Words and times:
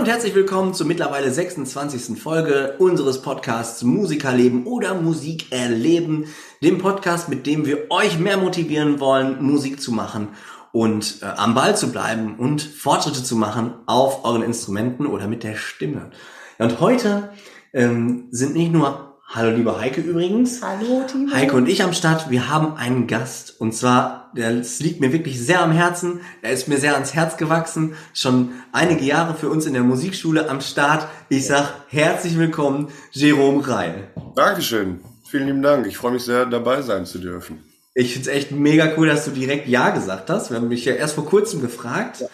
Und 0.00 0.08
herzlich 0.08 0.34
willkommen 0.34 0.72
zur 0.72 0.86
mittlerweile 0.86 1.30
26. 1.30 2.18
Folge 2.18 2.76
unseres 2.78 3.20
Podcasts 3.20 3.82
Musikerleben 3.82 4.64
oder 4.64 4.94
Musik 4.94 5.52
erleben. 5.52 6.24
Dem 6.62 6.78
Podcast, 6.78 7.28
mit 7.28 7.46
dem 7.46 7.66
wir 7.66 7.90
euch 7.90 8.18
mehr 8.18 8.38
motivieren 8.38 8.98
wollen, 8.98 9.42
Musik 9.42 9.78
zu 9.78 9.92
machen 9.92 10.28
und 10.72 11.18
äh, 11.20 11.26
am 11.26 11.54
Ball 11.54 11.76
zu 11.76 11.92
bleiben 11.92 12.36
und 12.38 12.62
Fortschritte 12.62 13.22
zu 13.22 13.36
machen 13.36 13.74
auf 13.84 14.24
euren 14.24 14.42
Instrumenten 14.42 15.04
oder 15.04 15.28
mit 15.28 15.44
der 15.44 15.56
Stimme. 15.56 16.10
Und 16.56 16.80
heute 16.80 17.34
ähm, 17.74 18.28
sind 18.30 18.54
nicht 18.54 18.72
nur 18.72 19.09
Hallo 19.32 19.56
liebe 19.56 19.78
Heike 19.78 20.00
übrigens. 20.00 20.60
Hallo 20.60 21.04
Timo. 21.06 21.32
Heike 21.32 21.54
und 21.54 21.68
ich 21.68 21.84
am 21.84 21.92
Start. 21.92 22.30
Wir 22.30 22.48
haben 22.48 22.74
einen 22.74 23.06
Gast 23.06 23.60
und 23.60 23.72
zwar, 23.72 24.32
das 24.34 24.80
liegt 24.80 24.98
mir 24.98 25.12
wirklich 25.12 25.40
sehr 25.40 25.62
am 25.62 25.70
Herzen. 25.70 26.20
Er 26.42 26.50
ist 26.50 26.66
mir 26.66 26.78
sehr 26.78 26.94
ans 26.94 27.14
Herz 27.14 27.36
gewachsen. 27.36 27.94
Schon 28.12 28.50
einige 28.72 29.04
Jahre 29.04 29.34
für 29.34 29.48
uns 29.48 29.66
in 29.66 29.72
der 29.74 29.84
Musikschule 29.84 30.48
am 30.48 30.60
Start. 30.60 31.06
Ich 31.28 31.46
sag 31.46 31.72
herzlich 31.86 32.36
willkommen, 32.38 32.88
Jerome 33.12 33.64
Reil. 33.68 34.08
Dankeschön. 34.34 34.98
Vielen 35.30 35.46
lieben 35.46 35.62
Dank. 35.62 35.86
Ich 35.86 35.96
freue 35.96 36.10
mich 36.10 36.24
sehr, 36.24 36.44
dabei 36.44 36.82
sein 36.82 37.06
zu 37.06 37.20
dürfen. 37.20 37.62
Ich 37.94 38.14
find's 38.14 38.26
echt 38.26 38.50
mega 38.50 38.94
cool, 38.96 39.06
dass 39.06 39.26
du 39.26 39.30
direkt 39.30 39.68
Ja 39.68 39.90
gesagt 39.90 40.28
hast. 40.28 40.50
Wir 40.50 40.56
haben 40.56 40.66
mich 40.66 40.84
ja 40.84 40.94
erst 40.94 41.14
vor 41.14 41.24
kurzem 41.24 41.60
gefragt. 41.60 42.24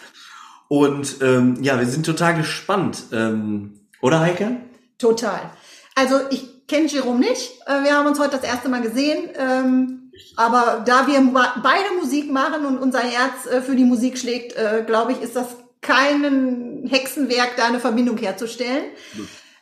Und 0.67 1.17
ähm, 1.21 1.59
ja, 1.61 1.77
wir 1.77 1.85
sind 1.85 2.07
total 2.07 2.35
gespannt. 2.35 3.03
Ähm, 3.11 3.81
oder 4.01 4.19
Heike? 4.19 4.57
Total. 4.97 5.51
Also 5.93 6.15
ich 6.31 6.56
kenne 6.67 6.87
Jerome 6.87 7.19
nicht. 7.19 7.61
Äh, 7.65 7.83
Wir 7.83 7.95
haben 7.95 8.07
uns 8.07 8.19
heute 8.19 8.37
das 8.37 8.43
erste 8.43 8.69
Mal 8.69 8.81
gesehen. 8.81 9.29
Ähm, 9.35 10.11
aber 10.35 10.83
da 10.85 11.07
wir 11.07 11.19
beide 11.61 11.93
Musik 11.99 12.31
machen 12.31 12.65
und 12.65 12.79
unser 12.79 12.99
Herz 12.99 13.45
äh, 13.45 13.61
für 13.61 13.75
die 13.75 13.83
Musik 13.83 14.17
schlägt, 14.17 14.55
äh, 14.55 14.83
glaube 14.85 15.11
ich, 15.11 15.21
ist 15.21 15.35
das 15.35 15.47
kein 15.81 16.85
Hexenwerk, 16.89 17.55
da 17.55 17.65
eine 17.65 17.79
Verbindung 17.79 18.17
herzustellen. 18.17 18.85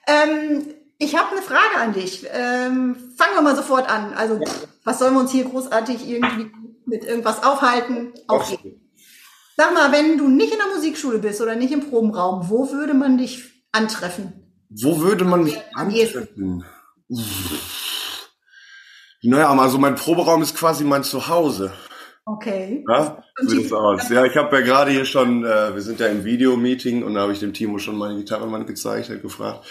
Ähm, 0.07 0.65
ich 0.97 1.17
habe 1.17 1.31
eine 1.31 1.41
Frage 1.41 1.77
an 1.77 1.93
dich. 1.93 2.25
Ähm, 2.31 2.95
fangen 3.17 3.35
wir 3.35 3.41
mal 3.41 3.55
sofort 3.55 3.89
an. 3.89 4.13
Also, 4.13 4.39
was 4.83 4.99
sollen 4.99 5.13
wir 5.13 5.19
uns 5.19 5.31
hier 5.31 5.43
großartig 5.43 6.07
irgendwie 6.07 6.51
mit 6.85 7.03
irgendwas 7.03 7.43
aufhalten? 7.43 8.13
Auf 8.27 8.49
geht's. 8.49 8.63
Sag 9.57 9.73
mal, 9.73 9.91
wenn 9.91 10.17
du 10.17 10.27
nicht 10.27 10.51
in 10.51 10.57
der 10.57 10.75
Musikschule 10.75 11.19
bist 11.19 11.41
oder 11.41 11.55
nicht 11.55 11.71
im 11.71 11.89
Probenraum, 11.89 12.49
wo 12.49 12.71
würde 12.71 12.93
man 12.93 13.17
dich 13.17 13.45
antreffen? 13.71 14.33
Wo 14.69 14.99
würde 14.99 15.23
man 15.23 15.43
mich 15.43 15.57
am 15.75 15.89
Naja, 19.21 19.49
also 19.57 19.77
mein 19.77 19.95
Proberaum 19.95 20.41
ist 20.41 20.55
quasi 20.55 20.83
mein 20.83 21.03
Zuhause. 21.03 21.73
Okay. 22.25 22.83
Ja, 22.89 23.23
so 23.39 23.47
die- 23.47 23.61
sieht's 23.61 23.73
aus. 23.73 24.09
Ja, 24.09 24.25
ich 24.25 24.35
habe 24.35 24.55
ja 24.57 24.61
gerade 24.65 24.91
hier 24.91 25.05
schon, 25.05 25.43
äh, 25.45 25.73
wir 25.75 25.81
sind 25.81 25.99
ja 25.99 26.07
im 26.07 26.23
Videomeeting 26.25 27.03
und 27.03 27.13
da 27.15 27.21
habe 27.21 27.33
ich 27.33 27.39
dem 27.39 27.53
Timo 27.53 27.77
schon 27.77 27.97
meine 27.97 28.15
Gitarre 28.17 28.47
mal 28.47 28.65
gezeigt, 28.65 29.09
hat 29.09 29.21
gefragt. 29.21 29.65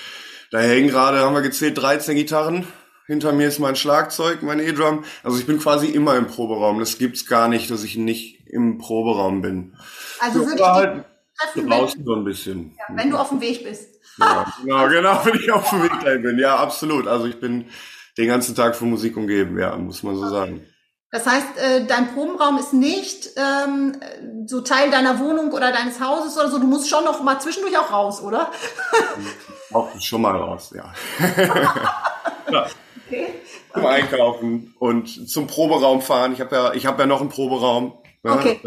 Da 0.50 0.60
hängen 0.60 0.88
gerade, 0.88 1.18
haben 1.20 1.34
wir 1.34 1.42
gezählt, 1.42 1.76
13 1.80 2.14
Gitarren. 2.16 2.66
Hinter 3.06 3.32
mir 3.32 3.48
ist 3.48 3.58
mein 3.58 3.76
Schlagzeug, 3.76 4.42
mein 4.42 4.60
E-Drum. 4.60 5.04
Also 5.22 5.38
ich 5.38 5.46
bin 5.46 5.58
quasi 5.58 5.88
immer 5.88 6.16
im 6.16 6.26
Proberaum. 6.26 6.78
Das 6.78 6.96
gibt's 6.96 7.26
gar 7.26 7.48
nicht, 7.48 7.70
dass 7.70 7.84
ich 7.84 7.96
nicht 7.96 8.46
im 8.46 8.78
Proberaum 8.78 9.42
bin. 9.42 9.76
Also 10.20 10.40
würde 10.46 10.54
ich 10.54 10.62
halt 10.66 11.04
treffen, 11.38 11.68
wenn, 11.70 12.04
so 12.06 12.14
ein 12.14 12.24
bisschen. 12.24 12.78
wenn 12.94 13.10
du 13.10 13.18
auf 13.18 13.28
dem 13.28 13.40
Weg 13.40 13.62
bist. 13.64 13.93
Ja, 14.18 14.46
genau, 14.62 14.88
genau, 14.88 15.20
wenn 15.24 15.34
ich 15.34 15.50
auf 15.50 15.70
dem 15.70 15.82
Weg 15.82 15.92
dahin 16.02 16.22
bin. 16.22 16.38
Ja, 16.38 16.56
absolut. 16.56 17.06
Also 17.06 17.26
ich 17.26 17.40
bin 17.40 17.66
den 18.16 18.28
ganzen 18.28 18.54
Tag 18.54 18.76
von 18.76 18.90
Musik 18.90 19.16
umgeben, 19.16 19.58
ja, 19.58 19.76
muss 19.76 20.02
man 20.02 20.16
so 20.16 20.28
sagen. 20.28 20.66
Das 21.10 21.26
heißt, 21.26 21.46
äh, 21.58 21.86
dein 21.86 22.12
Probenraum 22.12 22.58
ist 22.58 22.72
nicht 22.72 23.30
ähm, 23.36 23.96
so 24.46 24.62
Teil 24.62 24.90
deiner 24.90 25.20
Wohnung 25.20 25.52
oder 25.52 25.70
deines 25.70 26.00
Hauses 26.00 26.36
oder 26.36 26.50
so. 26.50 26.58
Du 26.58 26.66
musst 26.66 26.88
schon 26.88 27.04
noch 27.04 27.22
mal 27.22 27.38
zwischendurch 27.38 27.78
auch 27.78 27.92
raus, 27.92 28.20
oder? 28.20 28.50
Auch 29.72 29.88
schon 30.00 30.22
mal 30.22 30.36
raus, 30.36 30.74
ja. 30.74 30.92
ja. 32.50 32.66
Okay. 33.06 33.28
Zum 33.72 33.86
Einkaufen 33.86 34.74
und 34.80 35.30
zum 35.30 35.46
Proberaum 35.46 36.02
fahren. 36.02 36.32
Ich 36.32 36.40
habe 36.40 36.56
ja, 36.56 36.72
ich 36.72 36.86
habe 36.86 37.02
ja 37.02 37.06
noch 37.06 37.20
einen 37.20 37.30
Proberaum, 37.30 37.92
ne, 38.24 38.32
Okay. 38.32 38.60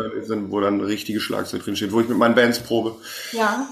wo 0.48 0.62
dann 0.62 0.80
richtige 0.80 1.20
Schlagzeug 1.20 1.64
drin 1.64 1.76
steht, 1.76 1.92
wo 1.92 2.00
ich 2.00 2.08
mit 2.08 2.18
meinen 2.18 2.36
Bands 2.36 2.60
probe. 2.60 2.96
Ja. 3.34 3.68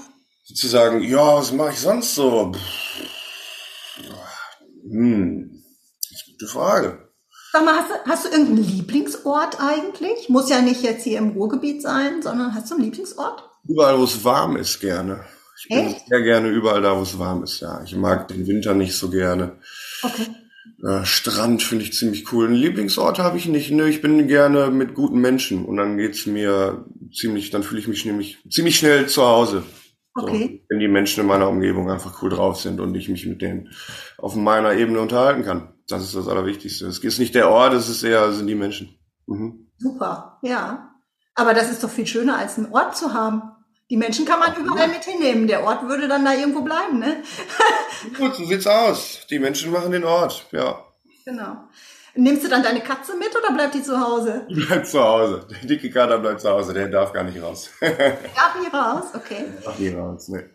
Sozusagen, 0.48 1.02
ja, 1.02 1.38
was 1.38 1.50
mache 1.50 1.72
ich 1.72 1.80
sonst 1.80 2.14
so? 2.14 2.52
Hm, 4.88 5.50
das 6.00 6.10
ist 6.12 6.24
eine 6.24 6.32
gute 6.34 6.46
Frage. 6.46 7.08
Sag 7.52 7.64
mal, 7.64 7.74
hast 7.74 7.90
du, 7.90 7.94
hast 8.08 8.24
du 8.24 8.28
irgendeinen 8.28 8.62
Lieblingsort 8.62 9.58
eigentlich? 9.58 10.28
Muss 10.28 10.48
ja 10.48 10.62
nicht 10.62 10.82
jetzt 10.82 11.02
hier 11.02 11.18
im 11.18 11.30
Ruhrgebiet 11.30 11.82
sein, 11.82 12.22
sondern 12.22 12.54
hast 12.54 12.70
du 12.70 12.76
einen 12.76 12.84
Lieblingsort? 12.84 13.42
Überall, 13.66 13.98
wo 13.98 14.04
es 14.04 14.22
warm 14.22 14.56
ist, 14.56 14.78
gerne. 14.78 15.24
Ich 15.58 15.68
bin 15.68 15.86
Echt? 15.86 16.06
sehr 16.06 16.22
gerne 16.22 16.48
überall 16.50 16.80
da, 16.80 16.96
wo 16.96 17.02
es 17.02 17.18
warm 17.18 17.42
ist, 17.42 17.58
ja. 17.58 17.82
Ich 17.84 17.96
mag 17.96 18.28
den 18.28 18.46
Winter 18.46 18.74
nicht 18.74 18.94
so 18.94 19.10
gerne. 19.10 19.58
Okay. 20.04 20.28
Äh, 20.84 21.04
Strand 21.04 21.64
finde 21.64 21.84
ich 21.84 21.92
ziemlich 21.92 22.32
cool. 22.32 22.46
Einen 22.46 22.54
Lieblingsort 22.54 23.18
habe 23.18 23.36
ich 23.36 23.46
nicht. 23.46 23.72
Nö, 23.72 23.88
ich 23.88 24.00
bin 24.00 24.28
gerne 24.28 24.70
mit 24.70 24.94
guten 24.94 25.18
Menschen 25.18 25.64
und 25.64 25.76
dann 25.76 25.96
geht's 25.96 26.26
mir 26.26 26.84
ziemlich, 27.12 27.50
dann 27.50 27.64
fühle 27.64 27.80
ich 27.80 27.88
mich 27.88 28.04
nämlich 28.04 28.38
ziemlich 28.48 28.76
schnell 28.76 29.08
zu 29.08 29.22
Hause. 29.22 29.64
Okay. 30.16 30.62
So, 30.62 30.66
wenn 30.70 30.78
die 30.80 30.88
Menschen 30.88 31.20
in 31.20 31.26
meiner 31.26 31.48
Umgebung 31.48 31.90
einfach 31.90 32.22
cool 32.22 32.30
drauf 32.30 32.60
sind 32.60 32.80
und 32.80 32.94
ich 32.94 33.08
mich 33.08 33.26
mit 33.26 33.42
denen 33.42 33.70
auf 34.18 34.34
meiner 34.34 34.72
Ebene 34.74 35.00
unterhalten 35.00 35.44
kann. 35.44 35.74
Das 35.88 36.02
ist 36.02 36.16
das 36.16 36.26
Allerwichtigste. 36.26 36.86
Es 36.86 36.98
ist 36.98 37.18
nicht 37.18 37.34
der 37.34 37.50
Ort, 37.50 37.74
es 37.74 37.88
ist 37.88 38.02
eher, 38.02 38.32
sind 38.32 38.46
die 38.46 38.54
Menschen. 38.54 38.98
Mhm. 39.26 39.70
Super. 39.78 40.38
Ja. 40.42 40.94
Aber 41.34 41.54
das 41.54 41.70
ist 41.70 41.84
doch 41.84 41.90
viel 41.90 42.06
schöner, 42.06 42.38
als 42.38 42.56
einen 42.56 42.72
Ort 42.72 42.96
zu 42.96 43.12
haben. 43.12 43.42
Die 43.88 43.96
Menschen 43.96 44.24
kann 44.24 44.40
man 44.40 44.56
überall 44.56 44.88
mit 44.88 45.04
hinnehmen. 45.04 45.46
Der 45.46 45.62
Ort 45.62 45.86
würde 45.86 46.08
dann 46.08 46.24
da 46.24 46.34
irgendwo 46.34 46.62
bleiben, 46.62 46.98
ne? 46.98 47.22
Gut, 48.18 48.34
so 48.34 48.44
sieht's 48.44 48.66
aus. 48.66 49.26
Die 49.30 49.38
Menschen 49.38 49.70
machen 49.70 49.92
den 49.92 50.04
Ort, 50.04 50.46
ja. 50.50 50.82
Genau. 51.24 51.68
Nimmst 52.16 52.44
du 52.44 52.48
dann 52.48 52.62
deine 52.62 52.80
Katze 52.80 53.16
mit 53.16 53.30
oder 53.36 53.54
bleibt 53.54 53.74
die 53.74 53.82
zu 53.82 54.00
Hause? 54.00 54.46
Die 54.48 54.54
bleibt 54.54 54.86
zu 54.86 55.02
Hause. 55.02 55.46
Der 55.50 55.68
dicke 55.68 55.90
Kater 55.90 56.18
bleibt 56.18 56.40
zu 56.40 56.50
Hause, 56.50 56.72
der 56.72 56.88
darf 56.88 57.12
gar 57.12 57.24
nicht 57.24 57.40
raus. 57.40 57.70
Darf 57.80 58.56
nie 58.60 58.74
raus? 58.74 59.04
Okay. 59.14 59.44
darf 59.62 59.78
nie 59.78 59.90
raus, 59.90 60.28
ne. 60.28 60.50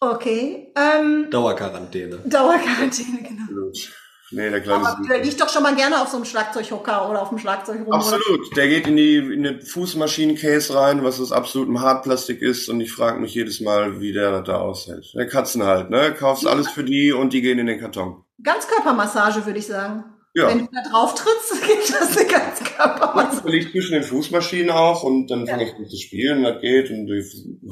Okay. 0.00 0.72
Ähm, 0.76 1.28
Dauerquarantäne. 1.30 2.18
Dauerquarantäne, 2.24 3.22
genau. 3.22 3.42
Absolut. 3.42 3.92
Nee, 4.32 4.50
der 4.50 4.60
kleine 4.60 4.88
Aber 4.88 5.06
der 5.08 5.22
liegt 5.22 5.40
doch 5.40 5.48
schon 5.48 5.62
mal 5.62 5.76
gerne 5.76 6.02
auf 6.02 6.08
so 6.08 6.16
einem 6.16 6.24
Schlagzeughocker 6.24 7.08
oder 7.08 7.22
auf 7.22 7.28
dem 7.28 7.38
Schlagzeug 7.38 7.78
rum. 7.78 7.88
Oder? 7.88 7.96
Absolut. 7.98 8.56
Der 8.56 8.68
geht 8.68 8.88
in 8.88 8.96
die 8.96 9.18
in 9.18 9.44
den 9.44 9.62
Fußmaschinencase 9.62 10.74
rein, 10.74 11.04
was 11.04 11.20
aus 11.20 11.30
absolutem 11.30 11.80
Hartplastik 11.80 12.42
ist, 12.42 12.68
und 12.68 12.80
ich 12.80 12.90
frage 12.90 13.20
mich 13.20 13.34
jedes 13.34 13.60
Mal, 13.60 14.00
wie 14.00 14.12
der 14.12 14.32
das 14.32 14.44
da 14.44 14.56
aushält. 14.56 15.14
Der 15.14 15.28
Katzen 15.28 15.62
halt, 15.62 15.90
ne? 15.90 16.12
Kaufst 16.12 16.46
alles 16.46 16.68
für 16.68 16.82
die 16.82 17.12
und 17.12 17.32
die 17.32 17.40
gehen 17.40 17.60
in 17.60 17.66
den 17.66 17.78
Karton. 17.78 18.24
Ganzkörpermassage, 18.42 19.46
würde 19.46 19.60
ich 19.60 19.66
sagen. 19.66 20.15
Ja. 20.36 20.48
Wenn 20.48 20.66
du 20.66 20.68
da 20.70 20.82
drauf 20.82 21.14
trittst, 21.14 21.62
gibt 21.66 21.88
das 21.88 22.14
eine 22.14 22.26
Ganzkörpermassage. 22.26 23.42
Der 23.42 23.52
liegt 23.52 23.72
zwischen 23.72 23.92
den 23.94 24.02
Fußmaschinen 24.02 24.70
auch 24.70 25.02
und 25.02 25.30
dann 25.30 25.46
fange 25.46 25.64
ich 25.64 25.78
mit 25.78 25.90
zu 25.90 25.96
spielen, 25.96 26.42
das 26.42 26.60
geht 26.60 26.90
und 26.90 27.10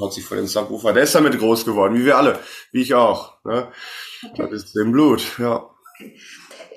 haut 0.00 0.14
sich 0.14 0.25
vor 0.25 0.38
den 0.38 0.47
Subwoofer. 0.47 0.94
Der 0.94 1.02
ist 1.02 1.14
damit 1.14 1.38
groß 1.38 1.66
geworden, 1.66 1.94
wie 1.94 2.06
wir 2.06 2.16
alle, 2.16 2.38
wie 2.72 2.81
ich 2.81 2.94
auch. 2.94 3.44
Ne? 3.44 3.69
Das 4.38 4.50
ist 4.50 4.75
im 4.78 4.93
Blut, 4.93 5.38
ja. 5.38 5.69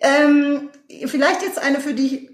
Ähm, 0.01 0.69
vielleicht 1.05 1.41
jetzt 1.41 1.57
eine 1.57 1.79
für 1.79 1.93
dich, 1.93 2.31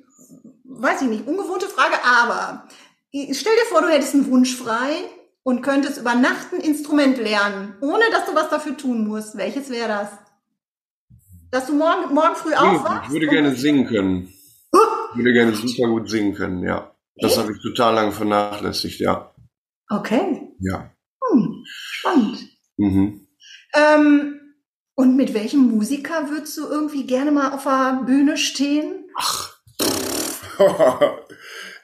weiß 0.64 1.04
ich 1.04 1.08
nicht, 1.08 1.28
ungewohnte 1.28 1.68
Frage, 1.68 1.98
aber 2.04 2.68
stell 3.14 3.54
dir 3.54 3.70
vor, 3.70 3.84
du 3.84 3.90
hättest 3.90 4.16
einen 4.16 4.32
Wunsch 4.32 4.56
frei 4.56 4.96
und 5.44 5.62
könntest 5.62 6.00
über 6.00 6.16
Nacht 6.16 6.54
ein 6.54 6.62
Instrument 6.62 7.20
lernen, 7.20 7.76
ohne 7.82 8.04
dass 8.12 8.26
du 8.26 8.34
was 8.34 8.50
dafür 8.50 8.76
tun 8.76 9.08
musst. 9.08 9.38
Welches 9.38 9.70
wäre 9.70 9.90
das? 9.90 10.23
Dass 11.54 11.68
du 11.68 11.74
morgen, 11.74 12.12
morgen 12.16 12.36
früh 12.36 12.52
aufwachst? 12.56 13.10
Ich 13.10 13.14
würde 13.14 13.28
gerne 13.28 13.54
singen 13.54 13.86
können. 13.86 14.28
Ich 15.12 15.18
würde 15.18 15.34
gerne 15.34 15.56
super 15.56 15.88
gut 15.88 16.10
singen 16.10 16.34
können, 16.34 16.64
ja. 16.64 16.96
Das 17.18 17.38
habe 17.38 17.52
ich 17.52 17.62
total 17.62 17.94
lange 17.94 18.12
vernachlässigt, 18.12 19.00
ja. 19.00 19.32
Okay, 19.88 20.50
Ja. 20.60 20.92
hm, 21.30 21.64
spannend. 21.68 22.50
Mhm. 22.78 23.28
Ähm, 23.76 24.40
und 24.96 25.16
mit 25.16 25.36
welchem 25.36 25.60
Musiker 25.70 26.28
würdest 26.32 26.58
du 26.58 26.68
irgendwie 26.68 27.06
gerne 27.06 27.32
mal 27.32 27.54
auf 27.54 27.66
der 27.66 28.02
Bühne 28.04 28.36
stehen? 28.38 29.06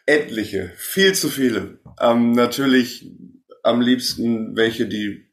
Etliche, 0.08 0.74
viel 0.78 1.14
zu 1.14 1.30
viele. 1.30 1.80
Ähm, 2.02 2.32
natürlich 2.32 3.08
am 3.62 3.82
liebsten 3.82 4.56
welche, 4.56 4.88
die 4.88 5.30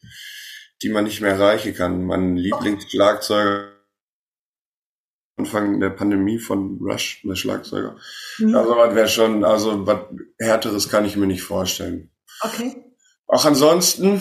die 0.83 0.91
man 0.91 1.05
nicht 1.05 1.23
mehr 1.23 1.31
erreichen 1.31 1.73
kann. 1.75 2.05
Mein 2.05 2.37
Lieblingsschlagzeuger 2.37 3.75
Anfang 5.37 5.81
der 5.81 5.91
Pandemie 5.91 6.38
von 6.38 6.79
Rush, 6.81 7.21
der 7.23 7.35
Schlagzeuger. 7.35 7.97
Mhm. 8.38 8.55
Also 8.55 8.75
das 8.75 8.94
wäre 8.94 9.09
schon, 9.09 9.44
also 9.44 9.87
was 9.87 10.00
härteres 10.38 10.88
kann 10.88 11.05
ich 11.05 11.17
mir 11.17 11.27
nicht 11.27 11.43
vorstellen. 11.43 12.11
Okay. 12.41 12.77
Auch 13.27 13.44
ansonsten 13.44 14.21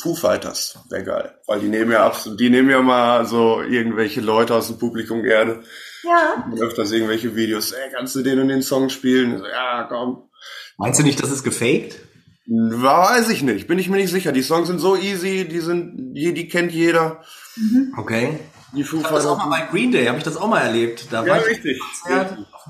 Foo 0.00 0.14
Fighters 0.14 0.78
wäre 0.90 1.04
geil, 1.04 1.38
weil 1.46 1.60
die 1.60 1.68
nehmen 1.68 1.92
ja 1.92 2.04
absolut, 2.04 2.38
die 2.40 2.50
nehmen 2.50 2.68
ja 2.68 2.82
mal 2.82 3.24
so 3.24 3.62
irgendwelche 3.62 4.20
Leute 4.20 4.54
aus 4.54 4.66
dem 4.66 4.78
Publikum 4.78 5.22
gerne. 5.22 5.62
Ja. 6.02 6.46
Und 6.50 6.60
öfters 6.60 6.92
irgendwelche 6.92 7.34
Videos, 7.34 7.72
ey, 7.72 7.90
kannst 7.92 8.14
du 8.14 8.22
den 8.22 8.40
und 8.40 8.48
den 8.48 8.62
Song 8.62 8.90
spielen? 8.90 9.38
So, 9.38 9.46
ja, 9.46 9.86
komm. 9.88 10.28
Meinst 10.76 11.00
du 11.00 11.04
nicht, 11.04 11.22
das 11.22 11.30
ist 11.30 11.44
gefaked? 11.44 11.98
Weiß 12.46 13.28
ich 13.30 13.42
nicht, 13.42 13.68
bin 13.68 13.78
ich 13.78 13.88
mir 13.88 13.96
nicht 13.96 14.10
sicher. 14.10 14.32
Die 14.32 14.42
Songs 14.42 14.68
sind 14.68 14.78
so 14.78 14.96
easy, 14.96 15.46
die 15.48 15.60
sind, 15.60 16.14
die, 16.14 16.34
die 16.34 16.48
kennt 16.48 16.72
jeder. 16.72 17.22
Okay. 17.96 18.38
Die 18.72 18.84
Foo 18.84 18.98
Ich 18.98 19.04
habe 19.04 19.14
das 19.14 19.26
auch 19.26 19.38
mal 19.38 19.48
bei 19.48 19.66
Green 19.66 19.90
Day, 19.92 20.06
habe 20.06 20.18
ich 20.18 20.24
das 20.24 20.36
auch 20.36 20.48
mal 20.48 20.60
erlebt. 20.60 21.06
Da 21.10 21.24
Ja, 21.24 21.32
war 21.32 21.40
ich 21.40 21.46
richtig. 21.46 21.80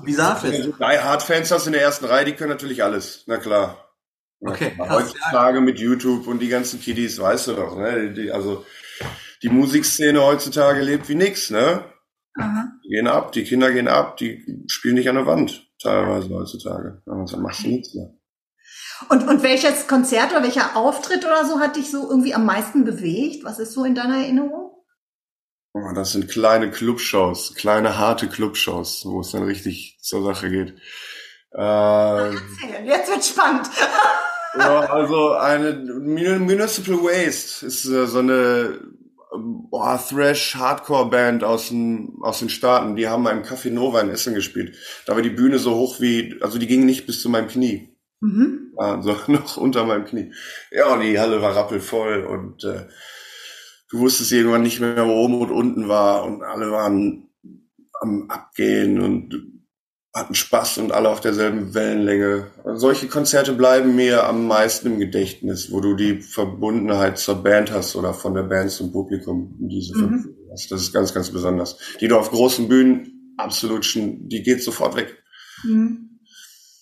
Bizarrefest. 0.03 0.65
Die 0.79 0.83
Hard-Fans 0.83 1.51
hast 1.51 1.67
in 1.67 1.73
der 1.73 1.81
ersten 1.81 2.05
Reihe, 2.05 2.25
die 2.25 2.33
können 2.33 2.51
natürlich 2.51 2.83
alles. 2.83 3.23
Na 3.27 3.37
klar. 3.37 3.85
Okay, 4.41 4.71
Heutzutage 4.79 5.59
mit 5.59 5.79
YouTube 5.79 6.25
und 6.27 6.39
die 6.39 6.47
ganzen 6.47 6.79
Kiddies, 6.79 7.19
weißt 7.19 7.47
du 7.47 7.53
doch, 7.53 7.75
ne? 7.75 8.13
Die, 8.13 8.31
also, 8.31 8.65
die 9.43 9.49
Musikszene 9.49 10.23
heutzutage 10.23 10.81
lebt 10.81 11.09
wie 11.09 11.15
nix, 11.15 11.49
ne? 11.49 11.83
Aha. 12.37 12.71
Die 12.85 12.89
gehen 12.89 13.07
ab, 13.07 13.33
die 13.33 13.43
Kinder 13.43 13.71
gehen 13.71 13.89
ab, 13.89 14.15
die 14.15 14.63
spielen 14.67 14.95
nicht 14.95 15.09
an 15.09 15.15
der 15.15 15.25
Wand, 15.25 15.69
teilweise 15.81 16.29
heutzutage. 16.29 17.01
Dann 17.05 17.25
machst 17.41 17.63
du 17.63 17.67
nichts 17.67 17.93
mehr. 17.93 18.13
Und, 19.09 19.27
und 19.27 19.43
welches 19.43 19.87
Konzert 19.87 20.31
oder 20.31 20.43
welcher 20.43 20.75
Auftritt 20.77 21.25
oder 21.25 21.45
so 21.45 21.59
hat 21.59 21.75
dich 21.75 21.91
so 21.91 22.09
irgendwie 22.09 22.33
am 22.33 22.45
meisten 22.45 22.85
bewegt? 22.85 23.43
Was 23.43 23.59
ist 23.59 23.73
so 23.73 23.83
in 23.83 23.95
deiner 23.95 24.17
Erinnerung? 24.17 24.71
Oh, 25.73 25.91
das 25.93 26.13
sind 26.13 26.27
kleine 26.29 26.71
Clubshows, 26.71 27.53
kleine 27.55 27.97
harte 27.97 28.27
Clubshows, 28.27 29.03
wo 29.05 29.21
es 29.21 29.31
dann 29.31 29.43
richtig 29.43 29.99
zur 30.01 30.23
Sache 30.23 30.49
geht. 30.49 30.73
Äh, 31.53 32.29
Jetzt 32.85 33.09
wird 33.09 33.23
spannend. 33.23 33.67
Ja, 34.57 34.79
also 34.81 35.33
eine 35.33 35.73
Mun- 35.73 36.39
Municipal 36.39 36.95
Waste 37.03 37.65
ist 37.67 37.85
äh, 37.85 38.07
so 38.07 38.19
eine 38.19 38.79
ähm, 39.33 39.67
boah, 39.69 39.99
Thrash-Hardcore-Band 40.09 41.43
aus 41.43 41.69
den, 41.69 42.17
aus 42.21 42.39
den 42.39 42.49
Staaten. 42.49 42.95
Die 42.95 43.07
haben 43.07 43.21
mal 43.23 43.31
im 43.37 43.43
Café 43.43 43.69
Nova 43.69 44.01
in 44.01 44.09
Essen 44.09 44.33
gespielt. 44.33 44.75
Da 45.05 45.13
war 45.15 45.21
die 45.21 45.29
Bühne 45.29 45.59
so 45.59 45.75
hoch 45.75 45.99
wie, 45.99 46.39
also 46.41 46.57
die 46.57 46.65
ging 46.67 46.85
nicht 46.85 47.05
bis 47.05 47.21
zu 47.21 47.29
meinem 47.29 47.47
Knie. 47.47 47.95
Mhm. 48.21 48.73
Also 48.75 49.15
noch 49.27 49.57
unter 49.57 49.85
meinem 49.85 50.05
Knie. 50.05 50.33
Ja, 50.71 50.93
und 50.93 51.01
die 51.01 51.19
Halle 51.19 51.41
war 51.43 51.55
rappelvoll 51.55 52.23
und 52.25 52.63
äh, 52.63 52.87
du 53.89 53.99
wusstest 53.99 54.31
irgendwann 54.31 54.63
nicht 54.63 54.79
mehr, 54.79 55.05
wo 55.07 55.11
oben 55.11 55.39
und 55.39 55.51
unten 55.51 55.87
war 55.87 56.25
und 56.25 56.43
alle 56.43 56.71
waren 56.71 57.29
am 58.01 58.29
Abgehen 58.29 59.01
und 59.01 59.59
hatten 60.13 60.33
Spaß 60.33 60.79
und 60.79 60.91
alle 60.91 61.09
auf 61.09 61.21
derselben 61.21 61.73
Wellenlänge. 61.73 62.47
Solche 62.73 63.07
Konzerte 63.07 63.53
bleiben 63.53 63.95
mir 63.95 64.25
am 64.25 64.47
meisten 64.47 64.87
im 64.87 64.99
Gedächtnis, 64.99 65.71
wo 65.71 65.81
du 65.81 65.95
die 65.95 66.21
Verbundenheit 66.21 67.19
zur 67.19 67.43
Band 67.43 67.71
hast 67.71 67.95
oder 67.95 68.13
von 68.13 68.33
der 68.33 68.43
Band 68.43 68.71
zum 68.71 68.91
Publikum. 68.91 69.55
Diese 69.59 69.97
Mhm. 69.97 70.35
Hast. 70.51 70.71
Das 70.71 70.81
ist 70.81 70.93
ganz, 70.93 71.13
ganz 71.13 71.29
besonders. 71.29 71.77
Die 72.01 72.07
du 72.07 72.17
auf 72.17 72.31
großen 72.31 72.67
Bühnen 72.67 73.35
absolut 73.37 73.85
schon, 73.85 74.27
die 74.27 74.41
geht 74.41 74.63
sofort 74.63 74.95
weg. 74.95 75.23
Mhm. 75.63 76.19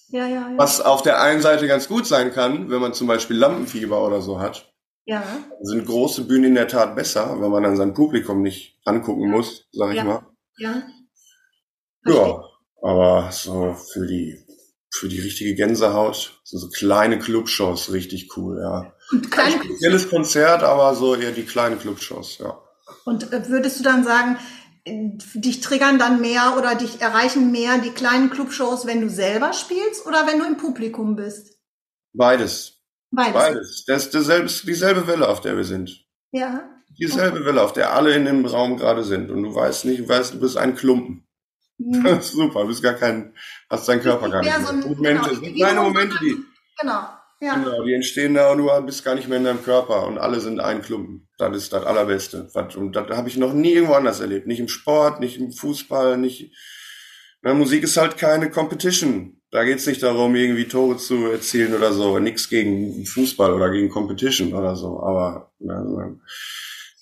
Ja, 0.09 0.25
ja, 0.25 0.50
ja. 0.50 0.54
Was 0.56 0.80
auf 0.80 1.01
der 1.01 1.21
einen 1.21 1.42
Seite 1.42 1.68
ganz 1.68 1.89
gut 1.89 2.07
sein 2.07 2.31
kann, 2.31 2.69
wenn 2.69 2.80
man 2.80 2.94
zum 2.94 3.07
Beispiel 3.07 3.36
Lampenfieber 3.36 4.06
oder 4.06 4.21
so 4.21 4.39
hat, 4.39 4.74
Ja. 5.07 5.24
sind 5.62 5.86
große 5.86 6.25
Bühnen 6.25 6.44
in 6.45 6.56
der 6.56 6.68
Tat 6.68 6.95
besser, 6.95 7.39
weil 7.39 7.50
man 7.50 7.63
dann 7.63 7.77
sein 7.77 7.94
Publikum 7.94 8.42
nicht 8.42 8.77
angucken 8.86 9.31
muss, 9.31 9.65
sag 9.71 9.92
ich 9.92 9.98
Ja. 9.98 10.04
mal. 10.04 10.25
Ja. 10.57 10.83
Verstehe. 12.04 12.25
Ja, 12.27 12.44
aber 12.81 13.31
so 13.31 13.74
für 13.74 14.06
die 14.06 14.44
für 14.94 15.07
die 15.09 15.19
richtige 15.19 15.54
Gänsehaut 15.56 16.39
sind 16.44 16.59
so 16.59 16.69
kleine 16.69 17.19
Clubshows 17.19 17.92
richtig 17.94 18.36
cool, 18.38 18.59
ja. 18.62 18.94
Und 19.12 19.30
Kein 19.31 19.51
spezielles 19.54 20.09
Konzert, 20.09 20.63
aber 20.63 20.95
so 20.95 21.15
eher 21.15 21.31
die 21.31 21.44
kleinen 21.45 21.77
Clubshows, 21.80 22.39
ja. 22.39 22.57
Und 23.06 23.31
äh, 23.31 23.48
würdest 23.50 23.80
du 23.80 23.83
dann 23.83 24.04
sagen, 24.04 24.38
äh, 24.86 25.09
dich 25.36 25.59
triggern 25.62 26.00
dann 26.00 26.19
mehr 26.21 26.56
oder 26.57 26.75
dich 26.75 27.01
erreichen 27.01 27.51
mehr 27.51 27.77
die 27.77 27.92
kleinen 27.92 28.30
Clubshows, 28.30 28.86
wenn 28.88 29.01
du 29.01 29.09
selber 29.09 29.54
spielst 29.54 30.06
oder 30.06 30.25
wenn 30.25 30.39
du 30.39 30.45
im 30.45 30.57
Publikum 30.57 31.15
bist? 31.15 31.57
Beides, 32.13 32.76
Beides. 33.12 33.33
beides. 33.33 33.83
Das 33.88 34.06
ist 34.06 34.13
dieselbe, 34.13 34.48
dieselbe 34.65 35.07
Welle, 35.07 35.27
auf 35.30 35.42
der 35.42 35.56
wir 35.57 35.63
sind. 35.63 36.06
Ja. 36.31 36.69
Dieselbe 37.00 37.45
Welle, 37.45 37.62
auf 37.62 37.74
der 37.74 37.94
alle 37.94 38.13
in 38.15 38.25
dem 38.25 38.45
Raum 38.45 38.77
gerade 38.77 39.04
sind. 39.04 39.30
Und 39.31 39.44
du 39.44 39.54
weißt 39.54 39.86
nicht, 39.86 40.00
du 40.01 40.09
weißt, 40.09 40.33
du 40.33 40.39
bist 40.39 40.57
ein 40.57 40.75
Klumpen. 40.75 41.27
Mhm. 41.77 42.04
Das 42.04 42.25
ist 42.27 42.31
super, 42.33 42.62
du 42.62 42.68
bist 42.68 42.81
gar 42.83 42.94
kein, 42.95 43.33
hast 43.69 43.88
deinen 43.88 44.01
Körper 44.01 44.30
gar 44.30 44.42
nicht. 44.42 44.50
Ja, 44.51 44.57
mehr. 44.59 44.68
so 44.68 44.74
ein- 44.74 44.80
Momente, 44.95 45.30
genau, 45.42 45.56
kleine 45.56 45.81
Momente, 45.81 46.18
die, 46.21 46.36
Genau. 46.81 47.01
Ja. 47.39 47.54
genau, 47.56 47.83
die 47.83 47.94
entstehen 47.94 48.33
da 48.33 48.51
und 48.51 48.57
du 48.57 48.68
bist 48.86 49.06
gar 49.06 49.13
nicht 49.13 49.27
mehr 49.27 49.38
in 49.38 49.44
deinem 49.44 49.63
Körper 49.63 50.07
und 50.07 50.18
alle 50.18 50.39
sind 50.39 50.59
ein 50.59 50.81
Klumpen. 50.81 51.30
Das 51.38 51.56
ist 51.56 51.71
das 51.71 51.86
Allerbeste. 51.86 52.50
Und 52.77 52.95
das 52.95 53.15
habe 53.15 53.30
ich 53.30 53.38
noch 53.38 53.54
nie 53.54 53.74
irgendwo 53.74 53.94
anders 53.94 54.19
erlebt. 54.21 54.48
Nicht 54.48 54.59
im 54.59 54.68
Sport, 54.68 55.19
nicht 55.19 55.38
im 55.38 55.51
Fußball, 55.51 56.18
nicht. 56.18 56.51
Na, 57.44 57.54
Musik 57.54 57.83
ist 57.83 57.95
halt 57.98 58.18
keine 58.18 58.50
Competition. 58.50 59.37
Da 59.51 59.63
geht's 59.63 59.85
nicht 59.85 60.03
darum, 60.03 60.35
irgendwie 60.35 60.67
Tore 60.67 60.97
zu 60.97 61.27
erzielen 61.27 61.73
oder 61.73 61.94
so. 61.94 62.19
Nix 62.19 62.49
gegen 62.49 63.05
Fußball 63.05 63.53
oder 63.53 63.69
gegen 63.71 63.89
Competition 63.89 64.53
oder 64.53 64.75
so. 64.75 64.99
Aber 65.01 65.51
na, 65.59 66.11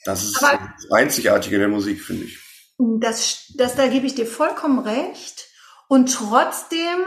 das 0.05 0.23
ist 0.23 0.43
Aber- 0.43 0.59
das 0.77 0.91
Einzigartige 0.91 1.57
der 1.57 1.67
Musik, 1.67 2.01
finde 2.01 2.25
ich. 2.25 2.39
Das, 2.77 3.51
das, 3.57 3.75
da 3.75 3.87
gebe 3.87 4.05
ich 4.05 4.15
dir 4.15 4.27
vollkommen 4.27 4.79
recht. 4.79 5.47
Und 5.87 6.13
trotzdem 6.13 6.99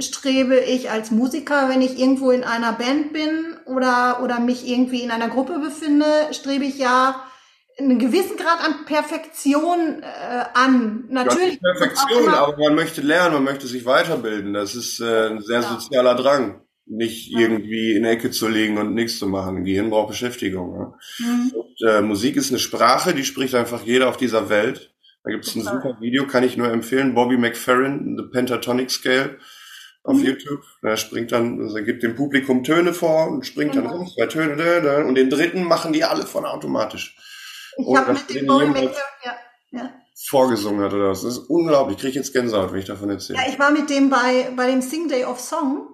strebe 0.00 0.58
ich 0.58 0.90
als 0.90 1.10
Musiker, 1.10 1.68
wenn 1.68 1.80
ich 1.80 1.98
irgendwo 1.98 2.30
in 2.30 2.44
einer 2.44 2.72
Band 2.72 3.12
bin 3.12 3.56
oder, 3.66 4.20
oder 4.22 4.40
mich 4.40 4.66
irgendwie 4.66 5.02
in 5.02 5.10
einer 5.10 5.28
Gruppe 5.28 5.58
befinde, 5.58 6.06
strebe 6.32 6.64
ich 6.64 6.76
ja 6.78 7.22
einen 7.78 7.98
gewissen 7.98 8.36
Grad 8.36 8.60
an 8.64 8.84
Perfektion 8.86 10.02
äh, 10.02 10.44
an. 10.54 11.04
Natürlich. 11.08 11.54
Ist 11.54 11.62
Perfektion, 11.62 12.24
immer- 12.24 12.38
aber 12.38 12.56
man 12.58 12.74
möchte 12.74 13.00
lernen, 13.00 13.34
man 13.34 13.44
möchte 13.44 13.66
sich 13.66 13.84
weiterbilden. 13.84 14.52
Das 14.54 14.74
ist 14.74 15.00
äh, 15.00 15.28
ein 15.28 15.40
sehr 15.40 15.60
Ja. 15.60 15.68
sozialer 15.68 16.14
Drang. 16.14 16.60
Nicht 16.86 17.30
irgendwie 17.32 17.94
in 17.96 18.04
Ecke 18.04 18.30
zu 18.32 18.48
liegen 18.48 18.76
und 18.76 18.92
nichts 18.94 19.18
zu 19.18 19.26
machen. 19.28 19.64
Gehirn 19.64 19.90
braucht 19.90 20.08
Beschäftigung. 20.08 20.74
Ja? 20.74 21.26
Mhm. 21.26 21.52
Und, 21.54 21.88
äh, 21.88 22.00
Musik 22.02 22.36
ist 22.36 22.50
eine 22.50 22.58
Sprache, 22.58 23.14
die 23.14 23.24
spricht 23.24 23.54
einfach 23.54 23.82
jeder 23.84 24.08
auf 24.08 24.16
dieser 24.16 24.48
Welt. 24.48 24.92
Da 25.24 25.30
gibt 25.30 25.46
es 25.46 25.54
ein 25.54 25.62
super 25.62 25.96
Video, 26.00 26.26
kann 26.26 26.42
ich 26.42 26.56
nur 26.56 26.68
empfehlen. 26.70 27.14
Bobby 27.14 27.36
McFerrin, 27.36 28.16
The 28.18 28.24
Pentatonic 28.32 28.90
Scale 28.90 29.38
auf 30.02 30.16
Mhm. 30.18 30.24
YouTube. 30.24 30.62
Er 30.82 30.96
springt 30.96 31.30
dann, 31.30 31.60
also 31.62 31.76
er 31.76 31.84
gibt 31.84 32.02
dem 32.02 32.16
Publikum 32.16 32.64
Töne 32.64 32.92
vor 32.92 33.28
und 33.28 33.46
springt 33.46 33.76
dann 33.76 33.84
Genau. 33.84 33.98
rum, 33.98 34.08
zwei 34.08 34.26
Töne, 34.26 35.04
und 35.06 35.14
den 35.14 35.30
dritten 35.30 35.62
machen 35.62 35.92
die 35.92 36.02
alle 36.02 36.26
von 36.26 36.44
automatisch. 36.44 37.16
Ich 37.76 37.96
habe 37.96 38.12
mit 38.12 38.30
dem 38.30 38.46
McFerrin, 38.46 38.90
ja, 39.24 39.36
ja. 39.70 39.90
vorgesungen 40.28 40.84
hat 40.84 40.92
oder 40.92 41.10
was. 41.10 41.22
Das 41.22 41.38
ist 41.38 41.48
unglaublich. 41.50 41.96
Ich 41.96 42.02
kriege 42.02 42.18
jetzt 42.18 42.32
Gänsehaut, 42.32 42.72
wenn 42.72 42.80
ich 42.80 42.84
davon 42.86 43.10
erzähle. 43.10 43.38
Ja, 43.38 43.48
ich 43.48 43.58
war 43.58 43.70
mit 43.70 43.88
dem 43.90 44.10
bei, 44.10 44.52
bei 44.56 44.66
dem 44.66 44.82
Sing 44.82 45.08
Day 45.08 45.24
of 45.24 45.40
Song 45.40 45.88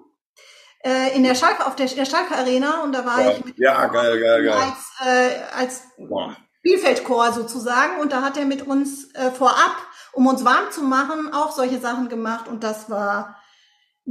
äh, 0.83 1.15
in 1.15 1.23
der 1.23 1.35
Schalke, 1.35 1.65
auf 1.65 1.75
der, 1.75 1.87
der 1.87 2.05
Schalke 2.05 2.35
Arena 2.35 2.83
und 2.83 2.93
da 2.93 3.05
war 3.05 3.21
Ja, 3.21 3.31
ich 3.31 3.45
mit 3.45 3.57
ja, 3.57 3.85
geil, 3.87 4.19
geil, 4.19 4.43
geil. 4.45 4.53
als, 4.53 5.07
äh, 5.07 5.57
als 5.57 5.83
Boah. 5.97 6.35
Spielfeldchor 6.59 7.31
sozusagen 7.33 7.99
und 8.01 8.11
da 8.11 8.21
hat 8.21 8.37
er 8.37 8.45
mit 8.45 8.65
uns 8.67 9.13
äh, 9.15 9.31
vorab, 9.31 9.75
um 10.13 10.27
uns 10.27 10.43
warm 10.43 10.71
zu 10.71 10.83
machen, 10.83 11.33
auch 11.33 11.51
solche 11.55 11.79
Sachen 11.79 12.09
gemacht 12.09 12.47
und 12.47 12.63
das 12.63 12.89
war 12.89 13.35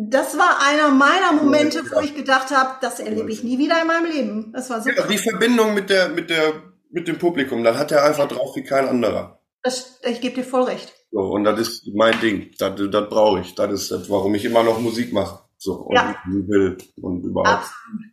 das 0.01 0.39
war 0.39 0.59
einer 0.65 0.91
meiner 0.91 1.33
Momente, 1.33 1.83
wo 1.91 1.99
ich 2.01 2.15
gedacht 2.15 2.53
habe, 2.53 2.77
das 2.81 3.01
erlebe 3.01 3.33
ich 3.33 3.43
nie 3.43 3.59
wieder 3.59 3.81
in 3.81 3.89
meinem 3.89 4.05
Leben. 4.05 4.53
Das 4.53 4.71
war 4.71 4.77
Ja, 4.79 4.95
super. 4.95 5.09
die 5.09 5.19
Verbindung 5.19 5.75
mit 5.75 5.91
der, 5.91 6.09
mit 6.11 6.31
der, 6.31 6.68
mit 6.91 7.09
dem 7.09 7.19
Publikum, 7.19 7.65
das 7.65 7.77
hat 7.77 7.93
er 7.93 8.05
einfach 8.05 8.29
drauf 8.29 8.57
wie 8.57 8.65
kein 8.65 8.89
anderer. 8.89 9.41
Das, 9.63 10.01
ich 10.03 10.21
gebe 10.21 10.37
dir 10.37 10.45
voll 10.45 10.63
recht. 10.63 10.93
So, 11.11 11.21
und 11.21 11.45
das 11.45 11.59
ist 11.61 11.87
mein 11.95 12.19
Ding. 12.21 12.51
Das, 12.59 12.75
das 12.77 13.09
brauche 13.09 13.41
ich. 13.41 13.55
Das 13.55 13.73
ist 13.73 13.91
das, 13.91 14.11
warum 14.11 14.35
ich 14.35 14.45
immer 14.45 14.63
noch 14.63 14.79
Musik 14.81 15.13
mache. 15.13 15.41
So, 15.57 15.75
und 15.75 15.97
Ja. 15.97 16.17
will 16.27 16.79
und 17.01 17.25
überhaupt. 17.25 17.65
Absolut. 17.65 18.05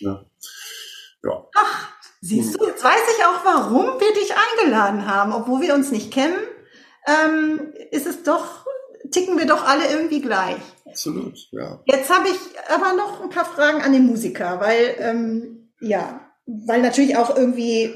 Ja. 0.00 0.24
ja. 1.24 1.48
Siehst 2.20 2.58
du, 2.58 2.66
jetzt 2.66 2.82
weiß 2.82 3.02
ich 3.18 3.24
auch, 3.24 3.44
warum 3.44 4.00
wir 4.00 4.14
dich 4.14 4.32
eingeladen 4.34 5.06
haben, 5.06 5.32
obwohl 5.32 5.60
wir 5.60 5.74
uns 5.74 5.90
nicht 5.90 6.12
kennen. 6.12 6.36
Ähm, 7.06 7.74
ist 7.90 8.06
es 8.06 8.22
doch, 8.22 8.64
ticken 9.10 9.38
wir 9.38 9.46
doch 9.46 9.64
alle 9.66 9.90
irgendwie 9.90 10.22
gleich. 10.22 10.56
Absolut, 10.86 11.36
ja. 11.50 11.82
Jetzt 11.84 12.10
habe 12.10 12.28
ich 12.28 12.38
aber 12.70 12.94
noch 12.94 13.22
ein 13.22 13.28
paar 13.28 13.44
Fragen 13.44 13.82
an 13.82 13.92
den 13.92 14.06
Musiker, 14.06 14.58
weil 14.60 14.96
ähm, 14.98 15.72
ja, 15.80 16.23
weil 16.46 16.82
natürlich 16.82 17.16
auch 17.16 17.36
irgendwie, 17.36 17.94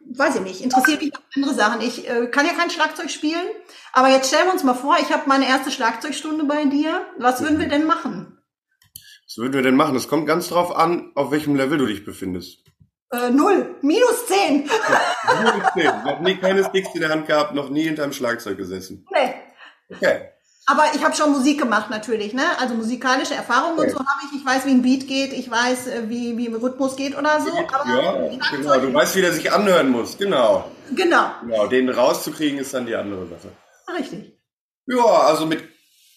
weiß 0.00 0.36
ich 0.36 0.42
nicht, 0.42 0.60
interessiert 0.62 1.02
mich 1.02 1.14
auch 1.14 1.20
andere 1.34 1.54
Sachen. 1.54 1.80
Ich 1.80 2.08
äh, 2.08 2.26
kann 2.26 2.46
ja 2.46 2.52
kein 2.52 2.70
Schlagzeug 2.70 3.10
spielen, 3.10 3.46
aber 3.92 4.08
jetzt 4.08 4.28
stellen 4.28 4.46
wir 4.46 4.52
uns 4.52 4.64
mal 4.64 4.74
vor, 4.74 4.96
ich 5.00 5.12
habe 5.12 5.24
meine 5.26 5.46
erste 5.48 5.70
Schlagzeugstunde 5.70 6.44
bei 6.44 6.64
dir. 6.64 7.06
Was 7.18 7.42
würden 7.42 7.58
wir 7.58 7.68
denn 7.68 7.86
machen? 7.86 8.38
Was 9.26 9.38
würden 9.38 9.54
wir 9.54 9.62
denn 9.62 9.76
machen? 9.76 9.96
Es 9.96 10.08
kommt 10.08 10.26
ganz 10.26 10.48
drauf 10.48 10.74
an, 10.74 11.12
auf 11.14 11.30
welchem 11.30 11.54
Level 11.54 11.78
du 11.78 11.86
dich 11.86 12.04
befindest. 12.04 12.64
Äh, 13.12 13.30
null. 13.30 13.76
Minus 13.82 14.26
zehn. 14.26 14.68
noch 16.04 16.20
nie 16.20 16.36
keine 16.36 16.64
Sticks 16.64 16.94
in 16.94 17.00
der 17.00 17.10
Hand 17.10 17.26
gehabt, 17.26 17.54
noch 17.54 17.68
nie 17.68 17.82
hinterm 17.82 18.12
Schlagzeug 18.12 18.56
gesessen. 18.56 19.06
Nee. 19.12 19.34
Okay. 19.92 20.30
Aber 20.70 20.84
ich 20.94 21.02
habe 21.04 21.14
schon 21.16 21.32
Musik 21.32 21.58
gemacht 21.58 21.90
natürlich, 21.90 22.32
ne? 22.34 22.42
Also 22.60 22.74
musikalische 22.74 23.34
Erfahrungen 23.34 23.78
und 23.78 23.84
Okay. 23.84 23.90
so 23.92 23.98
habe 23.98 24.20
ich. 24.30 24.38
Ich 24.40 24.46
weiß, 24.46 24.66
wie 24.66 24.70
ein 24.70 24.82
Beat 24.82 25.08
geht, 25.08 25.32
ich 25.32 25.50
weiß, 25.50 25.86
äh, 25.88 26.08
wie, 26.08 26.36
wie 26.36 26.46
ein 26.48 26.54
Rhythmus 26.54 26.96
geht 26.96 27.16
oder 27.18 27.40
so. 27.40 27.50
Aber 27.50 27.88
Ja, 27.88 28.12
genau. 28.56 28.78
Du 28.80 28.94
weißt, 28.94 29.16
wie 29.16 29.20
der 29.22 29.32
sich 29.32 29.50
anhören 29.52 29.88
muss. 29.90 30.16
Genau. 30.18 30.70
Genau, 30.94 31.30
Genau. 31.42 31.66
Den 31.66 31.88
rauszukriegen 31.88 32.58
ist 32.58 32.72
dann 32.74 32.86
die 32.86 32.94
andere 32.94 33.26
Sache. 33.26 33.52
richtig. 33.98 34.36
Ja, 34.86 35.04
also 35.04 35.46
mit 35.46 35.62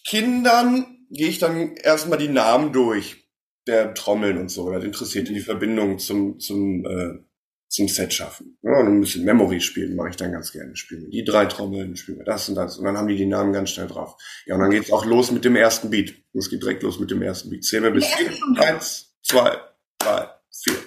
Kindern 0.07 1.05
gehe 1.09 1.27
ich 1.29 1.39
dann 1.39 1.75
erstmal 1.75 2.17
die 2.17 2.27
Namen 2.29 2.71
durch. 2.73 3.19
Der 3.65 3.93
Trommeln 3.93 4.37
und 4.39 4.49
so. 4.49 4.69
Das 4.71 4.83
interessiert 4.83 5.29
die 5.29 5.39
Verbindung 5.39 5.97
zum, 5.97 6.37
zum, 6.39 6.85
äh, 6.85 7.23
zum 7.73 7.87
Set 7.87 8.13
schaffen. 8.13 8.55
Ja, 8.61 8.77
und 8.79 8.87
ein 8.87 9.01
bisschen 9.01 9.25
Memory 9.25 9.59
spielen 9.59 9.95
mache 9.95 10.09
ich 10.09 10.15
dann 10.15 10.31
ganz 10.31 10.51
gerne. 10.51 10.75
Spielen 10.75 11.01
wir 11.01 11.09
die 11.09 11.23
drei 11.23 11.47
Trommeln, 11.47 11.95
spielen 11.95 12.19
wir 12.19 12.25
das 12.25 12.47
und 12.47 12.53
das. 12.53 12.77
Und 12.77 12.85
dann 12.85 12.97
haben 12.97 13.07
die 13.07 13.15
die 13.15 13.25
Namen 13.25 13.51
ganz 13.51 13.71
schnell 13.71 13.87
drauf. 13.87 14.15
Ja, 14.45 14.53
und 14.53 14.61
dann 14.61 14.69
geht's 14.69 14.91
auch 14.91 15.05
los 15.05 15.31
mit 15.31 15.43
dem 15.43 15.55
ersten 15.55 15.89
Beat. 15.89 16.13
Es 16.33 16.51
geht 16.51 16.61
direkt 16.61 16.83
los 16.83 16.99
mit 16.99 17.09
dem 17.09 17.23
ersten 17.23 17.49
Beat. 17.49 17.63
Zählen 17.63 17.83
wir 17.83 17.89
bis 17.89 18.05
vier. 18.05 18.29
Eins, 18.57 19.15
zwei, 19.23 19.57
drei, 19.97 20.29
vier, 20.51 20.77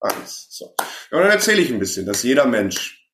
eins, 0.00 0.50
zwei. 0.50 0.66
Ja, 1.10 1.18
und 1.18 1.24
dann 1.24 1.32
erzähle 1.32 1.60
ich 1.60 1.72
ein 1.72 1.80
bisschen, 1.80 2.06
dass 2.06 2.22
jeder 2.22 2.46
Mensch 2.46 3.10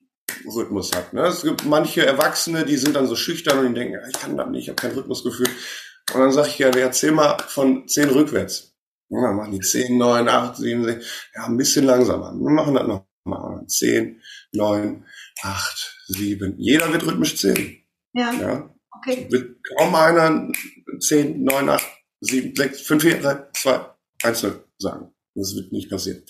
Rhythmus 0.55 0.93
hat. 0.95 1.15
Ne? 1.15 1.23
Es 1.23 1.43
gibt 1.43 1.65
manche 1.65 2.05
Erwachsene, 2.05 2.67
die 2.67 2.77
sind 2.77 2.97
dann 2.97 3.07
so 3.07 3.17
schüchtern 3.17 3.61
und 3.61 3.69
die 3.69 3.81
denken, 3.81 3.99
ich 4.11 4.21
kann 4.21 4.37
das 4.37 4.51
nicht, 4.51 4.65
ich 4.65 4.69
habe 4.69 4.77
kein 4.77 4.93
Rhythmusgefühl. 4.93 5.49
Und 6.13 6.21
dann 6.21 6.33
sage 6.33 6.49
ich 6.49 6.59
ja, 6.59 6.69
erzähl 6.69 7.13
mal 7.13 7.39
von 7.49 7.89
zehn 7.89 8.11
rückwärts. 8.11 8.75
Ja, 9.09 9.23
dann 9.23 9.37
machen 9.37 9.53
die 9.53 9.61
zehn, 9.61 9.97
neun, 9.97 10.29
acht, 10.29 10.57
sieben, 10.57 10.85
sechs, 10.85 11.31
ja, 11.35 11.47
ein 11.47 11.57
bisschen 11.57 11.87
langsamer. 11.87 12.35
Wir 12.35 12.51
machen 12.51 12.75
das 12.75 12.87
noch 12.87 13.07
mal. 13.25 13.67
Zehn, 13.67 14.21
neun, 14.53 15.05
acht, 15.43 15.99
sieben. 16.09 16.59
Jeder 16.59 16.93
wird 16.93 17.07
rhythmisch 17.07 17.37
zählen. 17.37 17.79
Ja, 18.15 18.33
Ja? 18.33 18.75
okay. 18.91 19.27
Wird 19.31 19.57
kaum 19.77 19.95
einer 19.95 20.51
zehn, 21.01 21.45
neun, 21.45 21.69
acht, 21.69 21.87
sieben, 22.21 22.55
sechs, 22.55 22.83
fünf, 22.83 23.03
vier, 23.03 23.21
drei, 23.21 23.47
zwei, 23.55 23.87
eins, 24.23 24.43
null 24.43 24.65
sagen. 24.79 25.15
Das 25.35 25.55
wird 25.55 25.73
nicht 25.73 25.89
passieren. 25.91 26.23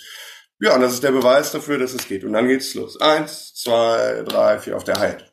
Ja, 0.60 0.76
und 0.76 0.80
das 0.82 0.92
ist 0.94 1.02
der 1.02 1.10
Beweis 1.10 1.50
dafür, 1.50 1.78
dass 1.78 1.92
es 1.92 2.06
geht. 2.06 2.22
Und 2.22 2.34
dann 2.34 2.46
geht's 2.46 2.74
los. 2.74 3.00
Eins, 3.00 3.52
zwei, 3.54 4.22
drei, 4.22 4.60
vier 4.60 4.76
auf 4.76 4.84
der 4.84 4.96
Halt. 5.00 5.32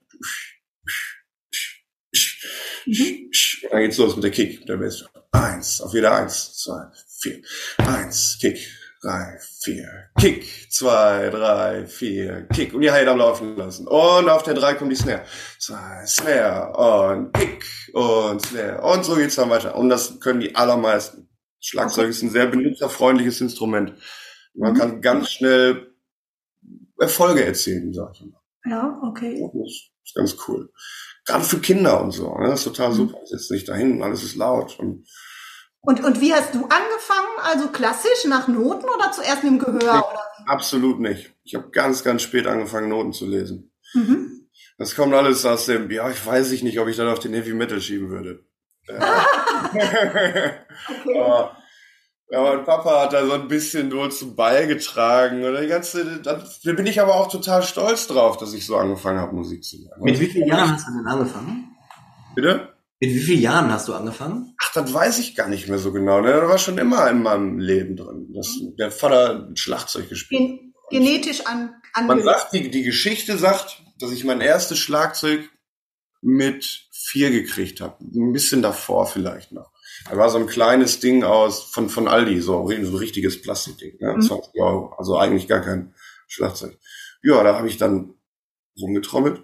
Mhm. 2.85 3.29
Und 3.63 3.71
dann 3.71 3.81
geht's 3.81 3.97
los 3.97 4.15
mit 4.15 4.23
der 4.23 4.31
Kick, 4.31 4.59
mit 4.61 4.69
der 4.69 4.77
Bass. 4.77 5.05
Eins, 5.31 5.81
auf 5.81 5.93
jeder 5.93 6.15
eins, 6.15 6.57
zwei, 6.57 6.87
vier. 7.21 7.41
Eins, 7.77 8.37
Kick, 8.41 8.57
drei, 9.01 9.37
vier. 9.61 10.09
Kick, 10.19 10.71
zwei, 10.71 11.29
drei, 11.29 11.85
vier. 11.87 12.47
Kick. 12.47 12.73
Und 12.73 12.81
die 12.81 12.91
Halt 12.91 13.07
am 13.07 13.17
Laufen 13.17 13.55
lassen. 13.55 13.87
Und 13.87 14.29
auf 14.29 14.43
der 14.43 14.53
drei 14.53 14.73
kommt 14.75 14.91
die 14.91 14.95
Snare. 14.95 15.23
Zwei, 15.59 16.05
Snare 16.05 17.17
und 17.17 17.33
Kick 17.33 17.65
und 17.93 18.41
Snare. 18.45 18.81
Und 18.81 19.05
so 19.05 19.15
geht's 19.15 19.35
dann 19.35 19.49
weiter. 19.49 19.75
Und 19.75 19.89
das 19.89 20.19
können 20.19 20.39
die 20.41 20.55
allermeisten. 20.55 21.29
Schlagzeug 21.61 22.09
ist 22.09 22.21
ein 22.21 22.29
sehr 22.29 22.47
benutzerfreundliches 22.47 23.41
Instrument. 23.41 23.93
Man 24.53 24.73
Mhm. 24.73 24.77
kann 24.77 25.01
ganz 25.01 25.31
schnell 25.31 25.93
Erfolge 26.99 27.45
erzielen, 27.45 27.93
sag 27.93 28.11
ich 28.15 28.21
mal. 28.21 28.41
Ja, 28.65 28.99
okay. 29.03 29.41
Das 29.53 29.71
ist 30.05 30.15
ganz 30.15 30.35
cool. 30.47 30.69
Gerade 31.25 31.43
für 31.43 31.59
Kinder 31.59 32.01
und 32.01 32.11
so. 32.11 32.35
Ne? 32.37 32.47
Das 32.49 32.59
ist 32.59 32.65
total 32.65 32.89
Mhm. 32.89 32.95
super. 32.95 33.19
Setzt 33.25 33.51
dich 33.51 33.65
dahin, 33.65 34.01
alles 34.03 34.23
ist 34.23 34.35
laut. 34.35 34.77
Und 34.79 35.05
Und, 35.81 36.03
und 36.03 36.19
wie 36.21 36.33
hast 36.33 36.53
du 36.53 36.63
angefangen? 36.63 37.39
Also 37.43 37.69
klassisch 37.69 38.25
nach 38.27 38.47
Noten 38.47 38.85
oder 38.85 39.11
zuerst 39.11 39.43
mit 39.43 39.53
dem 39.53 39.59
Gehör? 39.59 40.09
Oder? 40.09 40.29
absolut 40.45 40.99
nicht. 40.99 41.31
Ich 41.43 41.55
habe 41.55 41.69
ganz, 41.69 42.03
ganz 42.03 42.21
spät 42.21 42.47
angefangen, 42.47 42.89
Noten 42.89 43.13
zu 43.13 43.25
lesen. 43.25 43.71
Mhm. 43.93 44.47
Das 44.77 44.95
kommt 44.95 45.13
alles 45.13 45.45
aus 45.45 45.65
dem, 45.65 45.89
ja, 45.91 46.09
ich 46.09 46.25
weiß 46.25 46.51
ich 46.51 46.63
nicht, 46.63 46.79
ob 46.79 46.87
ich 46.87 46.97
dann 46.97 47.07
auf 47.07 47.19
den 47.19 47.33
Heavy 47.33 47.53
Metal 47.53 47.81
schieben 47.81 48.09
würde. 48.09 48.43
Okay. 50.89 51.19
aber, 51.19 51.57
ja, 52.31 52.41
mein 52.41 52.63
Papa 52.63 53.01
hat 53.01 53.13
da 53.13 53.25
so 53.25 53.33
ein 53.33 53.47
bisschen 53.47 53.91
wohl 53.91 54.11
zu 54.11 54.35
beigetragen. 54.35 55.43
Und 55.43 55.59
die 55.59 55.67
ganze, 55.67 56.21
da 56.21 56.41
da 56.63 56.73
bin 56.73 56.85
ich 56.85 57.01
aber 57.01 57.15
auch 57.15 57.27
total 57.27 57.63
stolz 57.63 58.07
drauf, 58.07 58.37
dass 58.37 58.53
ich 58.53 58.65
so 58.65 58.77
angefangen 58.77 59.19
habe, 59.19 59.35
Musik 59.35 59.63
zu 59.63 59.77
lernen. 59.77 60.03
Mit 60.03 60.19
wie 60.19 60.27
vielen 60.27 60.47
Jahren 60.47 60.73
hast 60.73 60.87
du 60.87 60.93
denn 60.93 61.07
angefangen? 61.07 61.75
Bitte? 62.35 62.68
Mit 62.99 63.11
wie 63.11 63.19
vielen 63.19 63.41
Jahren 63.41 63.71
hast 63.71 63.87
du 63.87 63.93
angefangen? 63.93 64.53
Ach, 64.61 64.73
das 64.73 64.93
weiß 64.93 65.19
ich 65.19 65.35
gar 65.35 65.47
nicht 65.47 65.69
mehr 65.69 65.77
so 65.77 65.91
genau. 65.93 66.19
Ne? 66.19 66.33
Das 66.33 66.49
war 66.49 66.57
schon 66.57 66.77
immer 66.77 67.09
in 67.09 67.23
meinem 67.23 67.57
Leben 67.57 67.95
drin. 67.95 68.31
Das, 68.35 68.57
der 68.77 68.91
Vater 68.91 69.47
hat 69.49 69.59
Schlagzeug 69.59 70.09
gespielt. 70.09 70.41
Gen 70.41 70.73
genetisch 70.89 71.45
an, 71.45 71.75
Man 71.95 72.11
angelegt. 72.11 72.25
sagt, 72.25 72.53
die, 72.53 72.69
die 72.69 72.83
Geschichte 72.83 73.37
sagt, 73.37 73.81
dass 73.99 74.11
ich 74.11 74.25
mein 74.25 74.41
erstes 74.41 74.79
Schlagzeug 74.79 75.49
mit 76.21 76.87
vier 76.91 77.31
gekriegt 77.31 77.79
habe. 77.79 78.03
Ein 78.03 78.33
bisschen 78.33 78.61
davor 78.61 79.07
vielleicht 79.07 79.53
noch. 79.53 79.71
Da 80.09 80.17
war 80.17 80.29
so 80.29 80.37
ein 80.37 80.47
kleines 80.47 80.99
Ding 80.99 81.23
aus 81.23 81.63
von, 81.63 81.89
von 81.89 82.07
Aldi, 82.07 82.41
so, 82.41 82.67
so 82.67 82.73
ein 82.73 82.95
richtiges 82.95 83.41
Plastikding. 83.41 83.97
Ne? 83.99 84.15
Mhm. 84.15 84.21
20 84.21 84.59
Euro. 84.59 84.93
Also 84.97 85.17
eigentlich 85.17 85.47
gar 85.47 85.61
kein 85.61 85.93
Schlagzeug. 86.27 86.77
Ja, 87.23 87.41
da 87.43 87.55
habe 87.55 87.67
ich 87.69 87.77
dann 87.77 88.13
rumgetrommelt. 88.77 89.41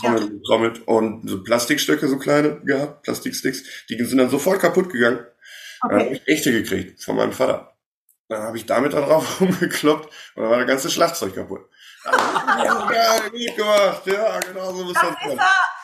Trommelt, 0.00 0.30
getrommelt 0.30 0.86
und 0.86 1.28
so 1.28 1.42
Plastikstöcke, 1.42 2.08
so 2.08 2.18
kleine 2.18 2.60
gehabt, 2.64 3.02
Plastiksticks, 3.02 3.64
die 3.90 4.02
sind 4.04 4.18
dann 4.18 4.30
sofort 4.30 4.60
kaputt 4.60 4.90
gegangen. 4.90 5.26
Dann 5.82 5.90
habe 5.92 6.04
Okay. 6.04 6.20
ich 6.24 6.28
echte 6.32 6.52
gekriegt 6.52 7.02
von 7.02 7.16
meinem 7.16 7.32
Vater. 7.32 7.72
Dann 8.28 8.42
habe 8.42 8.56
ich 8.56 8.66
damit 8.66 8.92
da 8.92 9.00
drauf 9.00 9.40
rumgekloppt 9.40 10.06
und 10.34 10.42
dann 10.42 10.50
war 10.50 10.58
das 10.58 10.66
ganze 10.66 10.90
Schlagzeug 10.90 11.34
kaputt. 11.34 11.60
Ja, 12.06 12.88
geil, 12.88 13.30
gut 13.32 13.56
gemacht. 13.56 14.02
Ja, 14.06 14.38
genau 14.40 14.72
so 14.72 14.84
muss 14.84 14.94
das 14.94 15.02
sein. 15.02 15.38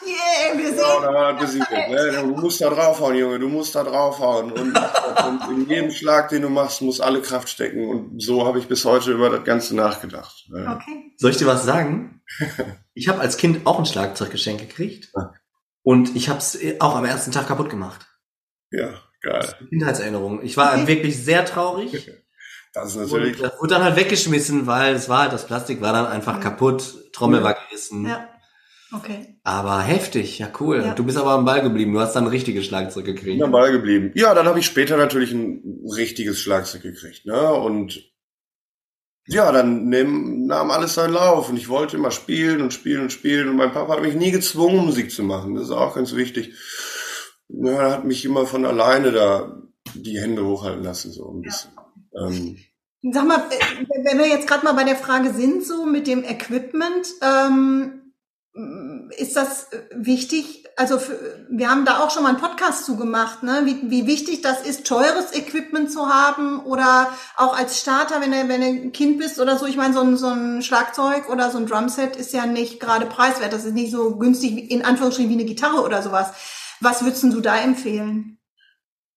Yeah, 0.07 0.57
wir 0.57 0.65
Ja, 0.65 0.71
sehen. 0.71 1.03
da 1.03 1.13
war 1.13 1.33
das 1.33 1.41
besiegt. 1.43 1.71
Ne? 1.71 2.13
Du 2.13 2.27
musst 2.41 2.61
da 2.61 2.71
draufhauen, 2.71 3.17
Junge, 3.17 3.39
du 3.41 3.49
musst 3.49 3.75
da 3.75 3.83
draufhauen. 3.83 4.53
Und, 4.53 4.79
und 4.79 5.51
in 5.51 5.69
jedem 5.69 5.91
Schlag, 5.91 6.29
den 6.29 6.43
du 6.43 6.49
machst, 6.49 6.81
muss 6.81 7.01
alle 7.01 7.21
Kraft 7.23 7.49
stecken. 7.49 7.89
Und 7.89 8.23
so 8.23 8.47
habe 8.47 8.61
ich 8.61 8.69
bis 8.69 8.85
heute 8.85 9.11
über 9.11 9.31
das 9.31 9.43
Ganze 9.45 9.75
nachgedacht. 9.75 10.45
Ja. 10.55 10.77
Okay. 10.77 11.13
Soll 11.17 11.33
ich 11.33 11.37
dir 11.39 11.47
was 11.47 11.65
sagen? 11.65 12.23
Ich 12.95 13.09
habe 13.09 13.21
als 13.21 13.37
Kind 13.37 13.67
auch 13.67 13.79
ein 13.79 13.87
Schlagzeuggeschenk 13.87 14.61
gekriegt. 14.61 15.11
Ah. 15.15 15.33
Und 15.83 16.15
ich 16.15 16.29
habe 16.29 16.39
es 16.39 16.59
auch 16.81 16.95
am 16.97 17.05
ersten 17.05 17.33
Tag 17.33 17.49
kaputt 17.49 17.71
gemacht. 17.71 18.07
ja, 18.71 18.95
geil. 19.23 19.55
Kindheitserinnerung. 19.69 20.43
Ich 20.43 20.57
war 20.57 20.87
wirklich 20.87 21.23
sehr 21.23 21.45
traurig. 21.45 22.11
Das 22.75 22.97
ist 22.97 22.97
natürlich. 22.97 23.37
Und 23.37 23.43
das 23.43 23.61
wurde 23.61 23.75
dann 23.75 23.85
halt 23.85 23.97
weggeschmissen, 23.97 24.67
weil 24.67 24.95
es 24.95 25.11
war 25.11 25.21
halt, 25.25 25.35
das 25.35 25.47
Plastik 25.47 25.83
war 25.83 25.93
dann 25.93 26.07
einfach 26.07 26.41
kaputt, 26.41 27.13
Trommel 27.13 27.41
Ja. 27.41 27.45
war 27.45 27.55
gerissen. 27.69 28.07
Ja. 28.07 28.27
Okay. 28.95 29.39
Aber 29.45 29.81
heftig, 29.83 30.39
ja 30.39 30.51
cool. 30.59 30.81
Ja. 30.83 30.95
Du 30.95 31.05
bist 31.05 31.19
aber 31.19 31.33
am 31.33 31.45
Ball 31.45 31.61
geblieben, 31.61 31.93
du 31.93 32.01
hast 32.01 32.15
dann 32.15 32.25
ein 32.25 32.31
richtiges 32.31 32.65
Schlagzeug 32.65 33.05
bin 33.05 33.15
gekriegt. 33.15 33.43
am 33.43 33.51
Ball 33.53 33.73
geblieben. 33.73 34.13
Ja, 34.15 34.33
dann 34.33 34.47
habe 34.47 34.59
ich 34.59 34.65
später 34.65 34.97
natürlich 34.97 35.33
ein 35.33 35.83
richtiges 35.95 36.41
Schlagzeug 36.41 36.81
gekriegt. 36.81 37.27
Ne? 37.27 37.53
Und 37.53 38.03
ja, 39.27 39.53
dann 39.53 39.89
nehm, 39.89 40.47
nahm 40.47 40.71
alles 40.71 40.95
seinen 40.95 41.15
Lauf 41.15 41.49
und 41.49 41.57
ich 41.57 41.69
wollte 41.69 41.97
immer 41.97 42.11
spielen 42.11 42.61
und 42.61 42.73
spielen 42.73 43.03
und 43.03 43.13
spielen 43.13 43.49
und 43.49 43.57
mein 43.57 43.73
Papa 43.73 43.95
hat 43.95 44.03
mich 44.03 44.15
nie 44.15 44.31
gezwungen, 44.31 44.85
Musik 44.85 45.11
zu 45.11 45.23
machen. 45.23 45.55
Das 45.55 45.65
ist 45.65 45.71
auch 45.71 45.95
ganz 45.95 46.15
wichtig. 46.15 46.55
Ja, 47.49 47.73
er 47.73 47.91
hat 47.93 48.05
mich 48.05 48.25
immer 48.25 48.47
von 48.47 48.65
alleine 48.65 49.13
da 49.13 49.63
die 49.95 50.19
Hände 50.19 50.45
hochhalten 50.45 50.83
lassen, 50.83 51.13
so 51.13 51.31
ein 51.31 51.43
bisschen. 51.43 51.71
Ähm, 52.19 52.57
Sag 53.13 53.27
mal, 53.27 53.39
äh, 53.51 54.05
wenn 54.05 54.19
wir 54.19 54.29
jetzt 54.29 54.47
gerade 54.47 54.65
mal 54.65 54.75
bei 54.75 54.85
der 54.85 54.97
Frage 54.97 55.33
sind, 55.33 55.65
so 55.65 55.87
mit 55.87 56.07
dem 56.07 56.25
Equipment, 56.25 57.09
ähm, 57.21 58.12
ist 59.17 59.37
das 59.37 59.73
äh, 59.73 59.83
wichtig? 59.95 60.65
Also 60.77 60.99
für, 60.99 61.47
wir 61.49 61.71
haben 61.71 61.85
da 61.85 62.01
auch 62.01 62.11
schon 62.11 62.23
mal 62.23 62.31
einen 62.31 62.39
Podcast 62.39 62.85
zu 62.85 62.97
gemacht, 62.97 63.43
ne? 63.43 63.63
wie, 63.65 63.91
wie 63.91 64.07
wichtig 64.07 64.43
das 64.43 64.63
ist, 64.67 64.87
teures 64.87 65.35
Equipment 65.35 65.91
zu 65.91 66.09
haben 66.09 66.61
oder 66.61 67.13
auch 67.37 67.57
als 67.57 67.81
Starter, 67.81 68.21
wenn 68.21 68.31
du, 68.31 68.49
wenn 68.49 68.61
du 68.61 68.67
ein 68.67 68.93
Kind 68.93 69.19
bist 69.19 69.41
oder 69.41 69.57
so. 69.59 69.67
Ich 69.67 69.77
meine, 69.77 69.95
so 69.95 70.01
ein, 70.01 70.17
so 70.17 70.29
ein 70.29 70.63
Schlagzeug 70.63 71.31
oder 71.31 71.51
so 71.51 71.59
ein 71.59 71.67
Drumset 71.67 72.17
ist 72.17 72.33
ja 72.33 72.47
nicht 72.47 72.79
gerade 72.79 73.07
preiswert. 73.07 73.53
Das 73.53 73.65
ist 73.65 73.75
nicht 73.75 73.91
so 73.91 74.17
günstig, 74.17 74.71
in 74.71 74.85
Anführungsstrichen, 74.85 75.31
wie 75.31 75.41
eine 75.41 75.47
Gitarre 75.47 75.83
oder 75.83 76.03
sowas. 76.03 76.33
Was 76.81 77.03
würdest 77.05 77.23
du 77.23 77.41
da 77.41 77.57
empfehlen? 77.57 78.39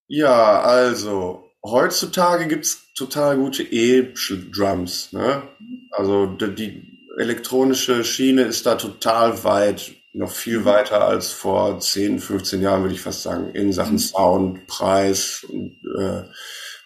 ja, 0.07 0.61
also, 0.61 1.51
heutzutage 1.63 2.47
gibt's 2.47 2.93
total 2.95 3.37
gute 3.37 3.63
E-Drums. 3.63 5.13
Ne? 5.13 5.43
Also 5.91 6.27
die 6.27 6.94
elektronische 7.17 8.03
Schiene 8.03 8.43
ist 8.43 8.65
da 8.65 8.75
total 8.75 9.43
weit, 9.43 9.93
noch 10.13 10.31
viel 10.31 10.63
weiter 10.65 11.05
als 11.05 11.31
vor 11.31 11.79
10, 11.79 12.19
15 12.19 12.61
Jahren, 12.61 12.81
würde 12.81 12.95
ich 12.95 13.01
fast 13.01 13.23
sagen, 13.23 13.49
in 13.53 13.73
Sachen 13.73 13.99
Sound, 13.99 14.65
Preis 14.67 15.45
und 15.47 15.77
äh, 15.99 16.23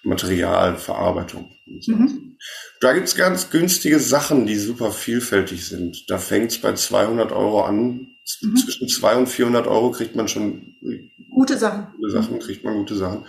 Material, 0.03 0.77
Verarbeitung. 0.77 1.51
Und 1.67 1.83
so. 1.83 1.91
Mhm. 1.91 2.37
Da 2.81 2.93
gibt's 2.93 3.15
ganz 3.15 3.49
günstige 3.49 3.99
Sachen, 3.99 4.45
die 4.45 4.55
super 4.55 4.91
vielfältig 4.91 5.67
sind. 5.67 6.09
Da 6.09 6.17
fängt's 6.17 6.59
bei 6.59 6.73
200 6.73 7.31
Euro 7.31 7.63
an. 7.63 8.07
Mhm. 8.41 8.55
Zwischen 8.55 8.87
200 8.87 9.19
und 9.19 9.27
400 9.27 9.67
Euro 9.67 9.91
kriegt 9.91 10.15
man 10.15 10.27
schon 10.27 10.75
Gute 11.31 11.57
Sachen. 11.57 11.87
gute 11.97 12.11
Sachen, 12.11 12.39
kriegt 12.39 12.63
man 12.63 12.75
gute 12.75 12.95
Sachen. 12.95 13.25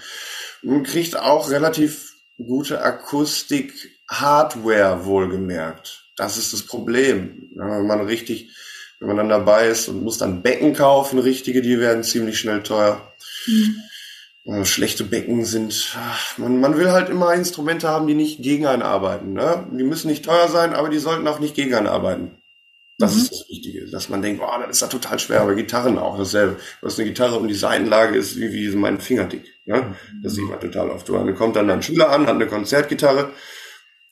Man 0.62 0.82
kriegt 0.82 1.18
auch 1.18 1.50
relativ 1.50 2.14
gute 2.38 2.82
Akustik 2.82 3.72
Hardware 4.08 5.04
wohlgemerkt. 5.04 5.99
Das 6.20 6.36
ist 6.36 6.52
das 6.52 6.64
Problem. 6.64 7.48
wenn 7.54 7.86
man 7.86 8.02
richtig, 8.02 8.50
wenn 8.98 9.08
man 9.08 9.16
dann 9.16 9.30
dabei 9.30 9.68
ist 9.68 9.88
und 9.88 10.02
muss 10.02 10.18
dann 10.18 10.42
Becken 10.42 10.74
kaufen, 10.74 11.18
richtige, 11.18 11.62
die 11.62 11.80
werden 11.80 12.04
ziemlich 12.04 12.38
schnell 12.38 12.62
teuer. 12.62 13.14
Mhm. 13.46 14.66
Schlechte 14.66 15.04
Becken 15.04 15.46
sind, 15.46 15.96
man, 16.36 16.60
man 16.60 16.76
will 16.76 16.90
halt 16.90 17.08
immer 17.08 17.32
Instrumente 17.32 17.88
haben, 17.88 18.06
die 18.06 18.14
nicht 18.14 18.42
gegen 18.42 18.66
einen 18.66 18.82
arbeiten. 18.82 19.32
Ne? 19.32 19.66
Die 19.72 19.82
müssen 19.82 20.08
nicht 20.08 20.26
teuer 20.26 20.48
sein, 20.48 20.74
aber 20.74 20.90
die 20.90 20.98
sollten 20.98 21.26
auch 21.26 21.40
nicht 21.40 21.54
gegen 21.54 21.72
einen 21.74 21.86
arbeiten. 21.86 22.32
Das 22.98 23.14
mhm. 23.14 23.20
ist 23.22 23.32
das 23.32 23.48
Wichtige, 23.48 23.90
dass 23.90 24.10
man 24.10 24.20
denkt, 24.20 24.42
oh, 24.44 24.60
das 24.60 24.76
ist 24.76 24.82
ja 24.82 24.88
total 24.88 25.18
schwer, 25.18 25.40
aber 25.40 25.54
Gitarren 25.54 25.96
auch 25.96 26.18
dasselbe. 26.18 26.56
Du 26.82 26.86
hast 26.86 26.98
eine 26.98 27.08
Gitarre 27.08 27.36
und 27.36 27.48
die 27.48 27.54
Seitenlage 27.54 28.18
ist 28.18 28.36
wie, 28.36 28.52
wie 28.52 28.68
mein 28.76 29.00
Finger 29.00 29.24
dick. 29.24 29.46
Ne? 29.64 29.96
Das 30.22 30.34
sieht 30.34 30.50
man 30.50 30.60
total 30.60 30.90
oft. 30.90 31.08
Da 31.08 31.32
kommt 31.32 31.56
dann 31.56 31.70
ein 31.70 31.82
Schüler 31.82 32.10
an, 32.10 32.26
hat 32.26 32.34
eine 32.34 32.46
Konzertgitarre 32.46 33.30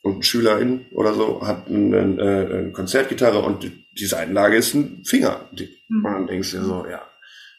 und 0.02 0.18
ein 0.18 0.22
Schülerin 0.22 0.86
oder 0.92 1.14
so 1.14 1.46
hat 1.46 1.68
eine, 1.68 1.98
eine, 1.98 2.48
eine 2.52 2.72
Konzertgitarre 2.72 3.40
und 3.40 3.70
die 3.98 4.06
Seitenlage 4.06 4.56
ist 4.56 4.74
ein 4.74 5.04
Finger. 5.04 5.48
Mhm. 5.88 6.04
Und 6.04 6.12
dann 6.12 6.26
denkst 6.26 6.52
du 6.52 6.58
dir 6.58 6.64
so, 6.64 6.86
ja, 6.86 7.02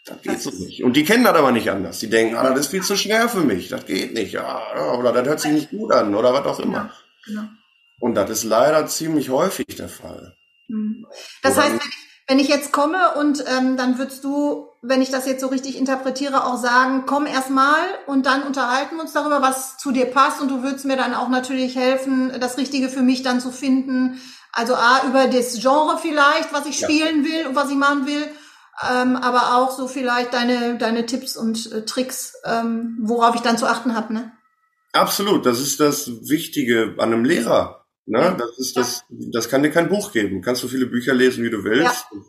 das 0.05 0.21
geht 0.21 0.41
so 0.41 0.51
nicht. 0.51 0.83
Und 0.83 0.95
die 0.95 1.03
kennen 1.03 1.23
das 1.23 1.35
aber 1.35 1.51
nicht 1.51 1.69
anders. 1.69 1.99
Die 1.99 2.09
denken, 2.09 2.35
ah, 2.35 2.49
das 2.49 2.61
ist 2.61 2.71
viel 2.71 2.83
zu 2.83 2.95
schwer 2.95 3.29
für 3.29 3.41
mich, 3.41 3.69
das 3.69 3.85
geht 3.85 4.13
nicht, 4.13 4.33
ja, 4.33 4.93
oder 4.97 5.11
das 5.11 5.27
hört 5.27 5.39
sich 5.39 5.51
nicht 5.51 5.69
gut 5.69 5.91
an 5.91 6.15
oder 6.15 6.33
was 6.33 6.45
auch 6.45 6.59
immer. 6.59 6.91
Genau. 7.25 7.41
Genau. 7.41 7.49
Und 7.99 8.15
das 8.15 8.29
ist 8.29 8.43
leider 8.45 8.87
ziemlich 8.87 9.29
häufig 9.29 9.67
der 9.77 9.89
Fall. 9.89 10.35
Mhm. 10.67 11.05
Das 11.43 11.57
heißt, 11.57 11.71
wenn 11.71 11.77
ich, 11.77 11.97
wenn 12.27 12.39
ich 12.39 12.47
jetzt 12.47 12.71
komme 12.71 13.15
und 13.19 13.43
ähm, 13.47 13.75
dann 13.77 13.97
würdest 13.97 14.23
du, 14.23 14.68
wenn 14.81 15.01
ich 15.01 15.09
das 15.09 15.25
jetzt 15.25 15.41
so 15.41 15.47
richtig 15.47 15.77
interpretiere, 15.77 16.45
auch 16.45 16.57
sagen, 16.57 17.03
komm 17.05 17.25
erstmal 17.25 17.81
und 18.07 18.25
dann 18.25 18.43
unterhalten 18.43 18.95
wir 18.95 19.01
uns 19.01 19.13
darüber, 19.13 19.41
was 19.41 19.77
zu 19.77 19.91
dir 19.91 20.05
passt 20.05 20.41
und 20.41 20.49
du 20.49 20.63
würdest 20.63 20.85
mir 20.85 20.95
dann 20.95 21.13
auch 21.13 21.29
natürlich 21.29 21.75
helfen, 21.75 22.31
das 22.39 22.57
Richtige 22.57 22.89
für 22.89 23.01
mich 23.01 23.21
dann 23.21 23.41
zu 23.41 23.51
finden. 23.51 24.21
Also 24.53 24.75
A, 24.75 25.05
über 25.07 25.27
das 25.27 25.59
Genre 25.59 25.97
vielleicht, 26.01 26.53
was 26.53 26.65
ich 26.65 26.79
spielen 26.79 27.25
will 27.25 27.47
und 27.47 27.55
was 27.55 27.69
ich 27.69 27.75
machen 27.75 28.07
will, 28.07 28.25
ähm, 28.89 29.17
aber 29.17 29.57
auch 29.57 29.71
so 29.77 29.87
vielleicht 29.87 30.33
deine, 30.33 30.77
deine 30.77 31.05
Tipps 31.05 31.35
und 31.35 31.71
äh, 31.71 31.85
Tricks, 31.85 32.33
ähm, 32.45 32.97
worauf 33.01 33.35
ich 33.35 33.41
dann 33.41 33.57
zu 33.57 33.67
achten 33.67 33.95
habe, 33.95 34.13
ne? 34.13 34.31
Absolut, 34.93 35.45
das 35.45 35.59
ist 35.59 35.79
das 35.79 36.09
Wichtige 36.29 36.95
an 36.97 37.13
einem 37.13 37.25
Lehrer. 37.25 37.85
Ne? 38.07 38.35
Das 38.39 38.57
ist 38.57 38.75
das, 38.75 39.03
das 39.09 39.49
kann 39.49 39.61
dir 39.61 39.69
kein 39.69 39.87
Buch 39.87 40.11
geben. 40.11 40.37
Du 40.37 40.41
kannst 40.41 40.61
so 40.61 40.67
viele 40.67 40.87
Bücher 40.87 41.13
lesen, 41.13 41.43
wie 41.43 41.51
du 41.51 41.63
willst. 41.63 42.07
Ja. 42.11 42.19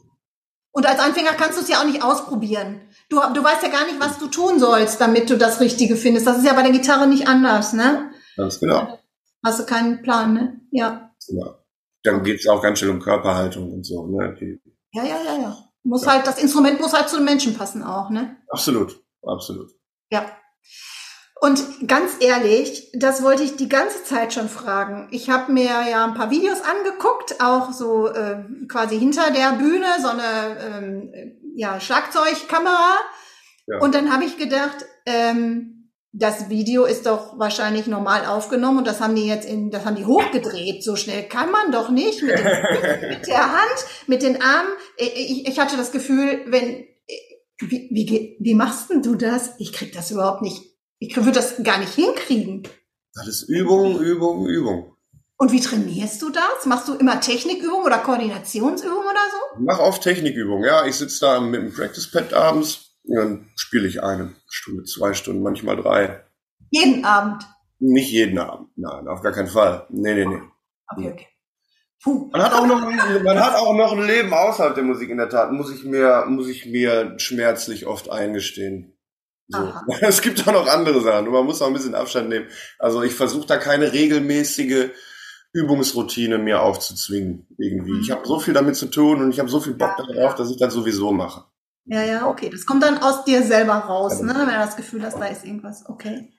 Und 0.73 0.87
als 0.87 1.00
Anfänger 1.00 1.33
kannst 1.33 1.59
du 1.59 1.62
es 1.62 1.69
ja 1.69 1.81
auch 1.81 1.85
nicht 1.85 2.03
ausprobieren. 2.03 2.81
Du, 3.09 3.17
du 3.35 3.43
weißt 3.43 3.62
ja 3.62 3.71
gar 3.71 3.87
nicht, 3.87 3.99
was 3.99 4.19
du 4.19 4.29
tun 4.29 4.61
sollst, 4.61 5.00
damit 5.00 5.29
du 5.29 5.37
das 5.37 5.61
Richtige 5.61 5.97
findest. 5.97 6.27
Das 6.27 6.39
ist 6.39 6.47
ja 6.47 6.53
bei 6.53 6.62
der 6.62 6.73
Gitarre 6.73 7.09
nicht 7.09 7.27
anders, 7.27 7.73
ne? 7.73 8.11
Ganz 8.37 8.61
genau. 8.61 8.99
Hast 9.45 9.61
du 9.61 9.67
keinen 9.67 10.03
Plan, 10.03 10.33
ne? 10.33 10.61
Ja. 10.71 11.11
ja. 11.29 11.59
Dann 12.05 12.23
geht's 12.23 12.47
auch 12.47 12.62
ganz 12.62 12.79
schön 12.79 12.91
um 12.91 13.00
Körperhaltung 13.00 13.73
und 13.73 13.85
so, 13.85 14.07
ne? 14.07 14.37
Die, 14.41 14.61
ja, 14.93 15.05
ja, 15.05 15.23
ja, 15.25 15.39
ja. 15.39 15.57
Muss 15.83 16.05
ja. 16.05 16.12
halt, 16.12 16.27
das 16.27 16.41
Instrument 16.41 16.81
muss 16.81 16.93
halt 16.93 17.09
zu 17.09 17.17
den 17.17 17.25
Menschen 17.25 17.57
passen 17.57 17.83
auch, 17.83 18.11
ne? 18.11 18.37
Absolut, 18.49 19.03
absolut. 19.23 19.71
Ja. 20.11 20.25
Und 21.40 21.88
ganz 21.88 22.12
ehrlich, 22.20 22.90
das 22.92 23.23
wollte 23.23 23.42
ich 23.42 23.56
die 23.56 23.70
ganze 23.70 24.04
Zeit 24.04 24.35
schon 24.35 24.50
fragen. 24.50 25.09
Ich 25.11 25.30
habe 25.30 25.50
mir 25.50 25.88
ja 25.88 26.04
ein 26.04 26.12
paar 26.12 26.30
Videos 26.30 26.59
angeguckt, 26.61 27.40
auch 27.40 27.73
so 27.73 28.09
äh, 28.09 28.44
quasi 28.68 28.99
hinter 28.99 29.30
der 29.30 29.52
Bühne, 29.52 29.87
so 30.02 30.09
eine 30.09 30.59
ähm, 30.61 31.12
ja, 31.56 31.80
Schlagzeugkamera. 31.80 32.94
Ja. 33.66 33.78
Und 33.80 33.94
dann 33.94 34.12
habe 34.12 34.26
ich 34.26 34.37
gedacht, 34.37 34.85
ähm, 35.06 35.90
das 36.12 36.50
Video 36.50 36.85
ist 36.85 37.06
doch 37.06 37.38
wahrscheinlich 37.38 37.87
normal 37.87 38.26
aufgenommen 38.26 38.78
und 38.78 38.87
das 38.87 39.00
haben 39.00 39.14
die 39.14 39.26
jetzt 39.26 39.49
in, 39.49 39.70
das 39.70 39.87
haben 39.87 39.97
die 39.97 40.04
hochgedreht. 40.04 40.85
So 40.85 40.94
schnell 40.94 41.23
kann 41.23 41.50
man 41.50 41.73
doch 41.73 41.88
nicht 41.88 42.23
mit, 42.23 42.38
den, 42.38 42.44
mit 43.09 43.26
der 43.26 43.52
Hand, 43.52 43.87
mit 44.06 44.23
den 44.23 44.43
Armen. 44.43 44.73
Ich, 44.99 45.49
ich 45.49 45.58
hatte 45.58 45.78
das 45.78 45.91
Gefühl, 45.91 46.43
wenn 46.49 46.84
wie, 47.62 47.88
wie, 47.91 48.36
wie 48.38 48.54
machst 48.54 48.91
denn 48.91 49.02
du 49.02 49.15
das? 49.15 49.52
Ich 49.58 49.73
krieg 49.73 49.93
das 49.93 50.10
überhaupt 50.10 50.43
nicht 50.43 50.70
ich 51.00 51.17
würde 51.17 51.32
das 51.32 51.60
gar 51.63 51.78
nicht 51.78 51.95
hinkriegen. 51.95 52.63
Das 53.15 53.26
ist 53.26 53.49
Übung, 53.49 53.99
Übung, 53.99 54.47
Übung. 54.47 54.97
Und 55.36 55.50
wie 55.50 55.60
trainierst 55.60 56.21
du 56.21 56.30
das? 56.30 56.67
Machst 56.67 56.86
du 56.86 56.95
immer 56.95 57.19
Technikübungen 57.19 57.86
oder 57.86 57.99
Koordinationsübungen 57.99 59.04
oder 59.04 59.25
so? 59.30 59.58
Ich 59.58 59.67
mache 59.67 59.82
oft 59.82 60.02
Technikübungen, 60.02 60.65
ja. 60.65 60.84
Ich 60.84 60.97
sitze 60.97 61.21
da 61.21 61.41
mit 61.41 61.63
dem 61.63 61.73
Practice 61.73 62.10
Pad 62.10 62.34
abends 62.34 62.99
und 63.04 63.17
dann 63.17 63.50
spiele 63.56 63.89
ich 63.89 64.02
eine 64.02 64.34
Stunde, 64.49 64.84
zwei 64.84 65.15
Stunden, 65.15 65.43
manchmal 65.43 65.76
drei. 65.76 66.23
Jeden 66.71 67.04
Abend? 67.06 67.43
Nicht 67.78 68.13
jeden 68.13 68.39
Abend, 68.39 68.69
nein, 68.76 69.08
auf 69.08 69.23
gar 69.23 69.32
keinen 69.32 69.49
Fall. 69.49 69.86
Nee, 69.89 70.15
nee, 70.15 70.26
nee. 70.26 70.43
Okay, 70.89 71.13
okay. 71.13 71.26
Puh. 72.02 72.28
Man 72.32 72.43
hat 72.43 72.52
auch 72.52 72.67
noch, 72.67 72.80
man 73.25 73.41
hat 73.41 73.54
auch 73.56 73.75
noch 73.75 73.93
ein 73.93 74.06
Leben 74.06 74.32
außerhalb 74.32 74.75
der 74.75 74.84
Musik 74.84 75.08
in 75.08 75.17
der 75.17 75.30
Tat, 75.30 75.52
muss 75.52 75.73
ich 75.73 75.84
mir, 75.84 76.26
muss 76.28 76.49
ich 76.49 76.67
mir 76.67 77.19
schmerzlich 77.19 77.86
oft 77.86 78.10
eingestehen. 78.10 78.97
So. 79.50 79.73
Es 80.00 80.23
gibt 80.23 80.47
auch 80.47 80.52
noch 80.52 80.69
andere 80.69 81.00
Sachen 81.00 81.26
und 81.26 81.34
man 81.34 81.45
muss 81.45 81.60
auch 81.60 81.67
ein 81.67 81.73
bisschen 81.73 81.95
Abstand 81.95 82.28
nehmen. 82.28 82.47
Also 82.78 83.02
ich 83.02 83.15
versuche 83.15 83.47
da 83.47 83.56
keine 83.56 83.93
regelmäßige 83.93 84.91
Übungsroutine 85.52 86.39
mir 86.39 86.63
aufzuzwingen 86.63 87.47
irgendwie. 87.58 87.93
Mhm. 87.93 88.00
Ich 88.00 88.10
habe 88.10 88.26
so 88.26 88.39
viel 88.39 88.54
damit 88.54 88.76
zu 88.76 88.86
tun 88.86 89.21
und 89.21 89.30
ich 89.32 89.41
habe 89.41 89.49
so 89.49 89.60
viel 89.60 89.75
Bock 89.75 89.95
ja, 89.99 90.15
darauf, 90.15 90.36
dass 90.36 90.50
ich 90.50 90.56
das 90.56 90.73
sowieso 90.73 91.13
mache. 91.13 91.45
Ja, 91.86 92.04
ja, 92.04 92.28
okay. 92.28 92.50
Das 92.50 92.65
kommt 92.65 92.84
dann 92.84 92.99
aus 92.99 93.25
dir 93.25 93.43
selber 93.43 93.75
raus, 93.75 94.21
ja. 94.21 94.26
ne? 94.26 94.34
wenn 94.34 94.47
du 94.47 94.52
das 94.52 94.76
Gefühl 94.76 95.02
hast, 95.02 95.19
da 95.19 95.26
ist 95.26 95.45
irgendwas. 95.45 95.84
Okay. 95.89 96.32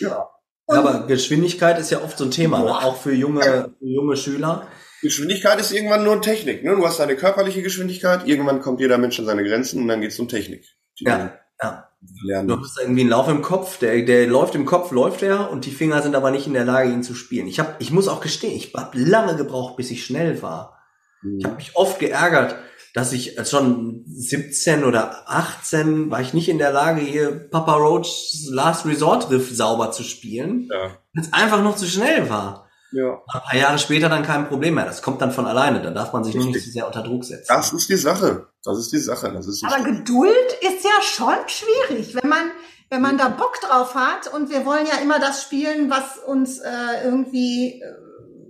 Ja. 0.00 0.28
ja 0.68 0.78
aber 0.78 1.06
Geschwindigkeit 1.06 1.78
ist 1.78 1.90
ja 1.92 2.02
oft 2.02 2.18
so 2.18 2.24
ein 2.24 2.32
Thema, 2.32 2.64
ne? 2.64 2.74
auch 2.74 2.96
für 2.96 3.12
junge, 3.12 3.42
für 3.42 3.86
junge 3.86 4.16
Schüler. 4.16 4.66
Geschwindigkeit 5.02 5.60
ist 5.60 5.72
irgendwann 5.72 6.02
nur 6.02 6.20
Technik. 6.20 6.64
Ne? 6.64 6.74
Du 6.74 6.84
hast 6.84 6.98
deine 6.98 7.14
körperliche 7.14 7.62
Geschwindigkeit, 7.62 8.26
irgendwann 8.26 8.60
kommt 8.60 8.80
jeder 8.80 8.98
Mensch 8.98 9.20
an 9.20 9.26
seine 9.26 9.44
Grenzen 9.44 9.82
und 9.82 9.88
dann 9.88 10.00
geht 10.00 10.10
es 10.10 10.18
um 10.18 10.26
Technik. 10.26 10.66
ja, 10.98 11.38
ja 11.62 11.91
lernen. 12.22 12.48
Du 12.48 12.60
hast 12.60 12.78
irgendwie 12.78 13.02
einen 13.02 13.10
Lauf 13.10 13.28
im 13.28 13.42
Kopf, 13.42 13.78
der, 13.78 14.02
der 14.02 14.26
läuft 14.26 14.54
im 14.54 14.66
Kopf, 14.66 14.90
läuft 14.90 15.22
er 15.22 15.50
und 15.50 15.64
die 15.64 15.70
Finger 15.70 16.02
sind 16.02 16.14
aber 16.14 16.30
nicht 16.30 16.46
in 16.46 16.54
der 16.54 16.64
Lage, 16.64 16.90
ihn 16.90 17.02
zu 17.02 17.14
spielen. 17.14 17.46
Ich, 17.46 17.60
hab, 17.60 17.80
ich 17.80 17.90
muss 17.90 18.08
auch 18.08 18.20
gestehen, 18.20 18.54
ich 18.56 18.72
habe 18.74 18.98
lange 18.98 19.36
gebraucht, 19.36 19.76
bis 19.76 19.90
ich 19.90 20.04
schnell 20.04 20.42
war. 20.42 20.78
Mhm. 21.22 21.38
Ich 21.38 21.44
habe 21.44 21.56
mich 21.56 21.76
oft 21.76 21.98
geärgert, 21.98 22.56
dass 22.94 23.12
ich 23.12 23.38
schon 23.48 24.04
17 24.06 24.84
oder 24.84 25.30
18 25.30 26.10
war 26.10 26.20
ich 26.20 26.34
nicht 26.34 26.48
in 26.48 26.58
der 26.58 26.72
Lage, 26.72 27.00
hier 27.00 27.48
Papa 27.50 27.74
Roach's 27.74 28.46
Last 28.50 28.84
Resort 28.84 29.30
Riff 29.30 29.54
sauber 29.54 29.92
zu 29.92 30.02
spielen, 30.02 30.68
ja. 30.70 30.98
weil 31.14 31.24
es 31.24 31.32
einfach 31.32 31.62
noch 31.62 31.76
zu 31.76 31.86
schnell 31.86 32.28
war. 32.28 32.68
Ja. 32.92 33.22
Ein 33.32 33.40
paar 33.40 33.56
Jahre 33.56 33.78
später 33.78 34.10
dann 34.10 34.22
kein 34.22 34.48
Problem 34.48 34.74
mehr. 34.74 34.84
Das 34.84 35.00
kommt 35.00 35.22
dann 35.22 35.32
von 35.32 35.46
alleine. 35.46 35.80
Da 35.80 35.90
darf 35.90 36.12
man 36.12 36.24
sich 36.24 36.34
Richtig. 36.34 36.44
nur 36.44 36.54
nicht 36.54 36.66
so 36.66 36.70
sehr 36.70 36.86
unter 36.86 37.02
Druck 37.02 37.24
setzen. 37.24 37.46
Das 37.48 37.72
ist 37.72 37.88
die 37.88 37.96
Sache. 37.96 38.48
Das 38.62 38.78
ist 38.78 38.92
die 38.92 38.98
Sache. 38.98 39.32
Das 39.32 39.46
ist 39.46 39.64
Aber 39.64 39.82
Geduld 39.82 40.58
ist 40.60 40.81
ja 40.96 41.02
schon 41.02 41.48
schwierig, 41.48 42.14
wenn 42.14 42.28
man 42.28 42.50
wenn 42.92 43.00
man 43.00 43.16
da 43.16 43.28
Bock 43.28 43.58
drauf 43.58 43.94
hat 43.94 44.32
und 44.34 44.50
wir 44.50 44.66
wollen 44.66 44.86
ja 44.86 45.00
immer 45.02 45.18
das 45.18 45.42
spielen, 45.42 45.88
was 45.88 46.18
uns 46.18 46.58
äh, 46.58 47.04
irgendwie 47.04 47.80
äh, 47.80 47.86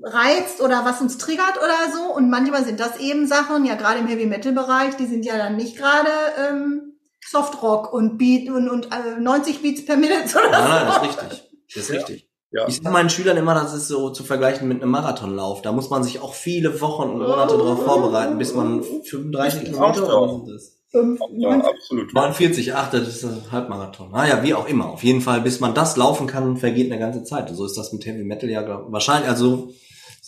reizt 0.03 0.61
oder 0.61 0.85
was 0.85 1.01
uns 1.01 1.17
triggert 1.17 1.59
oder 1.59 1.93
so. 1.95 2.13
Und 2.13 2.29
manchmal 2.29 2.65
sind 2.65 2.81
das 2.81 2.99
eben 2.99 3.29
Sachen, 3.29 3.65
ja 3.65 3.77
gerade 3.77 4.01
im 4.01 4.09
Heavy 4.09 4.27
Metal 4.27 4.53
Bereich, 4.53 4.97
die 4.97 5.07
sind 5.07 5.25
ja 5.25 5.39
dann 5.39 5.57
nicht 5.57 5.77
gerade 5.77 6.11
ähm, 6.41 6.99
Softrock 7.25 7.93
und 7.93 8.19
Beat 8.19 8.51
und, 8.51 8.69
und 8.69 8.87
äh, 8.87 9.21
90 9.21 9.63
Beats 9.63 9.87
per 9.87 9.97
Minute 9.97 10.37
oder 10.37 10.51
nein, 10.51 10.63
so. 10.63 10.69
Nein, 10.69 10.87
das 10.87 10.97
ist 10.97 11.03
richtig. 11.03 11.51
Das 11.73 11.83
ist 11.85 11.89
ja. 11.89 11.97
richtig. 11.99 12.29
Ja. 12.51 12.69
Ich 12.69 12.77
sage 12.79 12.91
meinen 12.91 13.11
Schülern 13.11 13.37
immer, 13.37 13.55
das 13.55 13.73
ist 13.73 13.87
so 13.87 14.11
zu 14.11 14.25
vergleichen 14.25 14.67
mit 14.67 14.83
einem 14.83 14.91
Marathonlauf. 14.91 15.63
Da 15.63 15.71
muss 15.71 15.89
man 15.89 16.03
sich 16.03 16.21
auch 16.21 16.35
viele 16.35 16.81
Wochen 16.81 17.11
und 17.11 17.19
Monate 17.19 17.57
darauf 17.57 17.85
vorbereiten, 17.85 18.39
bis 18.39 18.55
man 18.55 18.83
35 18.83 19.65
Kilometer 19.67 20.53
ist. 20.53 20.82
Ja, 20.93 21.59
absolut. 21.59 22.13
49, 22.13 22.75
ach, 22.75 22.91
das 22.91 23.09
ist 23.09 23.25
ein 23.25 23.51
Halbmarathon. 23.51 24.11
Naja, 24.11 24.43
wie 24.43 24.53
auch 24.53 24.69
immer. 24.69 24.91
Auf 24.91 25.03
jeden 25.03 25.23
Fall, 25.23 25.41
bis 25.41 25.59
man 25.59 25.75
das 25.75 25.97
laufen 25.97 26.27
kann, 26.27 26.59
vergeht 26.59 26.93
eine 26.93 27.01
ganze 27.01 27.25
Zeit. 27.25 27.49
So 27.49 27.65
ist 27.65 27.79
das 27.79 27.93
mit 27.93 28.05
Heavy 28.05 28.25
Metal 28.25 28.51
ja 28.51 28.63
wahrscheinlich, 28.91 29.29
also 29.29 29.73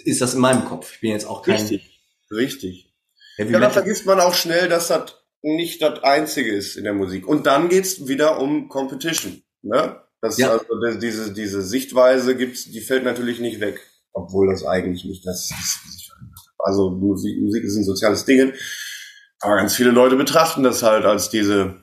ist 0.05 0.23
das 0.23 0.35
in 0.35 0.41
meinem 0.41 0.65
Kopf. 0.65 0.95
Ich 0.95 1.01
bin 1.01 1.11
jetzt 1.11 1.27
auch 1.27 1.43
kein... 1.43 1.57
Richtig, 1.57 2.01
richtig. 2.31 2.95
Heavy 3.37 3.53
ja, 3.53 3.61
dann 3.61 3.73
vergisst 3.73 4.07
man 4.07 4.21
auch 4.21 4.35
schnell, 4.35 4.69
dass 4.69 4.89
das 4.89 5.17
nicht 5.43 5.83
das 5.83 6.03
Einzige 6.03 6.55
ist 6.55 6.77
in 6.77 6.85
der 6.85 6.95
Musik. 6.95 7.29
Und 7.29 7.47
dann 7.47 7.69
geht's 7.69 8.09
wieder 8.09 8.41
um 8.41 8.69
Competition. 8.69 9.43
Ne? 9.61 10.01
Das, 10.23 10.39
ja. 10.39 10.53
also, 10.53 10.99
diese, 10.99 11.35
diese 11.35 11.61
Sichtweise 11.61 12.35
gibt's, 12.35 12.71
die 12.71 12.81
fällt 12.81 13.05
natürlich 13.05 13.41
nicht 13.41 13.61
weg, 13.61 13.81
obwohl 14.15 14.49
das 14.49 14.65
eigentlich 14.65 15.05
nicht 15.05 15.27
das 15.27 15.51
ist. 15.51 16.11
Also 16.59 16.91
Musik, 16.91 17.39
Musik 17.43 17.65
ist 17.65 17.77
ein 17.77 17.85
soziales 17.85 18.25
Ding. 18.25 18.55
Aber 19.45 19.57
ganz 19.57 19.75
viele 19.77 19.91
Leute 19.91 20.17
betrachten 20.17 20.63
das 20.63 20.83
halt 20.83 21.05
als 21.05 21.29
diese, 21.29 21.75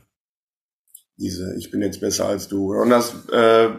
diese, 1.17 1.55
ich 1.57 1.69
bin 1.69 1.81
jetzt 1.81 2.01
besser 2.01 2.25
als 2.25 2.47
du. 2.47 2.73
Und 2.73 2.89
das 2.89 3.13
äh, 3.29 3.69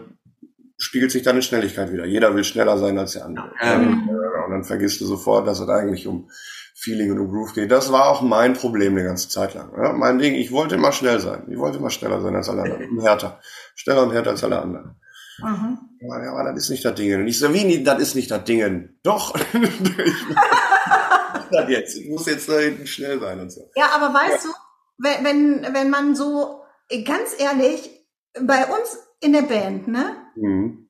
spiegelt 0.77 1.11
sich 1.11 1.23
dann 1.23 1.35
in 1.35 1.41
Schnelligkeit 1.41 1.91
wieder. 1.91 2.05
Jeder 2.05 2.33
will 2.33 2.45
schneller 2.45 2.77
sein 2.77 2.97
als 2.97 3.13
der 3.13 3.25
andere. 3.25 3.51
Ähm. 3.61 4.09
Und 4.45 4.51
dann 4.51 4.63
vergisst 4.63 5.01
du 5.01 5.05
sofort, 5.05 5.47
dass 5.47 5.59
es 5.59 5.67
eigentlich 5.67 6.07
um 6.07 6.29
Feeling 6.75 7.11
und 7.11 7.19
um 7.19 7.29
Groove 7.29 7.53
geht. 7.53 7.71
Das 7.71 7.91
war 7.91 8.07
auch 8.07 8.21
mein 8.21 8.53
Problem 8.53 8.93
eine 8.93 9.03
ganze 9.03 9.27
Zeit 9.27 9.53
lang. 9.53 9.71
Ja, 9.77 9.91
mein 9.91 10.17
Ding, 10.17 10.33
ich 10.35 10.51
wollte 10.51 10.75
immer 10.75 10.91
schnell 10.93 11.19
sein. 11.19 11.43
Ich 11.49 11.57
wollte 11.57 11.77
immer 11.77 11.89
schneller 11.89 12.21
sein 12.21 12.35
als 12.35 12.49
alle 12.49 12.63
anderen. 12.63 12.89
Und 12.89 13.01
härter. 13.03 13.39
Schneller 13.75 14.03
und 14.03 14.13
härter 14.13 14.31
als 14.31 14.43
alle 14.43 14.61
anderen. 14.61 14.95
Mhm. 15.39 15.77
Ja, 16.01 16.31
aber 16.31 16.51
das 16.51 16.63
ist 16.63 16.69
nicht 16.69 16.85
das 16.85 16.95
Ding. 16.95 17.13
Und 17.15 17.27
ich 17.27 17.39
so, 17.39 17.53
wie, 17.53 17.63
nie, 17.65 17.83
das 17.83 18.01
ist 18.01 18.15
nicht 18.15 18.31
das 18.31 18.43
Ding. 18.45 18.89
Doch. 19.03 19.33
das 21.51 21.69
jetzt. 21.69 21.97
Ich 21.97 22.09
muss 22.09 22.25
jetzt 22.25 22.47
da 22.49 22.59
hinten 22.59 22.87
schnell 22.87 23.19
sein 23.19 23.39
und 23.39 23.51
so. 23.51 23.69
Ja, 23.75 23.89
aber 23.95 24.13
weißt 24.13 24.45
du, 24.45 24.49
wenn, 24.97 25.23
wenn, 25.23 25.73
wenn 25.73 25.89
man 25.89 26.15
so, 26.15 26.61
ganz 27.05 27.31
ehrlich, 27.37 27.89
bei 28.39 28.65
uns 28.65 28.97
in 29.19 29.33
der 29.33 29.43
Band, 29.43 29.87
ne? 29.87 30.17
Mhm. 30.35 30.89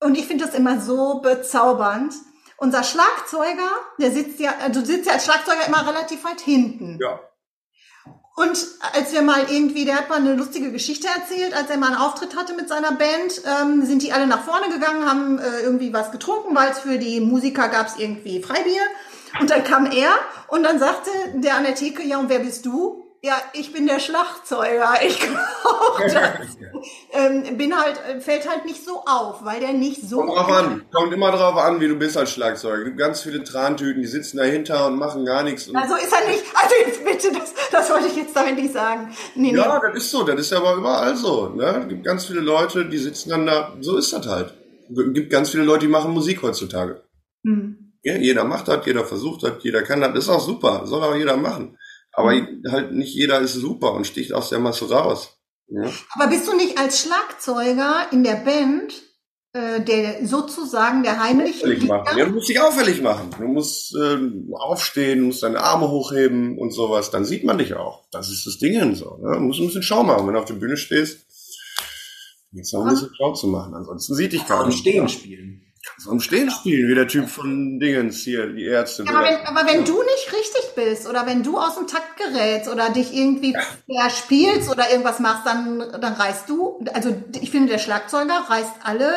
Und 0.00 0.16
ich 0.16 0.26
finde 0.26 0.46
das 0.46 0.54
immer 0.54 0.80
so 0.80 1.20
bezaubernd. 1.20 2.14
Unser 2.56 2.82
Schlagzeuger, 2.82 3.70
der 3.98 4.10
sitzt 4.10 4.40
ja, 4.40 4.54
also 4.60 4.80
du 4.80 4.86
sitzt 4.86 5.06
ja 5.06 5.14
als 5.14 5.24
Schlagzeuger 5.24 5.66
immer 5.66 5.86
relativ 5.86 6.24
weit 6.24 6.40
hinten. 6.40 6.98
Ja. 7.00 7.20
Und 8.36 8.66
als 8.94 9.12
wir 9.12 9.20
mal 9.22 9.46
irgendwie, 9.50 9.84
der 9.84 9.96
hat 9.96 10.08
mal 10.08 10.16
eine 10.16 10.34
lustige 10.34 10.72
Geschichte 10.72 11.08
erzählt, 11.08 11.52
als 11.52 11.68
er 11.68 11.76
mal 11.76 11.88
einen 11.88 11.96
Auftritt 11.96 12.36
hatte 12.36 12.54
mit 12.54 12.68
seiner 12.68 12.92
Band, 12.92 13.42
ähm, 13.44 13.84
sind 13.84 14.02
die 14.02 14.12
alle 14.12 14.26
nach 14.26 14.44
vorne 14.44 14.72
gegangen, 14.72 15.04
haben 15.04 15.38
äh, 15.38 15.60
irgendwie 15.60 15.92
was 15.92 16.10
getrunken, 16.10 16.54
weil 16.54 16.70
es 16.70 16.78
für 16.78 16.98
die 16.98 17.20
Musiker 17.20 17.68
gab 17.68 17.88
es 17.88 17.98
irgendwie 17.98 18.42
Freibier. 18.42 18.82
Und 19.38 19.50
dann 19.50 19.64
kam 19.64 19.86
er 19.86 20.10
und 20.48 20.62
dann 20.62 20.78
sagte 20.78 21.10
der 21.34 21.56
an 21.56 21.64
der 21.64 21.74
Theke, 21.74 22.02
ja, 22.02 22.18
und 22.18 22.28
wer 22.28 22.40
bist 22.40 22.66
du? 22.66 23.04
Ja, 23.22 23.34
ich 23.52 23.72
bin 23.72 23.86
der 23.86 24.00
Schlagzeuger. 24.00 24.94
Ich 25.06 25.20
auch 25.64 26.00
ähm, 27.12 27.58
bin 27.58 27.78
halt, 27.78 28.22
fällt 28.22 28.48
halt 28.48 28.64
nicht 28.64 28.84
so 28.84 29.02
auf, 29.04 29.44
weil 29.44 29.60
der 29.60 29.72
nicht 29.72 30.08
so. 30.08 30.18
Kommt 30.18 30.30
drauf 30.30 30.50
an. 30.50 30.84
Kommt 30.90 31.12
immer 31.12 31.30
drauf 31.30 31.56
an, 31.56 31.80
wie 31.80 31.88
du 31.88 31.96
bist 31.96 32.16
als 32.16 32.30
Schlagzeuger. 32.30 32.78
Es 32.78 32.84
gibt 32.84 32.98
ganz 32.98 33.20
viele 33.20 33.44
Trantüten, 33.44 34.00
die 34.00 34.08
sitzen 34.08 34.38
dahinter 34.38 34.86
und 34.86 34.96
machen 34.96 35.26
gar 35.26 35.42
nichts. 35.42 35.68
Und 35.68 35.76
Also 35.76 35.96
ist 35.96 36.12
er 36.12 36.26
nicht. 36.28 36.44
Also 36.54 36.74
jetzt 36.86 37.04
bitte, 37.04 37.38
das, 37.38 37.52
das 37.70 37.90
wollte 37.90 38.06
ich 38.06 38.16
jetzt 38.16 38.34
damit 38.34 38.56
nicht 38.56 38.72
sagen. 38.72 39.14
Nee, 39.34 39.54
ja, 39.54 39.74
nee. 39.74 39.88
das 39.88 40.02
ist 40.02 40.10
so. 40.10 40.22
Das 40.22 40.40
ist 40.40 40.52
aber 40.52 40.74
überall 40.74 41.14
so. 41.14 41.48
Ne? 41.48 41.80
Es 41.82 41.88
gibt 41.88 42.04
ganz 42.04 42.24
viele 42.24 42.40
Leute, 42.40 42.86
die 42.86 42.98
sitzen 42.98 43.30
dann 43.30 43.44
da. 43.46 43.76
So 43.80 43.98
ist 43.98 44.12
das 44.12 44.26
halt. 44.26 44.54
Es 44.90 45.12
gibt 45.12 45.30
ganz 45.30 45.50
viele 45.50 45.64
Leute, 45.64 45.86
die 45.86 45.92
machen 45.92 46.12
Musik 46.12 46.42
heutzutage. 46.42 47.02
Hm. 47.44 47.89
Ja, 48.02 48.16
jeder 48.16 48.44
macht 48.44 48.68
das, 48.68 48.84
jeder 48.86 49.04
versucht 49.04 49.42
das, 49.42 49.62
jeder 49.62 49.82
kann 49.82 50.00
das. 50.00 50.14
Das 50.14 50.24
ist 50.24 50.30
auch 50.30 50.40
super. 50.40 50.86
Soll 50.86 51.02
auch 51.02 51.16
jeder 51.16 51.36
machen. 51.36 51.78
Aber 52.12 52.32
halt 52.70 52.92
nicht 52.92 53.14
jeder 53.14 53.40
ist 53.40 53.54
super 53.54 53.92
und 53.92 54.06
sticht 54.06 54.32
aus 54.32 54.50
der 54.50 54.58
Masse 54.58 54.88
raus. 54.88 55.38
Ja? 55.68 55.90
Aber 56.14 56.28
bist 56.28 56.48
du 56.48 56.56
nicht 56.56 56.78
als 56.78 57.00
Schlagzeuger 57.00 58.08
in 58.10 58.24
der 58.24 58.36
Band 58.36 58.92
äh, 59.52 59.80
der 59.80 60.26
sozusagen 60.26 61.02
der 61.02 61.20
heimliche 61.20 61.64
Auffällig 61.64 61.88
machen. 61.88 62.18
Ja, 62.18 62.24
du 62.24 62.32
musst 62.32 62.48
dich 62.48 62.60
auffällig 62.60 63.02
machen. 63.02 63.30
Du 63.36 63.48
musst 63.48 63.96
äh, 63.96 64.18
aufstehen, 64.52 65.18
du 65.18 65.26
musst 65.26 65.42
deine 65.42 65.60
Arme 65.60 65.90
hochheben 65.90 66.56
und 66.56 66.70
sowas. 66.70 67.10
Dann 67.10 67.24
sieht 67.24 67.42
man 67.42 67.58
dich 67.58 67.74
auch. 67.74 68.04
Das 68.12 68.30
ist 68.30 68.46
das 68.46 68.58
Ding 68.58 68.94
so. 68.94 69.18
Ne? 69.20 69.34
Du 69.34 69.40
musst 69.40 69.58
ein 69.58 69.66
bisschen 69.66 69.82
Schau 69.82 70.04
machen. 70.04 70.26
Wenn 70.26 70.34
du 70.34 70.40
auf 70.40 70.46
der 70.46 70.54
Bühne 70.54 70.76
stehst, 70.76 71.26
jetzt 72.52 72.72
noch 72.72 72.84
ein 72.84 72.90
bisschen 72.90 73.10
Schau 73.16 73.32
zu 73.32 73.48
machen. 73.48 73.74
Ansonsten 73.74 74.14
sieht 74.14 74.32
dich 74.32 74.46
keiner. 74.46 74.70
Stehen 74.70 75.08
spielen. 75.08 75.62
Kannst 75.86 76.06
du 76.06 76.10
am 76.10 76.20
Stehen 76.20 76.50
spielen, 76.50 76.90
wie 76.90 76.94
der 76.94 77.08
Typ 77.08 77.28
von 77.28 77.80
Dingens 77.80 78.18
hier, 78.18 78.46
die 78.48 78.66
Ärzte. 78.66 79.04
Ja, 79.04 79.12
aber, 79.12 79.24
wenn, 79.24 79.46
aber 79.46 79.72
wenn 79.72 79.84
du 79.84 80.02
nicht 80.02 80.32
richtig 80.32 80.74
bist 80.74 81.08
oder 81.08 81.26
wenn 81.26 81.42
du 81.42 81.58
aus 81.58 81.76
dem 81.76 81.86
Takt 81.86 82.18
gerätst 82.18 82.68
oder 82.70 82.90
dich 82.90 83.14
irgendwie 83.14 83.56
verspielst 83.90 84.70
oder 84.70 84.90
irgendwas 84.90 85.20
machst, 85.20 85.46
dann, 85.46 85.78
dann 86.00 86.12
reißt 86.12 86.48
du, 86.50 86.84
also 86.92 87.16
ich 87.40 87.50
finde, 87.50 87.72
der 87.72 87.78
Schlagzeuger 87.78 88.44
reißt 88.48 88.74
alle 88.82 89.10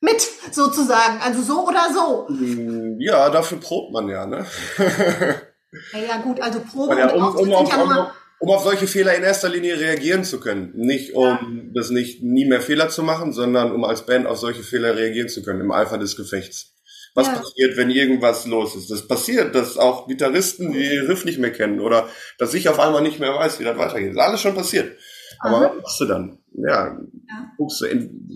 mit, 0.00 0.20
sozusagen. 0.52 1.20
Also 1.24 1.42
so 1.42 1.66
oder 1.66 1.88
so. 1.92 2.28
Hm, 2.28 3.00
Ja, 3.00 3.30
dafür 3.30 3.58
probt 3.58 3.92
man 3.92 4.08
ja, 4.08 4.26
ne? 4.26 4.44
Ja, 5.92 5.98
ja 5.98 6.16
gut, 6.18 6.40
also 6.40 6.60
Probe 6.60 6.98
Ja, 6.98 7.10
und 7.10 7.16
um, 7.16 7.22
Auftritt 7.22 7.46
um, 7.46 7.50
ja 7.50 7.82
um, 7.82 8.06
um 8.38 8.50
auf 8.50 8.62
solche 8.64 8.86
Fehler 8.86 9.14
in 9.14 9.22
erster 9.22 9.48
Linie 9.48 9.78
reagieren 9.80 10.24
zu 10.24 10.40
können. 10.40 10.72
Nicht 10.74 11.14
um 11.14 11.70
das 11.74 11.90
nicht 11.90 12.22
nie 12.22 12.44
mehr 12.44 12.60
Fehler 12.60 12.88
zu 12.88 13.02
machen, 13.02 13.32
sondern 13.32 13.72
um 13.72 13.84
als 13.84 14.04
Band 14.06 14.26
auf 14.26 14.38
solche 14.38 14.62
Fehler 14.62 14.96
reagieren 14.96 15.28
zu 15.28 15.42
können 15.42 15.60
im 15.60 15.72
Eifer 15.72 15.98
des 15.98 16.16
Gefechts. 16.16 16.72
Was 17.14 17.28
Ja. 17.28 17.34
passiert, 17.36 17.76
wenn 17.78 17.90
irgendwas 17.90 18.46
los 18.46 18.76
ist? 18.76 18.90
Das 18.90 19.08
passiert, 19.08 19.54
dass 19.54 19.78
auch 19.78 20.06
Gitarristen 20.06 20.72
die 20.72 20.98
Riff 20.98 21.24
nicht 21.24 21.38
mehr 21.38 21.50
kennen 21.52 21.80
oder 21.80 22.08
dass 22.38 22.52
ich 22.52 22.68
auf 22.68 22.78
einmal 22.78 23.00
nicht 23.02 23.18
mehr 23.20 23.32
weiß, 23.34 23.58
wie 23.58 23.64
das 23.64 23.78
weitergeht. 23.78 24.10
Das 24.10 24.16
ist 24.16 24.22
alles 24.22 24.40
schon 24.42 24.54
passiert. 24.54 24.98
Aber 25.40 25.56
Aha. 25.56 25.70
was 25.74 25.82
machst 25.82 26.00
du 26.00 26.04
dann? 26.04 26.38
Ja, 26.52 26.86
Ja. 26.98 27.52
guckst 27.56 27.80
du 27.80 27.86
in, 27.86 28.30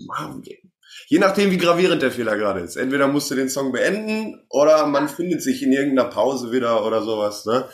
je 1.07 1.19
nachdem, 1.19 1.51
wie 1.51 1.57
gravierend 1.57 2.01
der 2.01 2.11
Fehler 2.11 2.37
gerade 2.37 2.61
ist. 2.61 2.75
Entweder 2.75 3.07
musst 3.07 3.29
du 3.29 3.35
den 3.35 3.49
Song 3.49 3.71
beenden 3.71 4.43
oder 4.49 4.85
man 4.87 5.09
findet 5.09 5.43
sich 5.43 5.61
in 5.61 5.71
irgendeiner 5.73 6.09
Pause 6.09 6.51
wieder 6.51 6.85
oder 6.85 7.03
sowas. 7.03 7.45
Ne? 7.45 7.67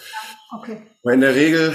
okay. 0.57 0.81
Aber 1.03 1.13
in 1.13 1.21
der 1.21 1.35
Regel 1.35 1.73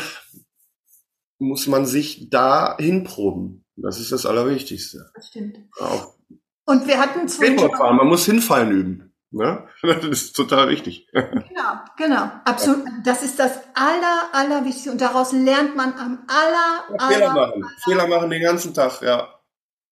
muss 1.42 1.66
man 1.66 1.86
sich 1.86 2.30
da 2.30 2.76
hinproben. 2.78 3.64
Das 3.76 3.98
ist 3.98 4.12
das 4.12 4.26
Allerwichtigste. 4.26 5.10
Das 5.14 5.28
stimmt. 5.28 5.58
Auch 5.80 6.14
Und 6.64 6.86
wir 6.86 6.98
hatten 6.98 7.28
Skateboardfahren, 7.28 7.96
man 7.96 8.08
muss 8.08 8.24
hinfallen 8.24 8.70
üben. 8.70 9.12
Ne? 9.30 9.66
Das 9.82 10.04
ist 10.04 10.36
total 10.36 10.68
wichtig. 10.68 11.08
genau, 11.12 11.80
genau, 11.96 12.30
absolut. 12.44 12.84
Das 13.04 13.22
ist 13.22 13.38
das 13.38 13.58
aller, 13.74 14.28
allerwichtigste 14.32 14.92
und 14.92 15.00
daraus 15.00 15.32
lernt 15.32 15.74
man 15.74 15.94
am 15.94 16.26
aller, 16.28 17.08
Fehler 17.08 17.30
aller, 17.30 17.46
machen. 17.46 17.66
Fehler 17.84 18.06
machen 18.06 18.30
den 18.30 18.42
ganzen 18.42 18.74
Tag, 18.74 19.00
ja. 19.02 19.28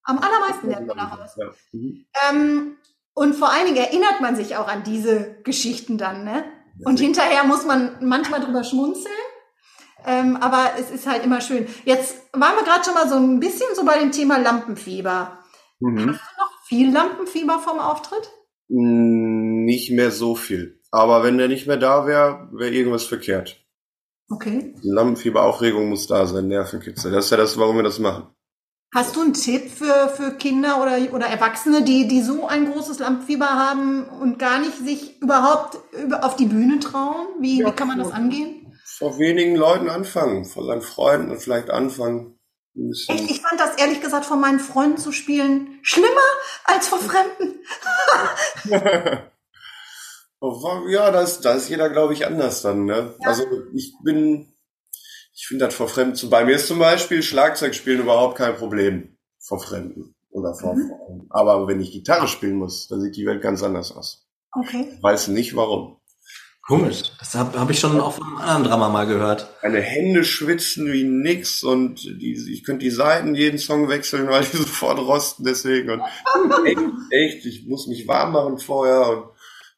am 0.05 0.19
allermeisten 0.19 0.69
lernt 0.69 0.87
man 0.87 0.99
daraus. 0.99 1.37
Ja. 1.37 1.47
Mhm. 1.73 2.07
Ähm, 2.31 2.77
und 3.15 3.35
vor 3.35 3.51
allen 3.51 3.67
Dingen 3.67 3.79
erinnert 3.79 4.21
man 4.21 4.37
sich 4.37 4.57
auch 4.57 4.69
an 4.69 4.85
diese 4.85 5.41
Geschichten 5.43 5.99
dann, 5.99 6.25
ne? 6.25 6.45
Und 6.85 7.01
hinterher 7.01 7.45
muss 7.45 7.67
man 7.67 7.97
manchmal 8.01 8.41
drüber 8.41 8.65
schmunzeln. 8.65 9.13
Ähm, 10.07 10.37
aber 10.37 10.73
es 10.79 10.91
ist 10.91 11.07
halt 11.07 11.25
immer 11.25 11.41
schön. 11.41 11.67
Jetzt 11.85 12.17
waren 12.33 12.57
wir 12.57 12.65
gerade 12.65 12.85
schon 12.85 12.95
mal 12.95 13.09
so 13.09 13.17
ein 13.17 13.41
bisschen 13.41 13.75
so 13.75 13.85
bei 13.85 13.99
dem 13.99 14.13
Thema 14.13 14.39
Lampenfieber. 14.39 15.39
Mhm. 15.81 16.19
Viel 16.67 16.93
Lampenfieber 16.93 17.59
vom 17.59 17.79
Auftritt? 17.79 18.31
Mm, 18.69 19.65
Nicht 19.65 19.91
mehr 19.91 20.11
so 20.11 20.35
viel. 20.35 20.81
Aber 20.91 21.23
wenn 21.23 21.39
der 21.39 21.49
nicht 21.49 21.67
mehr 21.67 21.77
da 21.77 22.07
wäre, 22.07 22.49
wäre 22.53 22.71
irgendwas 22.71 23.05
verkehrt. 23.05 23.65
Okay. 24.31 24.75
Lampenfieber, 24.83 25.43
Aufregung 25.43 25.89
muss 25.89 26.07
da 26.07 26.27
sein, 26.27 26.49
Nervenkitzel. 26.49 27.11
Das 27.11 27.25
ist 27.27 27.31
ja 27.31 27.37
das, 27.37 27.59
warum 27.59 27.77
wir 27.77 27.83
das 27.83 27.99
machen. 27.99 28.29
Hast 28.93 29.15
du 29.15 29.23
einen 29.23 29.35
Tipp 29.35 29.71
für, 29.71 30.09
für 30.09 30.33
Kinder 30.33 30.83
oder, 30.83 30.99
oder 31.15 31.27
Erwachsene, 31.27 31.83
die, 31.83 32.09
die 32.09 32.23
so 32.23 32.49
ein 32.49 32.73
großes 32.73 32.99
Lampenfieber 32.99 33.49
haben 33.49 34.05
und 34.05 34.39
gar 34.41 34.59
nicht 34.59 34.77
sich 34.79 35.21
überhaupt 35.23 35.79
über, 36.03 36.25
auf 36.25 36.35
die 36.35 36.47
Bühne 36.47 36.81
trauen? 36.81 37.29
Wie, 37.39 37.65
wie 37.65 37.71
kann 37.73 37.87
man 37.87 37.99
das 37.99 38.11
angehen? 38.11 38.60
Vor 38.99 39.19
wenigen 39.19 39.57
Leuten 39.57 39.89
anfangen, 39.89 40.45
vor 40.45 40.65
seinen 40.67 40.83
Freunden 40.83 41.31
und 41.31 41.41
vielleicht 41.43 41.71
anfangen. 41.71 42.39
Echt, 42.75 43.11
ich 43.31 43.41
fand 43.41 43.59
das 43.61 43.77
ehrlich 43.77 44.01
gesagt 44.01 44.25
von 44.27 44.41
meinen 44.41 44.61
Freunden 44.61 44.99
zu 44.99 45.13
spielen 45.13 45.79
schlimmer 45.83 46.09
als 46.65 46.89
vor 46.89 46.99
Fremden. 46.99 47.61
Ja, 50.89 51.11
da 51.11 51.23
ist, 51.23 51.41
da 51.43 51.53
ist 51.53 51.69
jeder, 51.69 51.91
glaube 51.91 52.15
ich, 52.15 52.27
anders 52.27 52.63
dann. 52.63 52.85
Ne? 52.87 53.15
Also 53.25 53.45
ich 53.75 53.95
bin, 54.03 54.53
ich 55.35 55.47
finde 55.47 55.67
das 55.67 55.75
vor 55.75 55.89
Fremden, 55.89 56.15
zu- 56.15 56.31
bei 56.31 56.45
mir 56.45 56.57
ist 56.57 56.67
zum 56.67 56.79
Beispiel 56.79 57.23
Schlagzeug 57.23 57.75
spielen 57.75 58.01
überhaupt 58.01 58.39
kein 58.39 58.57
Problem 58.57 59.19
vor 59.39 59.61
Fremden 59.61 60.15
oder 60.31 60.55
vor 60.55 60.75
Freunden. 60.75 61.27
Aber 61.31 61.67
wenn 61.69 61.81
ich 61.81 61.93
Gitarre 61.93 62.27
spielen 62.29 62.57
muss, 62.57 62.89
dann 62.89 63.01
sieht 63.03 63.17
die 63.17 63.27
Welt 63.27 63.43
ganz 63.43 63.63
anders 63.63 63.93
aus. 63.93 64.27
Okay. 64.53 64.89
Ich 64.97 65.03
weiß 65.03 65.29
nicht 65.29 65.55
warum. 65.57 66.00
Komisch. 66.71 67.03
Das 67.19 67.35
habe 67.35 67.59
hab 67.59 67.69
ich 67.69 67.81
schon 67.81 68.01
auf 68.01 68.23
einem 68.23 68.37
anderen 68.37 68.63
Drama 68.63 68.89
mal 68.91 69.05
gehört. 69.05 69.49
Meine 69.61 69.81
Hände 69.81 70.23
schwitzen 70.23 70.93
wie 70.93 71.03
nix 71.03 71.65
und 71.65 72.05
die, 72.05 72.37
ich 72.49 72.63
könnte 72.63 72.85
die 72.85 72.93
Seiten 72.93 73.35
jeden 73.35 73.59
Song 73.59 73.89
wechseln, 73.89 74.29
weil 74.29 74.45
die 74.45 74.57
sofort 74.57 75.01
rosten 75.01 75.43
deswegen. 75.43 75.91
Und 75.91 76.01
echt, 76.67 76.81
echt, 77.11 77.45
ich 77.47 77.67
muss 77.67 77.89
mich 77.89 78.07
warm 78.07 78.31
machen 78.31 78.59
vorher 78.59 79.11
und 79.11 79.25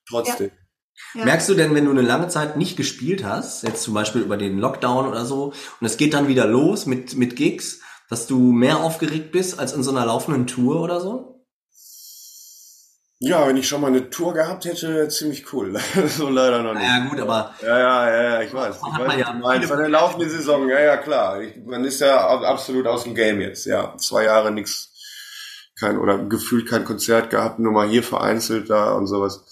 trotzdem. 0.07 0.51
Ja. 1.15 1.25
Merkst 1.25 1.49
du 1.49 1.55
denn, 1.55 1.75
wenn 1.75 1.87
du 1.87 1.93
eine 1.93 2.03
lange 2.03 2.29
Zeit 2.29 2.59
nicht 2.59 2.77
gespielt 2.77 3.25
hast, 3.25 3.63
jetzt 3.63 3.85
zum 3.85 3.95
Beispiel 3.95 4.21
über 4.21 4.37
den 4.37 4.59
Lockdown 4.59 5.07
oder 5.07 5.25
so, 5.25 5.55
und 5.81 5.87
es 5.87 5.97
geht 5.97 6.13
dann 6.13 6.29
wieder 6.29 6.45
los 6.45 6.85
mit, 6.85 7.17
mit 7.17 7.37
Gigs, 7.37 7.81
dass 8.11 8.27
du 8.27 8.53
mehr 8.53 8.81
aufgeregt 8.81 9.33
bist 9.33 9.59
als 9.59 9.73
in 9.73 9.83
so 9.83 9.93
einer 9.93 10.05
laufenden 10.05 10.47
Tour 10.47 10.83
oder 10.83 11.01
so? 11.01 11.32
Ja, 13.25 13.47
wenn 13.47 13.57
ich 13.57 13.69
schon 13.69 13.81
mal 13.81 13.87
eine 13.87 14.11
Tour 14.11 14.35
gehabt 14.35 14.65
hätte, 14.65 15.07
ziemlich 15.09 15.53
cool. 15.53 15.77
so 16.09 16.29
leider 16.29 16.63
noch 16.63 16.75
nicht. 16.75 16.83
Ja 16.83 17.07
gut, 17.09 17.21
aber 17.21 17.55
Ja, 17.63 17.79
ja, 17.79 18.23
ja, 18.23 18.43
ich 18.43 18.53
weiß. 18.53 18.77
Ich 18.77 18.99
weiß, 18.99 19.19
ja 19.21 19.33
meinst. 19.35 19.69
viele- 19.69 19.79
Eine 19.79 19.89
laufende 19.89 20.29
Saison, 20.29 20.69
ja, 20.69 20.81
ja, 20.81 20.97
klar. 20.97 21.41
Ich, 21.41 21.55
man 21.65 21.85
ist 21.85 22.01
ja 22.01 22.27
ab- 22.27 22.43
absolut 22.43 22.87
aus 22.89 23.05
dem 23.05 23.15
Game 23.15 23.41
jetzt, 23.41 23.65
ja. 23.67 23.97
Zwei 23.97 24.25
Jahre 24.25 24.51
nix, 24.51 24.91
kein, 25.79 25.99
oder 25.99 26.19
gefühlt 26.19 26.69
kein 26.69 26.85
Konzert 26.85 27.31
gehabt, 27.31 27.61
nur 27.61 27.71
mal 27.73 27.89
hier 27.89 28.03
vereinzelt 28.03 28.69
da 28.71 28.93
und 28.95 29.07
sowas. 29.07 29.45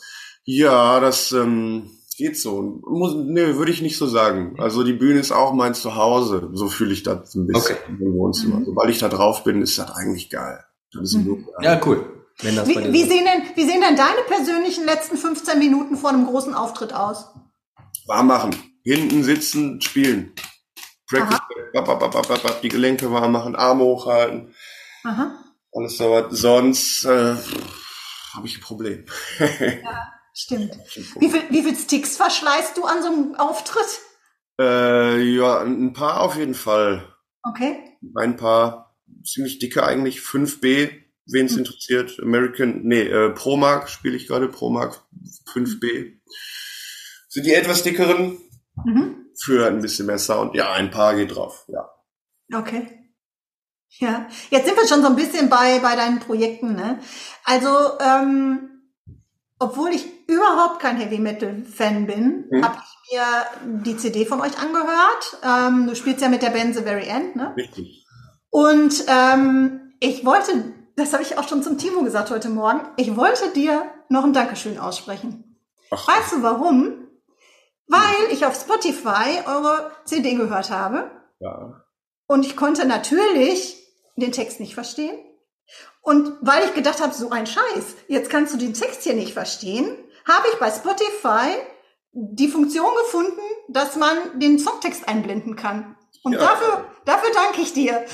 Ja, 0.45 0.99
das, 0.99 1.31
ähm, 1.31 1.91
geht 2.17 2.39
so. 2.39 2.81
Muss, 2.87 3.15
nee, 3.15 3.55
würde 3.55 3.71
ich 3.71 3.83
nicht 3.83 3.97
so 3.97 4.07
sagen. 4.07 4.57
Also 4.59 4.83
die 4.83 4.93
Bühne 4.95 5.21
ist 5.21 5.31
auch 5.33 5.53
mein 5.55 5.75
Zuhause. 5.75 6.51
So 6.55 6.69
fühle 6.69 6.93
ich 6.93 7.03
das 7.05 7.35
ein 7.37 7.47
bisschen 7.47 7.77
Okay. 7.77 7.97
im 8.01 8.13
Wohnzimmer. 8.15 8.63
Sobald 8.65 8.91
ich 8.91 8.99
da 8.99 9.09
drauf 9.09 9.45
bin, 9.45 9.63
ist 9.63 9.79
das 9.79 9.93
eigentlich 9.93 10.29
geil. 10.29 10.59
Das 10.93 11.03
ist 11.05 11.15
Mhm. 11.15 11.47
ja 11.63 11.81
cool. 11.87 12.05
Wenn 12.43 12.57
das 12.57 12.69
bei 12.69 12.75
Wie, 12.77 12.83
dir 12.85 12.93
wie, 12.93 13.03
so- 13.03 13.09
sehen 13.09 13.25
denn, 13.25 13.57
wie 13.57 13.65
sehen 13.65 13.81
denn 13.81 13.97
deine 13.97 14.23
persönlichen 14.27 14.85
letzten 14.85 15.17
15 15.17 15.59
Minuten 15.59 15.97
vor 15.97 16.11
einem 16.11 16.27
großen 16.27 16.55
Auftritt 16.55 16.93
aus? 16.93 17.27
Warm 18.07 18.27
machen. 18.29 18.51
Hinten 18.85 19.23
sitzen, 19.25 19.81
spielen. 19.81 20.33
Practice, 21.07 21.39
bap, 21.73 21.85
bap, 21.87 22.01
bap, 22.01 22.13
bap, 22.13 22.43
bap, 22.43 22.63
die 22.63 22.69
Gelenke 22.69 23.11
warm 23.13 23.33
machen, 23.33 23.57
Arme 23.57 23.85
hochhalten. 23.85 24.55
Aha. 25.05 25.45
Alles 25.73 25.97
soweit. 25.99 26.27
Sonst 26.31 27.05
äh, 27.05 27.35
habe 28.35 28.47
ich 28.47 28.59
ein 28.59 28.61
Problem. 28.63 29.05
ja, 29.39 30.13
stimmt. 30.33 30.73
Wie 31.19 31.29
viel, 31.31 31.43
wie 31.51 31.63
viel 31.63 31.77
Sticks 31.77 32.17
verschleißt 32.17 32.77
du 32.77 32.85
an 32.85 33.03
so 33.03 33.09
einem 33.09 33.35
Auftritt? 33.37 34.01
Äh, 34.61 35.21
ja, 35.35 35.61
ein 35.61 35.93
paar 35.93 36.21
auf 36.21 36.37
jeden 36.37 36.55
Fall. 36.55 37.15
Okay. 37.43 37.99
Ein 38.17 38.37
paar 38.37 38.97
ziemlich 39.25 39.59
dicke 39.59 39.85
eigentlich, 39.85 40.21
5B, 40.21 41.00
wen 41.33 41.47
es 41.47 41.57
interessiert. 41.57 42.19
American, 42.21 42.83
nee, 42.83 43.03
äh, 43.03 43.31
Promark 43.31 43.89
spiele 43.89 44.17
ich 44.17 44.27
gerade, 44.27 44.49
Promark 44.49 45.03
5B. 45.53 46.19
Sind 47.29 47.47
die 47.47 47.55
etwas 47.55 47.83
dickeren 47.83 48.39
mhm. 48.85 49.27
für 49.43 49.67
ein 49.67 49.81
bisschen 49.81 50.07
mehr 50.07 50.19
Sound. 50.19 50.55
Ja, 50.55 50.73
ein 50.73 50.91
paar 50.91 51.15
geht 51.15 51.35
drauf, 51.35 51.67
ja. 51.69 51.89
Okay. 52.53 53.01
Ja, 53.99 54.27
jetzt 54.51 54.67
sind 54.67 54.77
wir 54.77 54.87
schon 54.87 55.03
so 55.03 55.09
ein 55.09 55.17
bisschen 55.17 55.49
bei, 55.49 55.79
bei 55.81 55.97
deinen 55.97 56.21
Projekten. 56.21 56.75
Ne? 56.75 57.01
Also, 57.45 57.69
ähm, 58.01 58.71
obwohl 59.59 59.91
ich 59.91 60.07
überhaupt 60.27 60.81
kein 60.81 60.97
Heavy 60.97 61.19
Metal 61.19 61.63
Fan 61.65 62.07
bin, 62.07 62.47
hm. 62.51 62.65
habe 62.65 62.79
ich 62.79 63.13
mir 63.13 63.83
die 63.83 63.97
CD 63.97 64.25
von 64.25 64.41
euch 64.41 64.59
angehört. 64.59 65.39
Ähm, 65.45 65.87
du 65.87 65.95
spielst 65.95 66.23
ja 66.23 66.29
mit 66.29 66.43
der 66.43 66.51
Band 66.51 66.75
The 66.75 66.83
Very 66.83 67.07
End, 67.07 67.37
ne? 67.37 67.53
Richtig. 67.57 68.07
Und 68.49 69.05
ähm, 69.07 69.93
ich 70.01 70.25
wollte, 70.25 70.73
das 71.01 71.15
habe 71.15 71.23
ich 71.23 71.39
auch 71.39 71.49
schon 71.49 71.63
zum 71.63 71.79
Timo 71.79 72.03
gesagt 72.03 72.31
heute 72.31 72.51
Morgen, 72.51 72.83
ich 72.97 73.17
wollte 73.17 73.49
dir 73.51 73.91
noch 74.11 74.25
ein 74.25 74.35
Dankeschön 74.35 74.79
aussprechen. 74.79 75.57
Ach. 75.91 76.07
Weißt 76.07 76.33
du 76.33 76.43
warum? 76.43 77.09
Weil 77.89 78.33
ich 78.33 78.45
auf 78.45 78.55
Spotify 78.55 79.43
eure 79.47 79.91
CD 80.05 80.35
gehört 80.35 80.71
habe. 80.71 81.11
Ja. 81.39 81.85
Und 82.27 82.45
ich 82.45 82.55
konnte 82.55 82.87
natürlich 82.87 83.83
den 84.17 84.31
Text 84.31 84.61
nicht 84.61 84.75
verstehen. 84.75 85.19
Und 86.03 86.37
weil 86.43 86.65
ich 86.65 86.75
gedacht 86.75 87.01
habe, 87.01 87.15
so 87.15 87.31
ein 87.31 87.47
Scheiß, 87.47 87.97
jetzt 88.09 88.31
kannst 88.31 88.53
du 88.53 88.59
den 88.59 88.75
Text 88.75 89.03
hier 89.03 89.15
nicht 89.15 89.33
verstehen, 89.33 89.97
habe 90.29 90.49
ich 90.53 90.59
bei 90.59 90.71
Spotify 90.71 91.57
die 92.13 92.49
Funktion 92.49 92.91
gefunden, 93.05 93.41
dass 93.69 93.97
man 93.97 94.39
den 94.39 94.59
Songtext 94.59 95.09
einblenden 95.09 95.57
kann. 95.57 95.97
Und 96.23 96.35
ja. 96.35 96.41
dafür, 96.41 96.85
dafür 97.07 97.31
danke 97.33 97.63
ich 97.63 97.73
dir. 97.73 98.05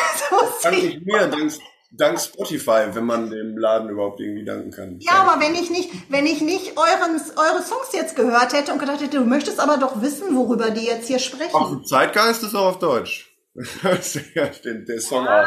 danke 0.62 0.78
ich 0.78 1.04
mir, 1.04 1.26
dank, 1.26 1.52
dank 1.92 2.20
Spotify, 2.20 2.88
wenn 2.92 3.04
man 3.04 3.30
dem 3.30 3.56
Laden 3.56 3.90
überhaupt 3.90 4.20
irgendwie 4.20 4.44
danken 4.44 4.70
kann. 4.70 4.98
Ja, 5.00 5.24
aber 5.24 5.40
wenn 5.40 5.54
ich 5.54 5.70
nicht, 5.70 5.90
wenn 6.10 6.26
ich 6.26 6.40
nicht 6.40 6.76
euren, 6.76 7.20
eure 7.36 7.62
Songs 7.62 7.92
jetzt 7.92 8.16
gehört 8.16 8.52
hätte 8.52 8.72
und 8.72 8.78
gedacht 8.78 9.00
hätte, 9.00 9.18
du 9.18 9.24
möchtest 9.24 9.60
aber 9.60 9.78
doch 9.78 10.02
wissen, 10.02 10.36
worüber 10.36 10.70
die 10.70 10.86
jetzt 10.86 11.06
hier 11.06 11.18
sprechen. 11.18 11.54
Ach, 11.54 11.82
Zeitgeist 11.84 12.42
ist 12.42 12.54
auch 12.54 12.66
auf 12.66 12.78
Deutsch. 12.78 13.32
den, 14.64 14.84
der 14.84 15.00
Song 15.00 15.26
auch. 15.26 15.46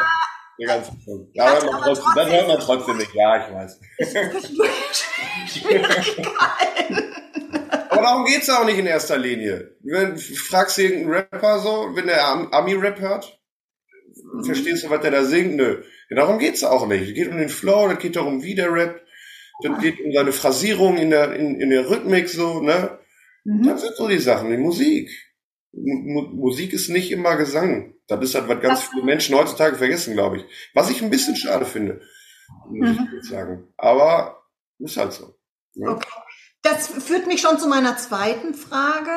Der 0.60 0.68
ganze 0.68 0.92
Song. 1.06 1.30
Ja, 1.34 1.52
hört 1.52 1.72
man 1.72 1.82
trotzdem, 1.82 2.12
dann 2.16 2.32
hört 2.32 2.48
man 2.48 2.60
trotzdem 2.60 2.98
nicht. 2.98 3.14
Ja, 3.14 3.38
ich 3.38 3.54
weiß. 3.54 3.80
Aber 7.90 8.02
darum 8.02 8.26
geht's 8.26 8.50
auch 8.50 8.66
nicht 8.66 8.78
in 8.78 8.86
erster 8.86 9.18
Linie. 9.18 9.76
Wenn, 9.82 10.18
fragst 10.18 10.78
du 10.78 10.82
irgendeinen 10.82 11.14
Rapper 11.14 11.60
so, 11.60 11.92
wenn 11.94 12.08
der 12.08 12.54
Ami-Rap 12.54 13.00
hört, 13.00 13.40
mhm. 14.34 14.44
verstehst 14.44 14.84
du, 14.84 14.90
was 14.90 15.02
der 15.02 15.12
da 15.12 15.24
singt? 15.24 15.56
Nö. 15.56 15.82
Ja, 16.10 16.18
darum 16.18 16.40
geht's 16.40 16.64
auch 16.64 16.88
nicht. 16.88 17.08
Es 17.08 17.14
geht 17.14 17.28
um 17.28 17.38
den 17.38 17.50
Flow, 17.50 17.88
das 17.88 18.00
geht 18.00 18.16
darum, 18.16 18.44
wie 18.44 18.56
der 18.56 18.72
rappt. 18.74 19.02
Das 19.62 19.80
geht 19.82 20.00
um 20.00 20.12
seine 20.14 20.32
Phrasierung 20.32 20.98
in 20.98 21.10
der, 21.10 21.34
in, 21.34 21.60
in 21.60 21.70
der 21.70 21.90
Rhythmik, 21.90 22.30
so, 22.30 22.62
ne? 22.62 23.00
Mhm. 23.44 23.64
Das 23.64 23.82
sind 23.82 23.96
so 23.96 24.08
die 24.08 24.20
Sachen, 24.20 24.50
die 24.50 24.58
Musik. 24.58 25.10
M 25.74 26.32
Musik 26.34 26.74
ist 26.74 26.90
nicht 26.90 27.12
immer 27.12 27.36
Gesang. 27.36 27.94
Das 28.08 28.24
ist 28.24 28.36
halt, 28.36 28.48
was 28.48 28.62
ganz 28.62 28.84
viele 28.84 29.04
Menschen 29.04 29.36
heutzutage 29.36 29.76
vergessen, 29.76 30.14
glaube 30.14 30.38
ich. 30.38 30.46
Was 30.74 30.90
ich 30.90 31.02
ein 31.02 31.12
bisschen 31.12 31.36
schade 31.36 31.66
finde, 31.66 32.02
muss 32.70 32.90
mhm. 32.90 33.10
ich 33.22 33.30
sagen. 33.30 33.68
Aber 33.78 34.44
ist 34.80 34.98
halt 34.98 35.14
so. 35.14 35.36
Ja. 35.76 35.90
Okay. 35.90 36.08
Das 36.64 36.88
führt 36.88 37.28
mich 37.28 37.42
schon 37.42 37.60
zu 37.60 37.68
meiner 37.68 37.98
zweiten 37.98 38.54
Frage. 38.54 39.12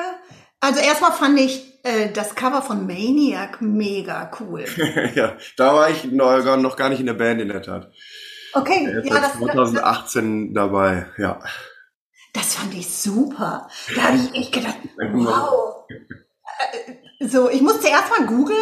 Also 0.61 0.81
erstmal 0.81 1.13
fand 1.13 1.41
ich 1.41 1.72
äh, 1.83 2.11
das 2.11 2.35
Cover 2.35 2.63
von 2.63 2.87
Maniac 2.87 3.61
mega 3.61 4.31
cool. 4.41 4.65
ja, 5.15 5.37
da 5.57 5.75
war 5.75 5.91
ich 5.91 6.05
noch, 6.05 6.57
noch 6.57 6.77
gar 6.77 6.89
nicht 6.89 7.01
in 7.01 7.07
der 7.07 7.15
Band 7.15 7.41
in 7.41 7.49
der 7.49 7.63
Tat. 7.63 7.91
Okay, 8.55 8.85
ja, 8.85 9.15
ja 9.15 9.21
das 9.21 9.39
2018 9.39 10.55
das, 10.55 10.63
dabei, 10.63 11.07
ja. 11.19 11.41
Das 12.33 12.55
fand 12.55 12.75
ich 12.75 12.89
super. 12.89 13.69
Da 13.95 14.03
habe 14.03 14.17
ich 14.17 14.35
echt 14.35 14.53
gedacht, 14.53 14.77
wow. 15.13 15.85
Äh, 15.89 17.27
so, 17.27 17.51
ich 17.51 17.61
musste 17.61 17.89
erst 17.89 18.11
mal 18.11 18.27
googeln, 18.27 18.59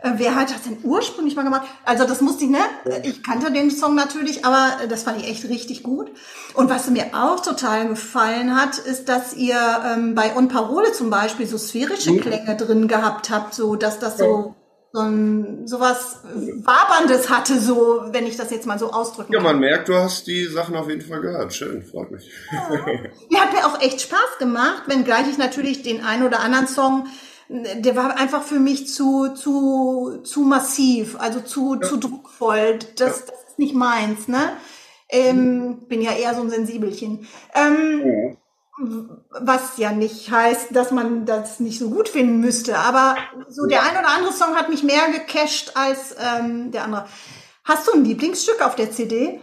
äh, 0.00 0.12
wer 0.16 0.34
hat 0.36 0.50
das 0.50 0.62
denn 0.62 0.78
ursprünglich 0.82 1.34
mal 1.34 1.42
gemacht? 1.42 1.66
Also 1.84 2.06
das 2.06 2.20
musste 2.20 2.44
ich, 2.44 2.50
ne? 2.50 2.58
Ich 3.02 3.22
kannte 3.22 3.50
den 3.50 3.70
Song 3.70 3.94
natürlich, 3.94 4.44
aber 4.44 4.86
das 4.88 5.02
fand 5.02 5.20
ich 5.20 5.28
echt 5.28 5.48
richtig 5.48 5.82
gut. 5.82 6.10
Und 6.54 6.70
was 6.70 6.88
mir 6.90 7.06
auch 7.12 7.40
total 7.40 7.88
gefallen 7.88 8.56
hat, 8.56 8.78
ist, 8.78 9.08
dass 9.08 9.34
ihr 9.34 9.58
ähm, 9.84 10.14
bei 10.14 10.36
On 10.36 10.48
Parole 10.48 10.92
zum 10.92 11.10
Beispiel 11.10 11.46
so 11.46 11.58
sphärische 11.58 12.12
mhm. 12.12 12.20
Klänge 12.20 12.56
drin 12.56 12.88
gehabt 12.88 13.30
habt, 13.30 13.54
so 13.54 13.74
dass 13.76 13.98
das 13.98 14.18
so 14.18 14.54
so 14.90 15.00
ein 15.00 15.66
sowas 15.66 16.20
Waberndes 16.24 17.28
hatte, 17.28 17.60
so 17.60 18.04
wenn 18.10 18.26
ich 18.26 18.38
das 18.38 18.50
jetzt 18.50 18.66
mal 18.66 18.78
so 18.78 18.90
ausdrücken 18.90 19.34
kann. 19.34 19.44
Ja, 19.44 19.52
man 19.52 19.60
merkt, 19.60 19.88
du 19.88 19.94
hast 19.94 20.26
die 20.26 20.46
Sachen 20.46 20.76
auf 20.76 20.88
jeden 20.88 21.02
Fall 21.02 21.20
gehört. 21.20 21.52
Schön, 21.52 21.82
freut 21.82 22.10
mich. 22.10 22.30
Ja. 22.50 22.70
Die 23.30 23.36
hat 23.36 23.52
mir 23.52 23.66
auch 23.66 23.82
echt 23.82 24.00
Spaß 24.00 24.38
gemacht, 24.38 24.84
wenngleich 24.86 25.28
ich 25.28 25.36
natürlich 25.36 25.82
den 25.82 26.02
einen 26.02 26.22
oder 26.22 26.40
anderen 26.40 26.68
Song 26.68 27.06
der 27.48 27.96
war 27.96 28.16
einfach 28.18 28.42
für 28.42 28.58
mich 28.58 28.88
zu, 28.88 29.28
zu, 29.28 30.20
zu 30.22 30.42
massiv, 30.42 31.18
also 31.18 31.40
zu, 31.40 31.74
ja. 31.74 31.80
zu 31.80 31.96
druckvoll. 31.96 32.78
Das, 32.96 33.20
ja. 33.20 33.26
das 33.26 33.48
ist 33.48 33.58
nicht 33.58 33.74
meins, 33.74 34.28
ne? 34.28 34.52
Ähm, 35.08 35.86
bin 35.88 36.02
ja 36.02 36.12
eher 36.12 36.34
so 36.34 36.42
ein 36.42 36.50
Sensibelchen. 36.50 37.26
Ähm, 37.54 38.02
ja. 38.04 38.36
Was 39.40 39.78
ja 39.78 39.92
nicht 39.92 40.30
heißt, 40.30 40.76
dass 40.76 40.92
man 40.92 41.24
das 41.24 41.58
nicht 41.58 41.78
so 41.78 41.90
gut 41.90 42.08
finden 42.08 42.38
müsste. 42.40 42.78
Aber 42.78 43.16
so 43.48 43.66
der 43.66 43.82
ein 43.82 43.96
oder 43.96 44.08
andere 44.08 44.32
Song 44.32 44.54
hat 44.54 44.68
mich 44.68 44.82
mehr 44.82 45.10
gecasht 45.10 45.72
als 45.74 46.14
ähm, 46.20 46.70
der 46.70 46.84
andere. 46.84 47.08
Hast 47.64 47.88
du 47.88 47.92
ein 47.92 48.04
Lieblingsstück 48.04 48.64
auf 48.64 48.76
der 48.76 48.92
CD? 48.92 49.40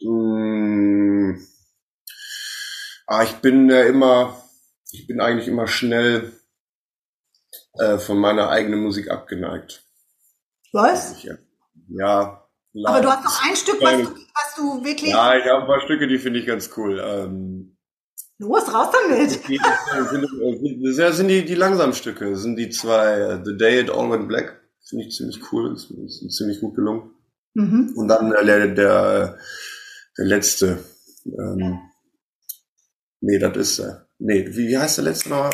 Mmh. 0.00 1.38
Ah, 3.06 3.22
ich 3.22 3.34
bin 3.34 3.68
äh, 3.68 3.86
immer, 3.86 4.42
ich 4.92 5.06
bin 5.06 5.20
eigentlich 5.20 5.48
immer 5.48 5.66
schnell 5.66 6.32
äh, 7.78 7.98
von 7.98 8.18
meiner 8.18 8.50
eigenen 8.50 8.80
Musik 8.80 9.10
abgeneigt. 9.10 9.84
Was? 10.72 11.22
Ja. 11.22 11.34
ja 11.88 12.48
Aber 12.84 13.00
du 13.00 13.08
hast 13.08 13.24
noch 13.24 13.48
ein 13.48 13.56
Stück, 13.56 13.80
was 13.80 14.02
du, 14.02 14.08
was 14.08 14.54
du 14.56 14.84
wirklich. 14.84 15.10
Ja, 15.10 15.36
ich 15.36 15.44
habe 15.44 15.62
ein 15.62 15.66
paar 15.66 15.80
Stücke, 15.80 16.06
die 16.06 16.18
finde 16.18 16.40
ich 16.40 16.46
ganz 16.46 16.70
cool. 16.76 17.00
Ähm, 17.04 17.74
Los, 18.38 18.72
raus 18.72 18.88
damit! 18.92 19.48
Die, 19.48 19.60
sind, 20.10 20.98
das 20.98 21.16
sind 21.16 21.28
die, 21.28 21.44
die 21.44 21.54
langsamen 21.54 21.94
Stücke. 21.94 22.30
Das 22.30 22.42
sind 22.42 22.56
die 22.56 22.68
zwei 22.70 23.36
uh, 23.36 23.44
The 23.44 23.56
Day 23.56 23.80
It 23.80 23.90
All 23.90 24.10
Went 24.10 24.26
Black. 24.26 24.60
Finde 24.88 25.04
ich 25.04 25.14
ziemlich 25.14 25.40
cool. 25.52 25.70
Das 25.70 25.90
ist 25.90 26.36
ziemlich 26.36 26.60
gut 26.60 26.74
gelungen. 26.74 27.12
Mhm. 27.54 27.92
Und 27.96 28.08
dann 28.08 28.32
äh, 28.32 28.44
der, 28.44 28.68
der, 28.68 29.38
der 30.18 30.24
letzte. 30.24 30.84
Ähm, 31.26 31.78
nee, 33.20 33.38
das 33.38 33.56
ist. 33.56 33.78
Äh, 33.78 33.94
nee, 34.18 34.46
wie, 34.48 34.68
wie 34.68 34.78
heißt 34.78 34.98
der 34.98 35.04
letzte 35.04 35.28
noch? 35.28 35.50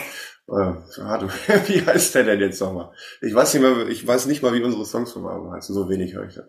Äh, 0.51 0.75
wie 1.69 1.87
heißt 1.87 2.15
der 2.15 2.25
denn 2.25 2.41
jetzt 2.41 2.61
nochmal? 2.61 2.91
Ich 3.21 3.35
weiß 3.35 3.55
nicht 3.55 3.63
mal, 3.63 3.89
ich 3.89 4.07
weiß 4.07 4.27
nicht 4.27 4.43
mal, 4.43 4.53
wie 4.53 4.63
unsere 4.63 4.85
Songs 4.85 5.13
von 5.13 5.53
heißen, 5.53 5.75
so 5.75 5.89
wenig 5.89 6.15
höre 6.15 6.27
ich 6.27 6.35
da. 6.35 6.43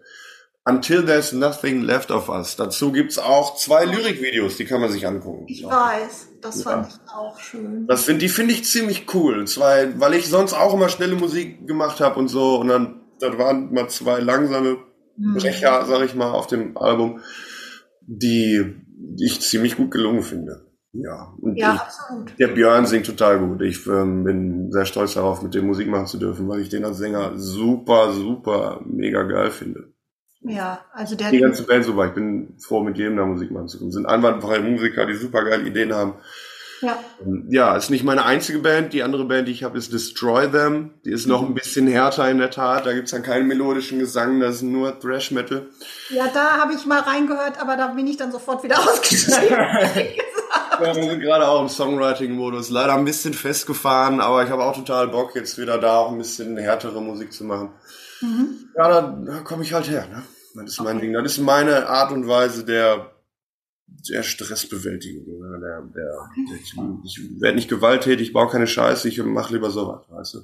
Until 0.64 1.04
There's 1.06 1.34
Nothing 1.34 1.82
Left 1.82 2.12
of 2.12 2.30
Us. 2.30 2.56
Dazu 2.56 2.92
gibt's 2.92 3.18
auch 3.18 3.56
zwei 3.56 3.86
Lyrikvideos, 3.86 4.58
die 4.58 4.66
kann 4.66 4.80
man 4.80 4.92
sich 4.92 5.08
angucken. 5.08 5.46
Ich 5.48 5.64
weiß, 5.64 6.30
das 6.40 6.62
fand 6.62 6.88
ja. 6.88 6.94
ich 6.94 7.12
auch 7.12 7.40
schön. 7.40 7.88
Das 7.88 8.06
sind, 8.06 8.22
die 8.22 8.30
finde 8.30 8.54
ich 8.54 8.66
ziemlich 8.66 9.12
cool. 9.16 9.48
Zwei, 9.48 10.00
weil 10.00 10.14
ich 10.14 10.30
sonst 10.30 10.54
auch 10.54 10.76
immer 10.76 10.90
schnelle 10.90 11.16
Musik 11.16 11.68
gemacht 11.68 12.00
habe 12.00 12.20
und 12.20 12.28
so. 12.28 12.60
Und 12.60 12.68
dann, 12.68 13.02
dann 13.20 13.40
waren 13.40 13.74
mal 13.74 13.90
zwei 13.90 14.20
langsame 14.20 14.78
mhm. 15.18 15.34
Brecher, 15.34 15.84
sag 15.88 16.06
ich 16.06 16.14
mal, 16.14 16.32
auf 16.32 16.46
dem 16.46 16.78
Album, 16.78 17.22
die 18.02 18.76
ich 19.18 19.42
ziemlich 19.42 19.78
gut 19.78 19.90
gelungen 19.90 20.22
finde. 20.22 20.71
Ja, 20.94 21.34
und 21.40 21.56
ja, 21.56 21.76
ich, 21.76 21.82
absolut. 21.82 22.40
Der 22.40 22.48
Björn 22.48 22.86
singt 22.86 23.06
total 23.06 23.40
gut. 23.40 23.62
Ich 23.62 23.88
ähm, 23.88 24.26
bin 24.26 24.72
sehr 24.72 24.86
stolz 24.86 25.14
darauf, 25.14 25.42
mit 25.42 25.54
dem 25.54 25.68
Musik 25.68 25.88
machen 25.88 26.08
zu 26.08 26.18
dürfen, 26.18 26.50
weil 26.50 26.60
ich 26.60 26.70
den 26.70 26.84
als 26.84 26.98
Sänger 26.98 27.32
super, 27.38 28.12
super, 28.12 28.82
mega 28.86 29.24
geil 29.24 29.52
finde. 29.52 29.94
Ja, 30.42 30.84
also 30.92 31.16
der. 31.16 31.32
Die 31.32 31.40
ganze 31.40 31.64
Band 31.64 31.86
super. 31.86 32.08
Ich 32.08 32.14
bin 32.14 32.58
froh, 32.60 32.84
mit 32.84 32.98
jedem 32.98 33.16
da 33.16 33.26
Musik 33.26 33.52
machen 33.52 33.68
zu 33.68 33.78
können. 33.78 33.92
Sind 33.92 34.06
einwandfreie 34.06 34.60
Musiker, 34.60 35.06
die 35.06 35.16
super 35.16 35.46
geile 35.46 35.66
Ideen 35.66 35.94
haben. 35.94 36.16
Ja. 36.82 36.98
Ja, 37.48 37.78
ist 37.78 37.92
nicht 37.92 38.04
meine 38.04 38.26
einzige 38.26 38.58
Band. 38.58 38.92
Die 38.94 39.04
andere 39.04 39.26
Band, 39.26 39.48
die 39.48 39.52
ich 39.52 39.64
habe, 39.64 39.78
ist 39.78 39.94
Destroy 39.94 40.50
Them. 40.50 40.96
Die 41.06 41.12
ist 41.12 41.28
noch 41.28 41.46
ein 41.46 41.54
bisschen 41.54 41.88
härter 41.88 42.30
in 42.30 42.40
der 42.40 42.50
Tat. 42.50 42.88
Da 42.88 42.94
gibt's 42.94 43.12
dann 43.12 43.22
keinen 43.22 43.48
melodischen 43.48 44.00
Gesang, 44.00 44.40
das 44.40 44.56
ist 44.56 44.62
nur 44.64 45.00
Thrash 45.00 45.30
Metal. 45.30 45.68
Ja, 46.10 46.28
da 46.34 46.58
habe 46.58 46.74
ich 46.74 46.86
mal 46.88 47.00
reingehört, 47.00 47.62
aber 47.62 47.78
da 47.78 47.88
bin 47.88 48.08
ich 48.08 48.18
dann 48.18 48.32
sofort 48.32 48.64
wieder 48.64 48.80
ausgestiegen. 48.90 49.58
ja, 50.84 50.96
wir 50.96 51.04
sind 51.04 51.20
gerade 51.22 51.48
auch 51.48 51.62
im 51.62 51.70
Songwriting-Modus. 51.70 52.70
Leider 52.70 52.94
ein 52.94 53.06
bisschen 53.06 53.34
festgefahren, 53.34 54.22
aber 54.22 54.44
ich 54.44 54.50
habe 54.50 54.64
auch 54.64 54.76
total 54.76 55.08
Bock, 55.08 55.36
jetzt 55.36 55.58
wieder 55.58 55.78
da 55.78 55.98
auch 55.98 56.12
ein 56.12 56.18
bisschen 56.18 56.58
härtere 56.58 57.02
Musik 57.02 57.34
zu 57.34 57.44
machen. 57.44 57.72
Mhm. 58.22 58.70
Ja, 58.78 58.88
da, 58.90 59.02
da 59.26 59.40
komme 59.40 59.64
ich 59.64 59.74
halt 59.74 59.90
her. 59.90 60.08
Ne? 60.08 60.24
Das 60.56 60.72
ist 60.72 60.82
mein 60.82 61.00
Ding. 61.00 61.14
Das 61.14 61.32
ist 61.32 61.40
meine 61.40 61.88
Art 61.88 62.12
und 62.12 62.28
Weise 62.28 62.66
der, 62.66 63.12
der 63.88 64.24
Stressbewältigung. 64.24 65.40
Ne? 65.40 65.60
Der, 65.60 65.82
der, 65.82 66.30
der, 66.48 66.58
ich 66.58 66.74
ich 67.04 67.42
werde 67.42 67.56
nicht 67.56 67.70
gewalttätig, 67.70 68.28
ich 68.28 68.34
baue 68.34 68.50
keine 68.50 68.68
Scheiße, 68.68 69.08
ich 69.08 69.22
mache 69.24 69.54
lieber 69.54 69.72
sowas, 69.72 70.06
weißt 70.10 70.34
du. 70.36 70.40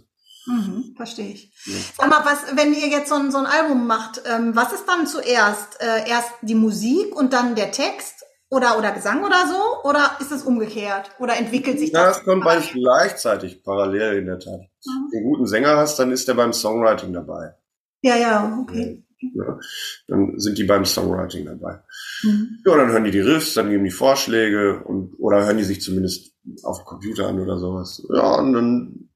Mhm, 0.48 0.94
verstehe 0.96 1.34
ich. 1.34 1.52
Ja. 1.66 1.76
Sag 1.98 2.10
mal, 2.10 2.24
was, 2.24 2.56
wenn 2.56 2.74
ihr 2.74 2.88
jetzt 2.88 3.10
so 3.10 3.16
ein, 3.16 3.32
so 3.32 3.38
ein 3.38 3.46
Album 3.46 3.86
macht, 3.86 4.22
ähm, 4.26 4.56
was 4.56 4.72
ist 4.72 4.86
dann 4.88 5.06
zuerst? 5.06 5.82
Äh, 5.82 6.10
erst 6.10 6.32
die 6.42 6.56
Musik 6.56 7.14
und 7.16 7.34
dann 7.34 7.56
der 7.56 7.72
Text 7.72 8.17
oder, 8.50 8.78
oder 8.78 8.92
Gesang 8.92 9.24
oder 9.24 9.46
so? 9.48 9.90
Oder 9.90 10.18
ist 10.20 10.32
es 10.32 10.44
umgekehrt? 10.44 11.12
Oder 11.20 11.38
entwickelt 11.38 11.80
sich 11.80 11.92
Ja, 11.92 12.06
das? 12.08 12.18
das 12.18 12.26
kommt 12.26 12.44
beides 12.44 12.70
gleichzeitig 12.72 13.64
parallel 13.64 14.20
in 14.20 14.26
der 14.26 14.40
Tat. 14.40 14.62
Mhm. 14.62 14.68
Wenn 14.86 15.12
du 15.12 15.18
einen 15.18 15.30
guten 15.34 15.48
Sänger 15.48 15.78
hast, 15.78 15.98
dann 16.00 16.12
ist 16.12 16.28
der 16.28 16.34
beim 16.36 16.54
Songwriting 16.54 17.14
dabei. 17.14 17.56
Ja, 18.02 18.16
ja, 18.16 18.58
okay. 18.62 19.04
Ja, 19.20 19.60
dann 20.08 20.40
sind 20.40 20.58
die 20.60 20.64
beim 20.64 20.86
Songwriting 20.86 21.46
dabei. 21.46 21.82
Mhm. 22.24 22.60
Ja, 22.66 22.78
dann 22.78 22.92
hören 22.92 23.04
die 23.04 23.12
die 23.12 23.20
Riffs, 23.20 23.56
dann 23.56 23.70
geben 23.70 23.84
die 23.84 23.92
Vorschläge 23.92 24.84
und 24.84 25.16
oder 25.20 25.46
hören 25.46 25.58
die 25.58 25.64
sich 25.64 25.82
zumindest 25.82 26.34
auf 26.64 26.78
dem 26.80 26.86
Computer 26.86 27.28
an 27.28 27.40
oder 27.40 27.58
sowas. 27.58 28.06
Ja, 28.14 28.36
und 28.36 28.54
dann 28.54 29.07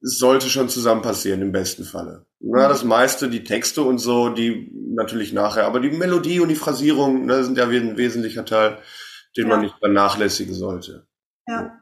sollte 0.00 0.48
schon 0.48 0.68
zusammen 0.68 1.02
passieren 1.02 1.42
im 1.42 1.52
besten 1.52 1.84
Falle. 1.84 2.26
Ja, 2.40 2.68
das 2.68 2.84
meiste, 2.84 3.28
die 3.28 3.44
Texte 3.44 3.82
und 3.82 3.98
so, 3.98 4.28
die 4.28 4.70
natürlich 4.94 5.32
nachher, 5.32 5.66
aber 5.66 5.80
die 5.80 5.90
Melodie 5.90 6.40
und 6.40 6.48
die 6.48 6.54
Phrasierung, 6.54 7.26
ne, 7.26 7.42
sind 7.44 7.58
ja 7.58 7.66
ein 7.66 7.96
wesentlicher 7.96 8.44
Teil, 8.44 8.78
den 9.36 9.48
man 9.48 9.58
Ja. 9.60 9.64
nicht 9.64 9.78
vernachlässigen 9.78 10.54
sollte. 10.54 11.06
Ja. 11.46 11.80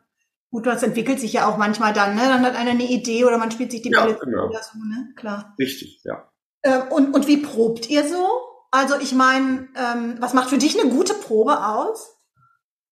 Gut, 0.51 0.67
das 0.67 0.83
entwickelt 0.83 1.21
sich 1.21 1.35
ja 1.35 1.47
auch 1.49 1.59
manchmal 1.59 1.93
dann, 1.93 2.15
ne? 2.15 2.23
Dann 2.23 2.43
hat 2.43 2.55
einer 2.57 2.71
eine 2.71 2.89
Idee 2.89 3.25
oder 3.25 3.37
man 3.37 3.51
spielt 3.51 3.71
sich 3.73 3.83
die 3.83 3.91
Ja, 3.91 4.05
Melodie 4.05 4.21
genau. 4.25 4.49
oder 4.49 4.63
so, 4.63 4.79
ne? 4.79 5.13
Klar. 5.17 5.55
Richtig, 5.59 6.01
ja. 6.05 6.31
Ähm, 6.63 6.83
und, 6.91 7.15
und 7.15 7.27
wie 7.27 7.39
probt 7.39 7.91
ihr 7.91 8.09
so? 8.09 8.27
Also 8.71 8.95
ich 9.01 9.13
meine, 9.13 9.69
ähm, 9.77 10.17
was 10.21 10.35
macht 10.35 10.49
für 10.49 10.59
dich 10.59 10.81
eine 10.81 10.91
gute 10.91 11.15
Probe 11.15 11.67
aus? 11.67 12.16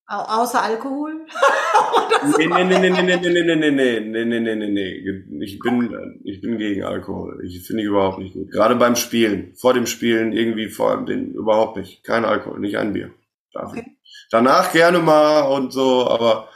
Au 0.07 0.43
außer 0.43 0.63
Alkohol? 0.63 1.27
Nee, 2.39 2.47
nee, 2.47 2.65
nee, 2.65 2.79
nee, 2.79 2.91
nee, 2.91 3.03
nee, 3.03 3.17
nee, 3.17 3.57
nee, 3.57 3.71
nee, 3.71 4.01
nee, 4.01 4.25
nee, 4.25 4.41
nee, 4.41 4.55
nee, 4.55 4.69
nee. 4.69 5.45
Ich 5.45 5.59
bin, 5.59 6.21
ich 6.25 6.41
bin 6.41 6.59
gegen 6.59 6.85
Alkohol. 6.85 7.41
Ich 7.45 7.67
finde 7.67 7.83
ich 7.83 7.89
überhaupt 7.89 8.19
nicht 8.19 8.35
gut. 8.35 8.51
Gerade 8.51 8.77
beim 8.77 8.97
Spielen. 8.97 9.55
Vor 9.55 9.73
dem 9.73 9.87
Spielen 9.87 10.33
irgendwie 10.33 10.69
vor 10.69 11.05
den, 11.05 11.33
überhaupt 11.33 11.77
nicht. 11.77 12.05
Kein 12.05 12.25
Alkohol, 12.25 12.61
nicht 12.61 12.77
ein 12.77 12.93
Bier. 12.93 13.13
Darf. 13.53 13.73
Okay. 13.73 13.97
Danach 14.31 14.73
gerne 14.73 14.99
mal 14.99 15.43
und 15.43 15.73
so, 15.73 16.07
aber 16.09 16.49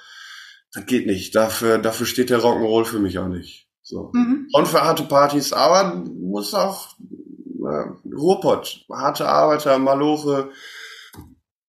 das 0.74 0.84
geht 0.86 1.06
nicht. 1.06 1.34
Dafür, 1.34 1.78
dafür 1.78 2.06
steht 2.06 2.30
der 2.30 2.40
Rock'n'Roll 2.40 2.84
für 2.84 2.98
mich 2.98 3.18
auch 3.18 3.28
nicht. 3.28 3.68
So. 3.82 4.10
Mhm. 4.12 4.48
Und 4.52 4.68
für 4.68 4.82
harte 4.82 5.04
Partys, 5.04 5.54
aber 5.54 5.94
muss 6.04 6.52
auch 6.52 6.94
äh, 7.00 8.14
Ruhrpott, 8.14 8.84
harte 8.92 9.26
Arbeiter, 9.26 9.78
Maloche, 9.78 10.50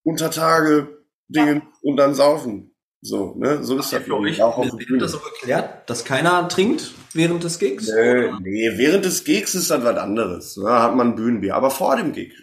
Untertage, 0.02 0.99
Dinge 1.30 1.62
und 1.82 1.96
dann 1.96 2.14
saufen. 2.14 2.74
So, 3.02 3.34
ne? 3.38 3.64
So 3.64 3.78
ist 3.78 3.92
das 3.92 4.02
Für 4.02 4.18
euch 4.18 4.42
auch 4.42 4.58
auf 4.58 4.76
Bühne. 4.76 4.98
das 4.98 5.12
so 5.12 5.18
geklärt, 5.20 5.88
dass 5.88 6.04
keiner 6.04 6.46
trinkt 6.48 6.92
während 7.14 7.42
des 7.44 7.58
Gigs? 7.58 7.88
Nee, 7.88 8.30
nee, 8.40 8.70
während 8.76 9.06
des 9.06 9.24
Gigs 9.24 9.54
ist 9.54 9.70
das 9.70 9.82
was 9.82 9.96
anderes. 9.96 10.54
Da 10.62 10.82
hat 10.82 10.94
man 10.96 11.14
Bbühnenbier. 11.16 11.54
Aber 11.54 11.70
vor 11.70 11.96
dem 11.96 12.12
Gig, 12.12 12.34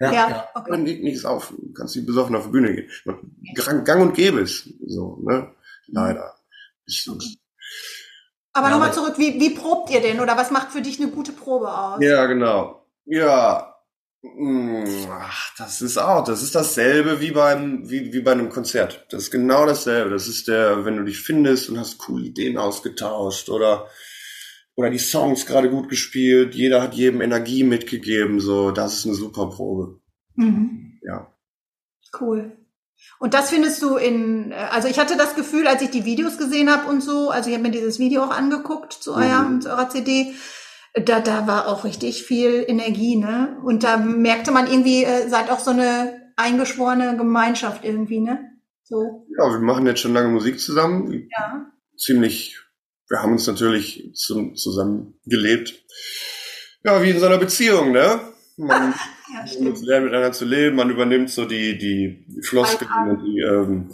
Ja, 0.00 0.48
vor 0.52 0.62
okay. 0.62 0.72
dem 0.76 0.84
Gig 0.84 1.02
nicht 1.02 1.20
saufen. 1.20 1.56
Du 1.58 1.72
kannst 1.72 1.96
nicht 1.96 2.04
besoffen 2.06 2.36
auf 2.36 2.44
die 2.44 2.50
Bühne 2.50 2.74
gehen. 2.74 2.90
Man- 3.06 3.84
Gang, 3.84 4.02
und 4.02 4.14
gäbe 4.14 4.40
es. 4.42 4.68
So, 4.86 5.18
ne? 5.22 5.52
Leider. 5.86 6.34
Ich, 6.86 7.08
Aber 8.52 8.66
Ja, 8.68 8.72
nochmal 8.74 8.92
zurück, 8.92 9.14
wie, 9.16 9.40
wie 9.40 9.50
probt 9.54 9.88
ihr 9.90 10.02
denn? 10.02 10.20
Oder 10.20 10.36
was 10.36 10.50
macht 10.50 10.70
für 10.70 10.82
dich 10.82 11.00
eine 11.00 11.10
gute 11.10 11.32
Probe 11.32 11.72
aus? 11.72 11.98
Ja, 12.02 12.26
genau. 12.26 12.86
Ja. 13.06 13.73
Mm, 14.24 14.84
Ach, 15.10 15.54
das 15.58 15.82
ist 15.82 15.98
auch, 15.98 16.24
das 16.24 16.42
ist 16.42 16.54
dasselbe 16.54 17.20
wie 17.20 17.32
beim, 17.32 17.88
wie, 17.90 18.12
wie 18.12 18.20
bei 18.20 18.32
einem 18.32 18.48
Konzert. 18.48 19.06
Das 19.10 19.24
ist 19.24 19.30
genau 19.30 19.66
dasselbe. 19.66 20.10
Das 20.10 20.28
ist 20.28 20.48
der, 20.48 20.84
wenn 20.86 20.96
du 20.96 21.04
dich 21.04 21.20
findest 21.20 21.68
und 21.68 21.78
hast 21.78 21.98
coole 21.98 22.24
Ideen 22.24 22.56
ausgetauscht 22.56 23.50
oder, 23.50 23.86
oder 24.76 24.88
die 24.88 24.98
Songs 24.98 25.44
gerade 25.44 25.68
gut 25.68 25.90
gespielt, 25.90 26.54
jeder 26.54 26.80
hat 26.80 26.94
jedem 26.94 27.20
Energie 27.20 27.64
mitgegeben, 27.64 28.40
so, 28.40 28.70
das 28.70 28.94
ist 28.98 29.06
eine 29.06 29.14
super 29.14 29.50
Probe. 29.50 30.00
Mhm. 30.36 30.98
Ja. 31.02 31.30
Cool. 32.18 32.56
Und 33.18 33.34
das 33.34 33.50
findest 33.50 33.82
du 33.82 33.96
in, 33.96 34.52
äh, 34.52 34.54
also 34.54 34.88
ich 34.88 34.98
hatte 34.98 35.18
das 35.18 35.34
Gefühl, 35.34 35.66
als 35.66 35.82
ich 35.82 35.90
die 35.90 36.06
Videos 36.06 36.38
gesehen 36.38 36.70
habe 36.70 36.88
und 36.88 37.02
so, 37.02 37.28
also 37.28 37.50
ich 37.50 37.54
habe 37.54 37.64
mir 37.64 37.72
dieses 37.72 37.98
Video 37.98 38.22
auch 38.22 38.30
angeguckt 38.30 38.94
zu, 38.94 39.12
eurem, 39.14 39.56
Mhm. 39.56 39.60
zu 39.60 39.68
eurer 39.68 39.90
CD, 39.90 40.32
da, 40.94 41.20
da 41.20 41.46
war 41.46 41.68
auch 41.68 41.84
richtig 41.84 42.22
viel 42.24 42.64
Energie, 42.66 43.16
ne? 43.16 43.56
Und 43.64 43.82
da 43.84 43.96
merkte 43.96 44.50
man 44.52 44.66
irgendwie, 44.66 45.04
äh, 45.04 45.28
seid 45.28 45.50
auch 45.50 45.58
so 45.58 45.70
eine 45.70 46.20
eingeschworene 46.36 47.16
Gemeinschaft 47.16 47.84
irgendwie, 47.84 48.20
ne? 48.20 48.50
So, 48.84 49.26
Ja, 49.38 49.50
wir 49.50 49.60
machen 49.60 49.86
jetzt 49.86 50.00
schon 50.00 50.12
lange 50.14 50.28
Musik 50.28 50.60
zusammen. 50.60 51.28
ja. 51.30 51.66
Ziemlich, 51.96 52.58
wir 53.08 53.22
haben 53.22 53.32
uns 53.32 53.46
natürlich 53.46 54.10
zum, 54.14 54.56
zusammen 54.56 55.14
gelebt. 55.26 55.74
Ja, 56.84 57.02
wie 57.02 57.10
in 57.10 57.20
so 57.20 57.26
einer 57.26 57.38
Beziehung, 57.38 57.92
ne? 57.92 58.20
Man, 58.56 58.94
Ja, 59.34 59.46
stimmt. 59.46 59.80
lernt 59.82 60.04
miteinander 60.04 60.32
zu 60.32 60.44
leben, 60.44 60.76
man 60.76 60.90
übernimmt 60.90 61.30
so 61.30 61.44
die, 61.46 61.78
die 61.78 62.26
Floskeln 62.42 62.90
und 63.08 63.24
die, 63.24 63.40
ähm, 63.40 63.88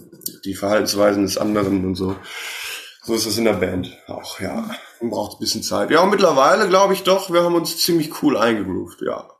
die 0.44 0.54
Verhaltensweisen 0.54 1.22
des 1.22 1.38
anderen 1.38 1.84
und 1.86 1.94
so. 1.94 2.16
So 3.02 3.14
ist 3.14 3.26
das 3.26 3.38
in 3.38 3.44
der 3.44 3.54
Band 3.54 3.96
auch, 4.06 4.40
ja. 4.40 4.70
Man 5.00 5.10
braucht 5.10 5.36
ein 5.36 5.40
bisschen 5.40 5.62
Zeit. 5.62 5.90
Ja, 5.90 6.02
und 6.02 6.10
mittlerweile 6.10 6.68
glaube 6.68 6.92
ich 6.94 7.02
doch, 7.02 7.32
wir 7.32 7.42
haben 7.42 7.54
uns 7.54 7.78
ziemlich 7.78 8.22
cool 8.22 8.36
eingegroovt, 8.36 9.00
ja. 9.02 9.30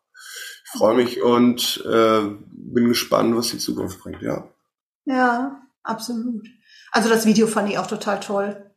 Ich 0.65 0.79
freue 0.79 0.95
mich 0.95 1.23
und 1.23 1.85
äh, 1.85 2.21
bin 2.53 2.89
gespannt, 2.89 3.37
was 3.37 3.51
die 3.51 3.59
Zukunft 3.59 4.01
bringt, 4.01 4.23
ja. 4.23 4.49
Ja, 5.05 5.61
absolut. 5.83 6.47
Also 6.93 7.09
das 7.09 7.27
Video 7.27 7.47
fand 7.47 7.69
ich 7.69 7.79
auch 7.79 7.87
total 7.87 8.21
toll. 8.21 8.71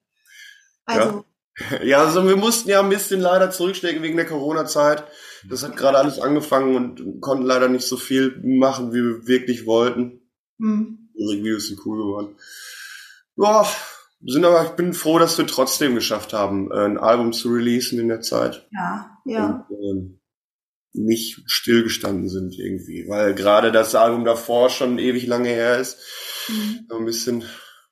Also, 0.85 1.23
Ja, 1.83 1.99
also 1.99 2.27
wir 2.27 2.35
mussten 2.35 2.69
ja 2.69 2.79
ein 2.79 2.89
bisschen 2.89 3.21
leider 3.21 3.51
zurückstecken 3.51 4.01
wegen 4.01 4.17
der 4.17 4.25
Corona-Zeit. 4.25 5.03
Das 5.49 5.63
hat 5.63 5.77
gerade 5.77 5.97
alles 5.97 6.19
angefangen 6.19 6.75
und 6.75 7.21
konnten 7.21 7.45
leider 7.45 7.67
nicht 7.67 7.85
so 7.87 7.97
viel 7.97 8.41
machen, 8.43 8.91
wie 8.93 9.03
wir 9.03 9.27
wirklich 9.27 9.65
wollten. 9.65 10.21
hm. 10.59 10.99
Unsere 11.15 11.37
Reviews 11.39 11.67
sind 11.67 11.79
cool 11.85 11.97
geworden. 11.99 12.35
Ja, 13.35 13.67
sind 14.25 14.45
aber, 14.45 14.63
ich 14.65 14.71
bin 14.71 14.93
froh, 14.93 15.19
dass 15.19 15.37
wir 15.37 15.47
trotzdem 15.47 15.95
geschafft 15.95 16.33
haben, 16.33 16.71
äh, 16.71 16.85
ein 16.85 16.97
Album 16.97 17.33
zu 17.33 17.49
releasen 17.49 17.99
in 17.99 18.07
der 18.07 18.21
Zeit. 18.21 18.67
ja, 18.71 19.17
ja. 19.25 19.65
Und, 19.69 19.77
ähm, 19.77 20.19
nicht 20.93 21.41
stillgestanden 21.47 22.29
sind 22.29 22.57
irgendwie. 22.57 23.07
Weil 23.07 23.33
gerade 23.33 23.71
das 23.71 23.95
Album 23.95 24.25
davor 24.25 24.69
schon 24.69 24.99
ewig 24.99 25.25
lange 25.25 25.49
her 25.49 25.79
ist. 25.79 25.97
Mhm. 26.47 26.85
So 26.87 26.97
ein 26.97 27.05
bisschen. 27.05 27.43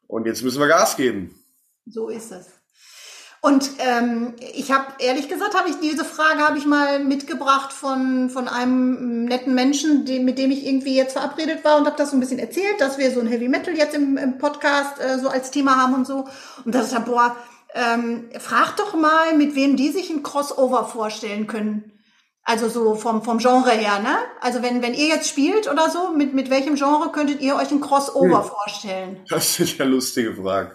Und 0.08 0.28
jetzt 0.28 0.44
müssen 0.44 0.60
wir 0.60 0.68
Gas 0.68 0.98
geben. 0.98 1.36
So 1.88 2.10
ist 2.10 2.32
es. 2.32 2.61
Und 3.44 3.72
ähm, 3.80 4.36
ich 4.54 4.72
habe 4.72 4.86
ehrlich 5.00 5.28
gesagt, 5.28 5.56
habe 5.58 5.68
ich 5.68 5.80
diese 5.80 6.06
Frage 6.06 6.42
habe 6.42 6.60
ich 6.60 6.66
mal 6.68 7.00
mitgebracht 7.00 7.74
von 7.74 8.30
von 8.30 8.48
einem 8.48 9.26
netten 9.26 9.56
Menschen, 9.56 10.06
dem, 10.06 10.26
mit 10.26 10.38
dem 10.38 10.52
ich 10.52 10.64
irgendwie 10.68 10.96
jetzt 10.96 11.14
verabredet 11.14 11.64
war 11.64 11.78
und 11.78 11.88
habe 11.88 11.98
das 11.98 12.12
so 12.12 12.18
ein 12.18 12.20
bisschen 12.20 12.38
erzählt, 12.38 12.80
dass 12.80 13.00
wir 13.00 13.10
so 13.12 13.20
ein 13.20 13.26
Heavy 13.26 13.48
Metal 13.48 13.76
jetzt 13.76 13.96
im, 13.96 14.16
im 14.18 14.38
Podcast 14.38 15.00
äh, 15.02 15.18
so 15.18 15.28
als 15.30 15.50
Thema 15.50 15.76
haben 15.82 15.96
und 15.96 16.06
so. 16.06 16.28
Und 16.66 16.76
das 16.76 16.86
ist 16.88 16.94
ja 16.94 17.00
boah, 17.00 17.36
ähm, 17.74 18.30
frag 18.38 18.76
doch 18.78 18.94
mal, 18.94 19.36
mit 19.36 19.56
wem 19.56 19.76
die 19.76 19.90
sich 19.90 20.12
ein 20.12 20.22
Crossover 20.22 20.86
vorstellen 20.86 21.48
können. 21.48 21.92
Also 22.44 22.70
so 22.70 22.94
vom 22.94 23.24
vom 23.24 23.40
Genre 23.40 23.72
her, 23.72 24.00
ne? 24.00 24.18
Also 24.40 24.62
wenn 24.62 24.84
wenn 24.84 24.94
ihr 24.94 25.08
jetzt 25.08 25.28
spielt 25.30 25.68
oder 25.68 25.90
so, 25.90 26.12
mit 26.12 26.36
mit 26.36 26.52
welchem 26.52 26.76
Genre 26.76 27.12
könntet 27.12 27.42
ihr 27.42 27.56
euch 27.56 27.72
ein 27.72 27.82
Crossover 27.82 28.44
Hm. 28.44 28.50
vorstellen? 28.50 29.18
Das 29.30 29.56
sind 29.56 29.76
ja 29.80 29.86
lustige 29.86 30.36
Fragen. 30.36 30.72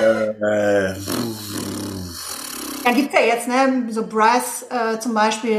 äh, 0.00 0.94
Ja, 2.84 2.92
gibt's 2.92 3.14
ja 3.14 3.20
jetzt, 3.20 3.48
ne? 3.48 3.86
So 3.90 4.06
Brass 4.06 4.66
äh, 4.70 4.98
zum 5.00 5.14
Beispiel 5.14 5.50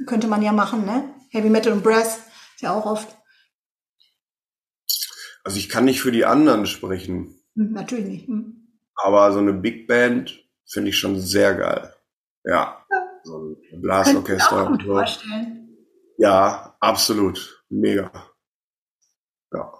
äh, 0.00 0.04
könnte 0.06 0.26
man 0.26 0.42
ja 0.42 0.52
machen, 0.52 0.84
ne? 0.86 1.14
Heavy 1.30 1.50
Metal 1.50 1.72
und 1.72 1.82
Brass 1.82 2.18
ist 2.54 2.62
ja 2.62 2.72
auch 2.72 2.86
oft. 2.86 3.08
also 5.44 5.58
ich 5.58 5.68
kann 5.68 5.84
nicht 5.84 6.00
für 6.00 6.12
die 6.12 6.24
anderen 6.24 6.66
sprechen, 6.66 7.38
Hm, 7.54 7.72
natürlich 7.72 8.06
nicht. 8.06 8.26
Hm. 8.28 8.68
aber 8.96 9.32
so 9.32 9.38
eine 9.38 9.52
Big 9.52 9.86
Band 9.86 10.44
finde 10.68 10.90
ich 10.90 10.98
schon 10.98 11.18
sehr 11.20 11.54
geil. 11.54 11.94
Ja. 12.44 12.84
So 13.24 13.38
ein 13.38 13.80
Blasorchester. 13.82 14.62
auch 14.62 14.68
gut 14.68 14.82
so. 14.82 14.92
vorstellen. 14.92 15.76
Ja, 16.18 16.76
absolut. 16.80 17.64
Mega. 17.68 18.30
Ja. 19.52 19.72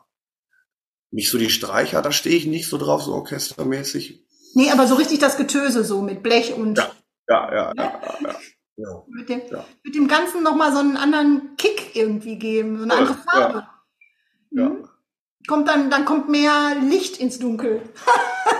Nicht 1.10 1.30
so 1.30 1.38
die 1.38 1.50
Streicher, 1.50 2.02
da 2.02 2.12
stehe 2.12 2.36
ich 2.36 2.46
nicht 2.46 2.68
so 2.68 2.78
drauf, 2.78 3.02
so 3.02 3.14
orchestermäßig. 3.14 4.25
Nee, 4.54 4.70
aber 4.70 4.86
so 4.86 4.94
richtig 4.94 5.18
das 5.18 5.36
Getöse 5.36 5.84
so 5.84 6.02
mit 6.02 6.22
Blech 6.22 6.54
und 6.54 6.78
Ja. 6.78 6.90
Ja, 7.28 7.52
ja, 7.54 7.72
ja, 7.76 8.00
ja. 8.20 8.36
ja. 8.76 9.02
mit, 9.08 9.28
dem, 9.28 9.40
mit 9.82 9.94
dem 9.96 10.06
Ganzen 10.06 10.42
nochmal 10.44 10.72
so 10.72 10.78
einen 10.78 10.96
anderen 10.96 11.56
Kick 11.56 11.96
irgendwie 11.96 12.38
geben, 12.38 12.78
so 12.78 12.84
eine 12.84 12.94
andere 12.94 13.14
Farbe. 13.14 13.66
Ja. 14.52 14.68
Mhm. 14.68 14.88
Kommt 15.48 15.68
dann, 15.68 15.90
dann 15.90 16.04
kommt 16.04 16.28
mehr 16.28 16.74
Licht 16.82 17.18
ins 17.18 17.38
Dunkel. 17.38 17.82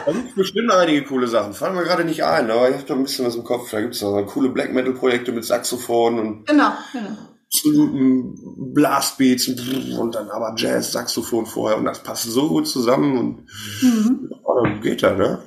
Da 0.04 0.12
gibt 0.12 0.36
bestimmt 0.36 0.70
einige 0.70 1.04
coole 1.04 1.26
Sachen. 1.26 1.52
Fallen 1.52 1.74
mir 1.74 1.82
gerade 1.82 2.04
nicht 2.04 2.22
ein, 2.22 2.48
aber 2.48 2.68
ich 2.68 2.76
habe 2.76 2.86
da 2.86 2.94
ein 2.94 3.02
bisschen 3.02 3.26
was 3.26 3.34
im 3.34 3.42
Kopf. 3.42 3.70
Da 3.72 3.80
gibt 3.80 3.94
es 3.94 4.02
noch 4.02 4.24
coole 4.26 4.50
Black 4.50 4.72
Metal 4.72 4.92
Projekte 4.94 5.32
mit 5.32 5.44
Saxophon 5.44 6.20
und 6.20 6.46
Genau, 6.46 6.70
genau. 6.92 7.10
absoluten 7.52 8.72
Blastbeats 8.72 9.48
und 9.48 10.14
dann 10.14 10.28
aber 10.30 10.54
Jazz, 10.56 10.92
Saxophon 10.92 11.44
vorher 11.46 11.76
und 11.76 11.86
das 11.86 12.04
passt 12.04 12.22
so 12.24 12.48
gut 12.48 12.68
zusammen 12.68 13.18
und 13.18 13.46
Mhm. 13.82 14.80
geht 14.80 15.02
da, 15.02 15.12
ne? 15.14 15.42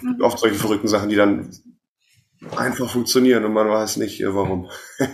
Gibt 0.00 0.22
Oft 0.22 0.38
solche 0.38 0.56
verrückten 0.56 0.88
Sachen, 0.88 1.08
die 1.08 1.16
dann 1.16 1.50
einfach 2.56 2.90
funktionieren 2.90 3.44
und 3.44 3.52
man 3.52 3.68
weiß 3.68 3.96
nicht, 3.98 4.20
äh, 4.20 4.34
warum. 4.34 4.70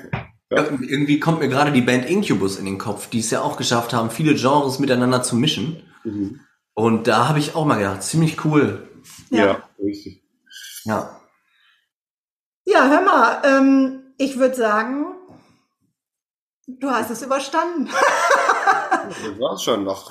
Ja, 0.51 0.67
irgendwie 0.69 1.19
kommt 1.19 1.41
mir 1.41 1.49
gerade 1.49 1.73
die 1.73 1.81
Band 1.81 2.05
Incubus 2.05 2.59
in 2.59 2.67
den 2.67 2.79
Kopf, 2.79 3.09
die 3.09 3.21
es 3.21 3.31
ja 3.31 3.41
auch 3.41 3.57
geschafft 3.57 3.93
haben, 3.93 4.11
viele 4.11 4.35
Genres 4.35 4.79
miteinander 4.79 5.23
zu 5.23 5.37
mischen. 5.37 5.83
Mhm. 6.05 6.41
Und 6.75 7.09
da 7.09 7.29
habe 7.29 7.39
ich 7.39 7.55
auch 7.55 7.65
mal 7.65 7.79
gedacht, 7.79 8.03
ziemlich 8.03 8.45
cool. 8.45 8.89
Ja. 9.31 9.47
Ja, 9.47 9.69
richtig. 9.83 10.23
Ja. 10.85 11.21
Ja, 12.67 12.89
hör 12.89 13.01
mal, 13.01 13.43
ähm, 13.45 14.15
ich 14.19 14.39
würde 14.39 14.55
sagen, 14.55 15.07
du 16.67 16.91
hast 16.91 17.11
es 17.11 17.23
überstanden. 17.23 17.89
Das 19.05 19.39
war's 19.39 19.63
schon 19.63 19.85
noch. 19.85 20.11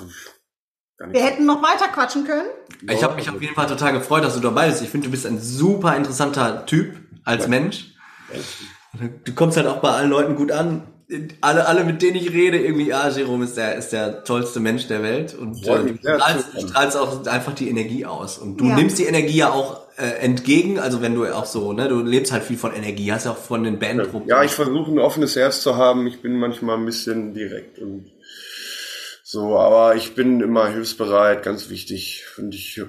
Wir 1.10 1.22
hätten 1.24 1.44
noch 1.44 1.62
weiter 1.62 1.88
quatschen 1.92 2.24
können. 2.24 2.46
Ich 2.88 3.02
habe 3.02 3.16
mich 3.16 3.28
auf 3.28 3.40
jeden 3.42 3.54
Fall 3.54 3.66
total 3.66 3.92
gefreut, 3.92 4.22
dass 4.24 4.34
du 4.34 4.40
dabei 4.40 4.68
bist. 4.68 4.82
Ich 4.82 4.88
finde, 4.90 5.06
du 5.06 5.10
bist 5.10 5.26
ein 5.26 5.40
super 5.40 5.96
interessanter 5.96 6.66
Typ 6.66 6.94
als 7.24 7.48
Mensch. 7.48 7.94
Du 9.24 9.32
kommst 9.34 9.56
halt 9.56 9.66
auch 9.66 9.78
bei 9.80 9.90
allen 9.90 10.10
Leuten 10.10 10.36
gut 10.36 10.52
an. 10.52 10.82
Alle, 11.42 11.66
alle, 11.66 11.84
mit 11.84 12.00
denen 12.00 12.16
ich 12.16 12.32
rede, 12.32 12.58
irgendwie, 12.58 12.86
ja, 12.88 13.08
Jerome 13.08 13.44
ist 13.44 13.56
der, 13.56 13.74
ist 13.74 13.90
der 13.92 14.24
tollste 14.24 14.58
Mensch 14.60 14.86
der 14.86 15.02
Welt. 15.02 15.34
Und 15.34 15.66
äh, 15.66 15.78
du 15.84 16.68
strahlst 16.68 16.96
auch 16.96 17.26
einfach 17.26 17.52
die 17.54 17.68
Energie 17.68 18.06
aus. 18.06 18.38
Und 18.38 18.56
du 18.58 18.66
Ja. 18.66 18.74
nimmst 18.76 18.98
die 18.98 19.04
Energie 19.04 19.36
ja 19.36 19.50
auch 19.50 19.82
äh, 19.96 20.06
entgegen. 20.24 20.78
Also 20.78 21.02
wenn 21.02 21.14
du 21.14 21.26
auch 21.26 21.44
so, 21.44 21.72
ne, 21.72 21.88
du 21.88 22.00
lebst 22.00 22.32
halt 22.32 22.42
viel 22.42 22.56
von 22.56 22.72
Energie, 22.72 23.12
hast 23.12 23.26
ja 23.26 23.32
auch 23.32 23.36
von 23.36 23.64
den 23.64 23.78
Bandgruppen. 23.78 24.28
Ja, 24.28 24.42
ich 24.42 24.52
versuche 24.52 24.90
ein 24.92 24.98
offenes 24.98 25.36
Herz 25.36 25.60
zu 25.60 25.76
haben. 25.76 26.06
Ich 26.06 26.22
bin 26.22 26.38
manchmal 26.38 26.78
ein 26.78 26.86
bisschen 26.86 27.34
direkt 27.34 27.78
und 27.80 28.10
so, 29.34 29.58
aber 29.58 29.96
ich 29.96 30.14
bin 30.14 30.40
immer 30.40 30.68
hilfsbereit, 30.68 31.42
ganz 31.42 31.68
wichtig. 31.68 32.24
Und 32.38 32.54
ich 32.54 32.80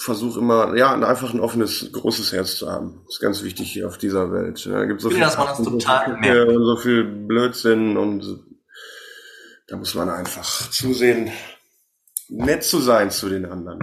versuche 0.00 0.38
immer, 0.38 0.76
ja, 0.76 0.94
einfach 0.94 1.34
ein 1.34 1.40
offenes, 1.40 1.90
großes 1.90 2.30
Herz 2.30 2.54
zu 2.54 2.70
haben. 2.70 3.02
Das 3.06 3.16
ist 3.16 3.20
ganz 3.20 3.42
wichtig 3.42 3.72
hier 3.72 3.88
auf 3.88 3.98
dieser 3.98 4.32
Welt. 4.32 4.64
Da 4.64 4.84
gibt 4.84 5.00
so 5.00 5.10
viel, 5.10 5.18
dass 5.18 5.36
man 5.36 5.48
das 5.48 5.58
so 5.58 5.64
total 5.64 6.04
viel, 6.04 6.34
merkt. 6.34 6.52
und 6.52 6.64
so 6.64 6.76
viel 6.76 7.02
Blödsinn 7.02 7.96
und 7.96 8.44
da 9.66 9.76
muss 9.76 9.96
man 9.96 10.08
einfach 10.08 10.70
zusehen, 10.70 11.32
nett 12.28 12.62
zu 12.62 12.78
sein 12.78 13.10
zu 13.10 13.28
den 13.28 13.44
anderen. 13.44 13.80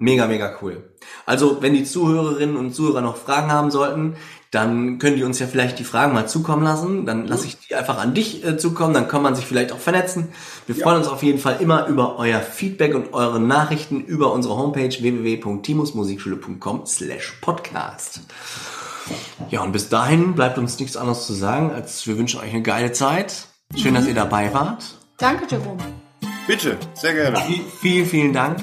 Ja, 0.00 0.04
mega, 0.04 0.26
mega 0.26 0.56
cool. 0.62 0.90
Also, 1.26 1.60
wenn 1.62 1.74
die 1.74 1.84
Zuhörerinnen 1.84 2.56
und 2.56 2.74
Zuhörer 2.74 3.00
noch 3.02 3.16
Fragen 3.16 3.52
haben 3.52 3.70
sollten, 3.70 4.16
dann 4.50 4.98
können 4.98 5.14
die 5.16 5.22
uns 5.22 5.38
ja 5.38 5.46
vielleicht 5.46 5.78
die 5.78 5.84
Fragen 5.84 6.12
mal 6.12 6.26
zukommen 6.26 6.64
lassen. 6.64 7.06
Dann 7.06 7.26
lasse 7.28 7.46
ich 7.46 7.56
die 7.60 7.74
einfach 7.76 7.98
an 7.98 8.14
dich 8.14 8.44
äh, 8.44 8.56
zukommen, 8.58 8.94
dann 8.94 9.06
kann 9.06 9.22
man 9.22 9.36
sich 9.36 9.46
vielleicht 9.46 9.70
auch 9.70 9.78
vernetzen. 9.78 10.28
Wir 10.66 10.74
freuen 10.74 10.96
uns 10.96 11.06
auf 11.06 11.22
jeden 11.22 11.38
Fall 11.38 11.58
immer 11.60 11.86
über 11.86 12.16
euer 12.18 12.40
Feedback 12.40 12.94
und 12.96 13.12
eure 13.14 13.38
Nachrichten 13.38 14.00
über 14.00 14.32
unsere 14.32 14.56
Homepage 14.56 14.90
www.timusmusikschule.com 15.00 16.84
slash 16.86 17.38
podcast. 17.40 18.20
Ja, 19.50 19.62
und 19.62 19.70
bis 19.72 19.88
dahin 19.88 20.34
bleibt 20.34 20.58
uns 20.58 20.78
nichts 20.80 20.96
anderes 20.96 21.26
zu 21.26 21.32
sagen, 21.32 21.70
als 21.72 22.06
wir 22.06 22.18
wünschen 22.18 22.40
euch 22.40 22.50
eine 22.52 22.62
geile 22.62 22.90
Zeit. 22.92 23.46
Schön, 23.76 23.94
dass 23.94 24.06
ihr 24.06 24.14
dabei 24.14 24.52
wart. 24.52 24.84
Danke, 25.16 25.44
Jerome. 25.48 25.78
Bitte, 26.46 26.76
sehr 26.94 27.14
gerne. 27.14 27.38
Vi- 27.38 27.62
Vielen, 27.80 28.06
vielen 28.06 28.32
Dank. 28.32 28.58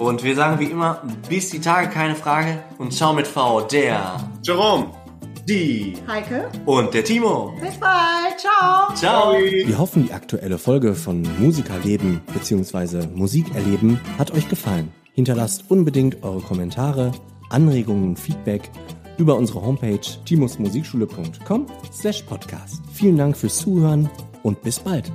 Und 0.00 0.24
wir 0.24 0.34
sagen 0.34 0.58
wie 0.58 0.64
immer, 0.64 1.02
bis 1.28 1.50
die 1.50 1.60
Tage 1.60 1.88
keine 1.90 2.14
Frage 2.14 2.62
und 2.78 2.90
ciao 2.92 3.12
mit 3.12 3.26
V, 3.26 3.60
der, 3.60 4.16
Jerome. 4.42 4.86
die 5.46 5.94
Heike, 6.08 6.48
und 6.64 6.94
der 6.94 7.04
Timo. 7.04 7.52
bis 7.60 7.74
bald. 7.76 8.38
Ciao. 8.38 8.94
Ciao. 8.94 9.34
Wir 9.34 9.78
hoffen, 9.78 10.06
die 10.06 10.12
aktuelle 10.14 10.56
Folge 10.56 10.94
von 10.94 11.28
Musikerleben 11.38 12.22
bzw. 12.32 13.08
Musikerleben 13.14 14.00
hat 14.18 14.30
euch 14.30 14.48
gefallen. 14.48 14.90
Hinterlasst 15.12 15.64
unbedingt 15.68 16.22
eure 16.22 16.40
Kommentare, 16.40 17.12
Anregungen 17.50 18.08
und 18.08 18.18
Feedback 18.18 18.70
über 19.18 19.36
unsere 19.36 19.60
Homepage 19.60 20.00
timusmusikschule.com 20.24 21.66
slash 21.92 22.22
podcast. 22.22 22.80
Vielen 22.94 23.18
Dank 23.18 23.36
fürs 23.36 23.58
Zuhören 23.58 24.08
und 24.42 24.62
bis 24.62 24.78
bald. 24.80 25.12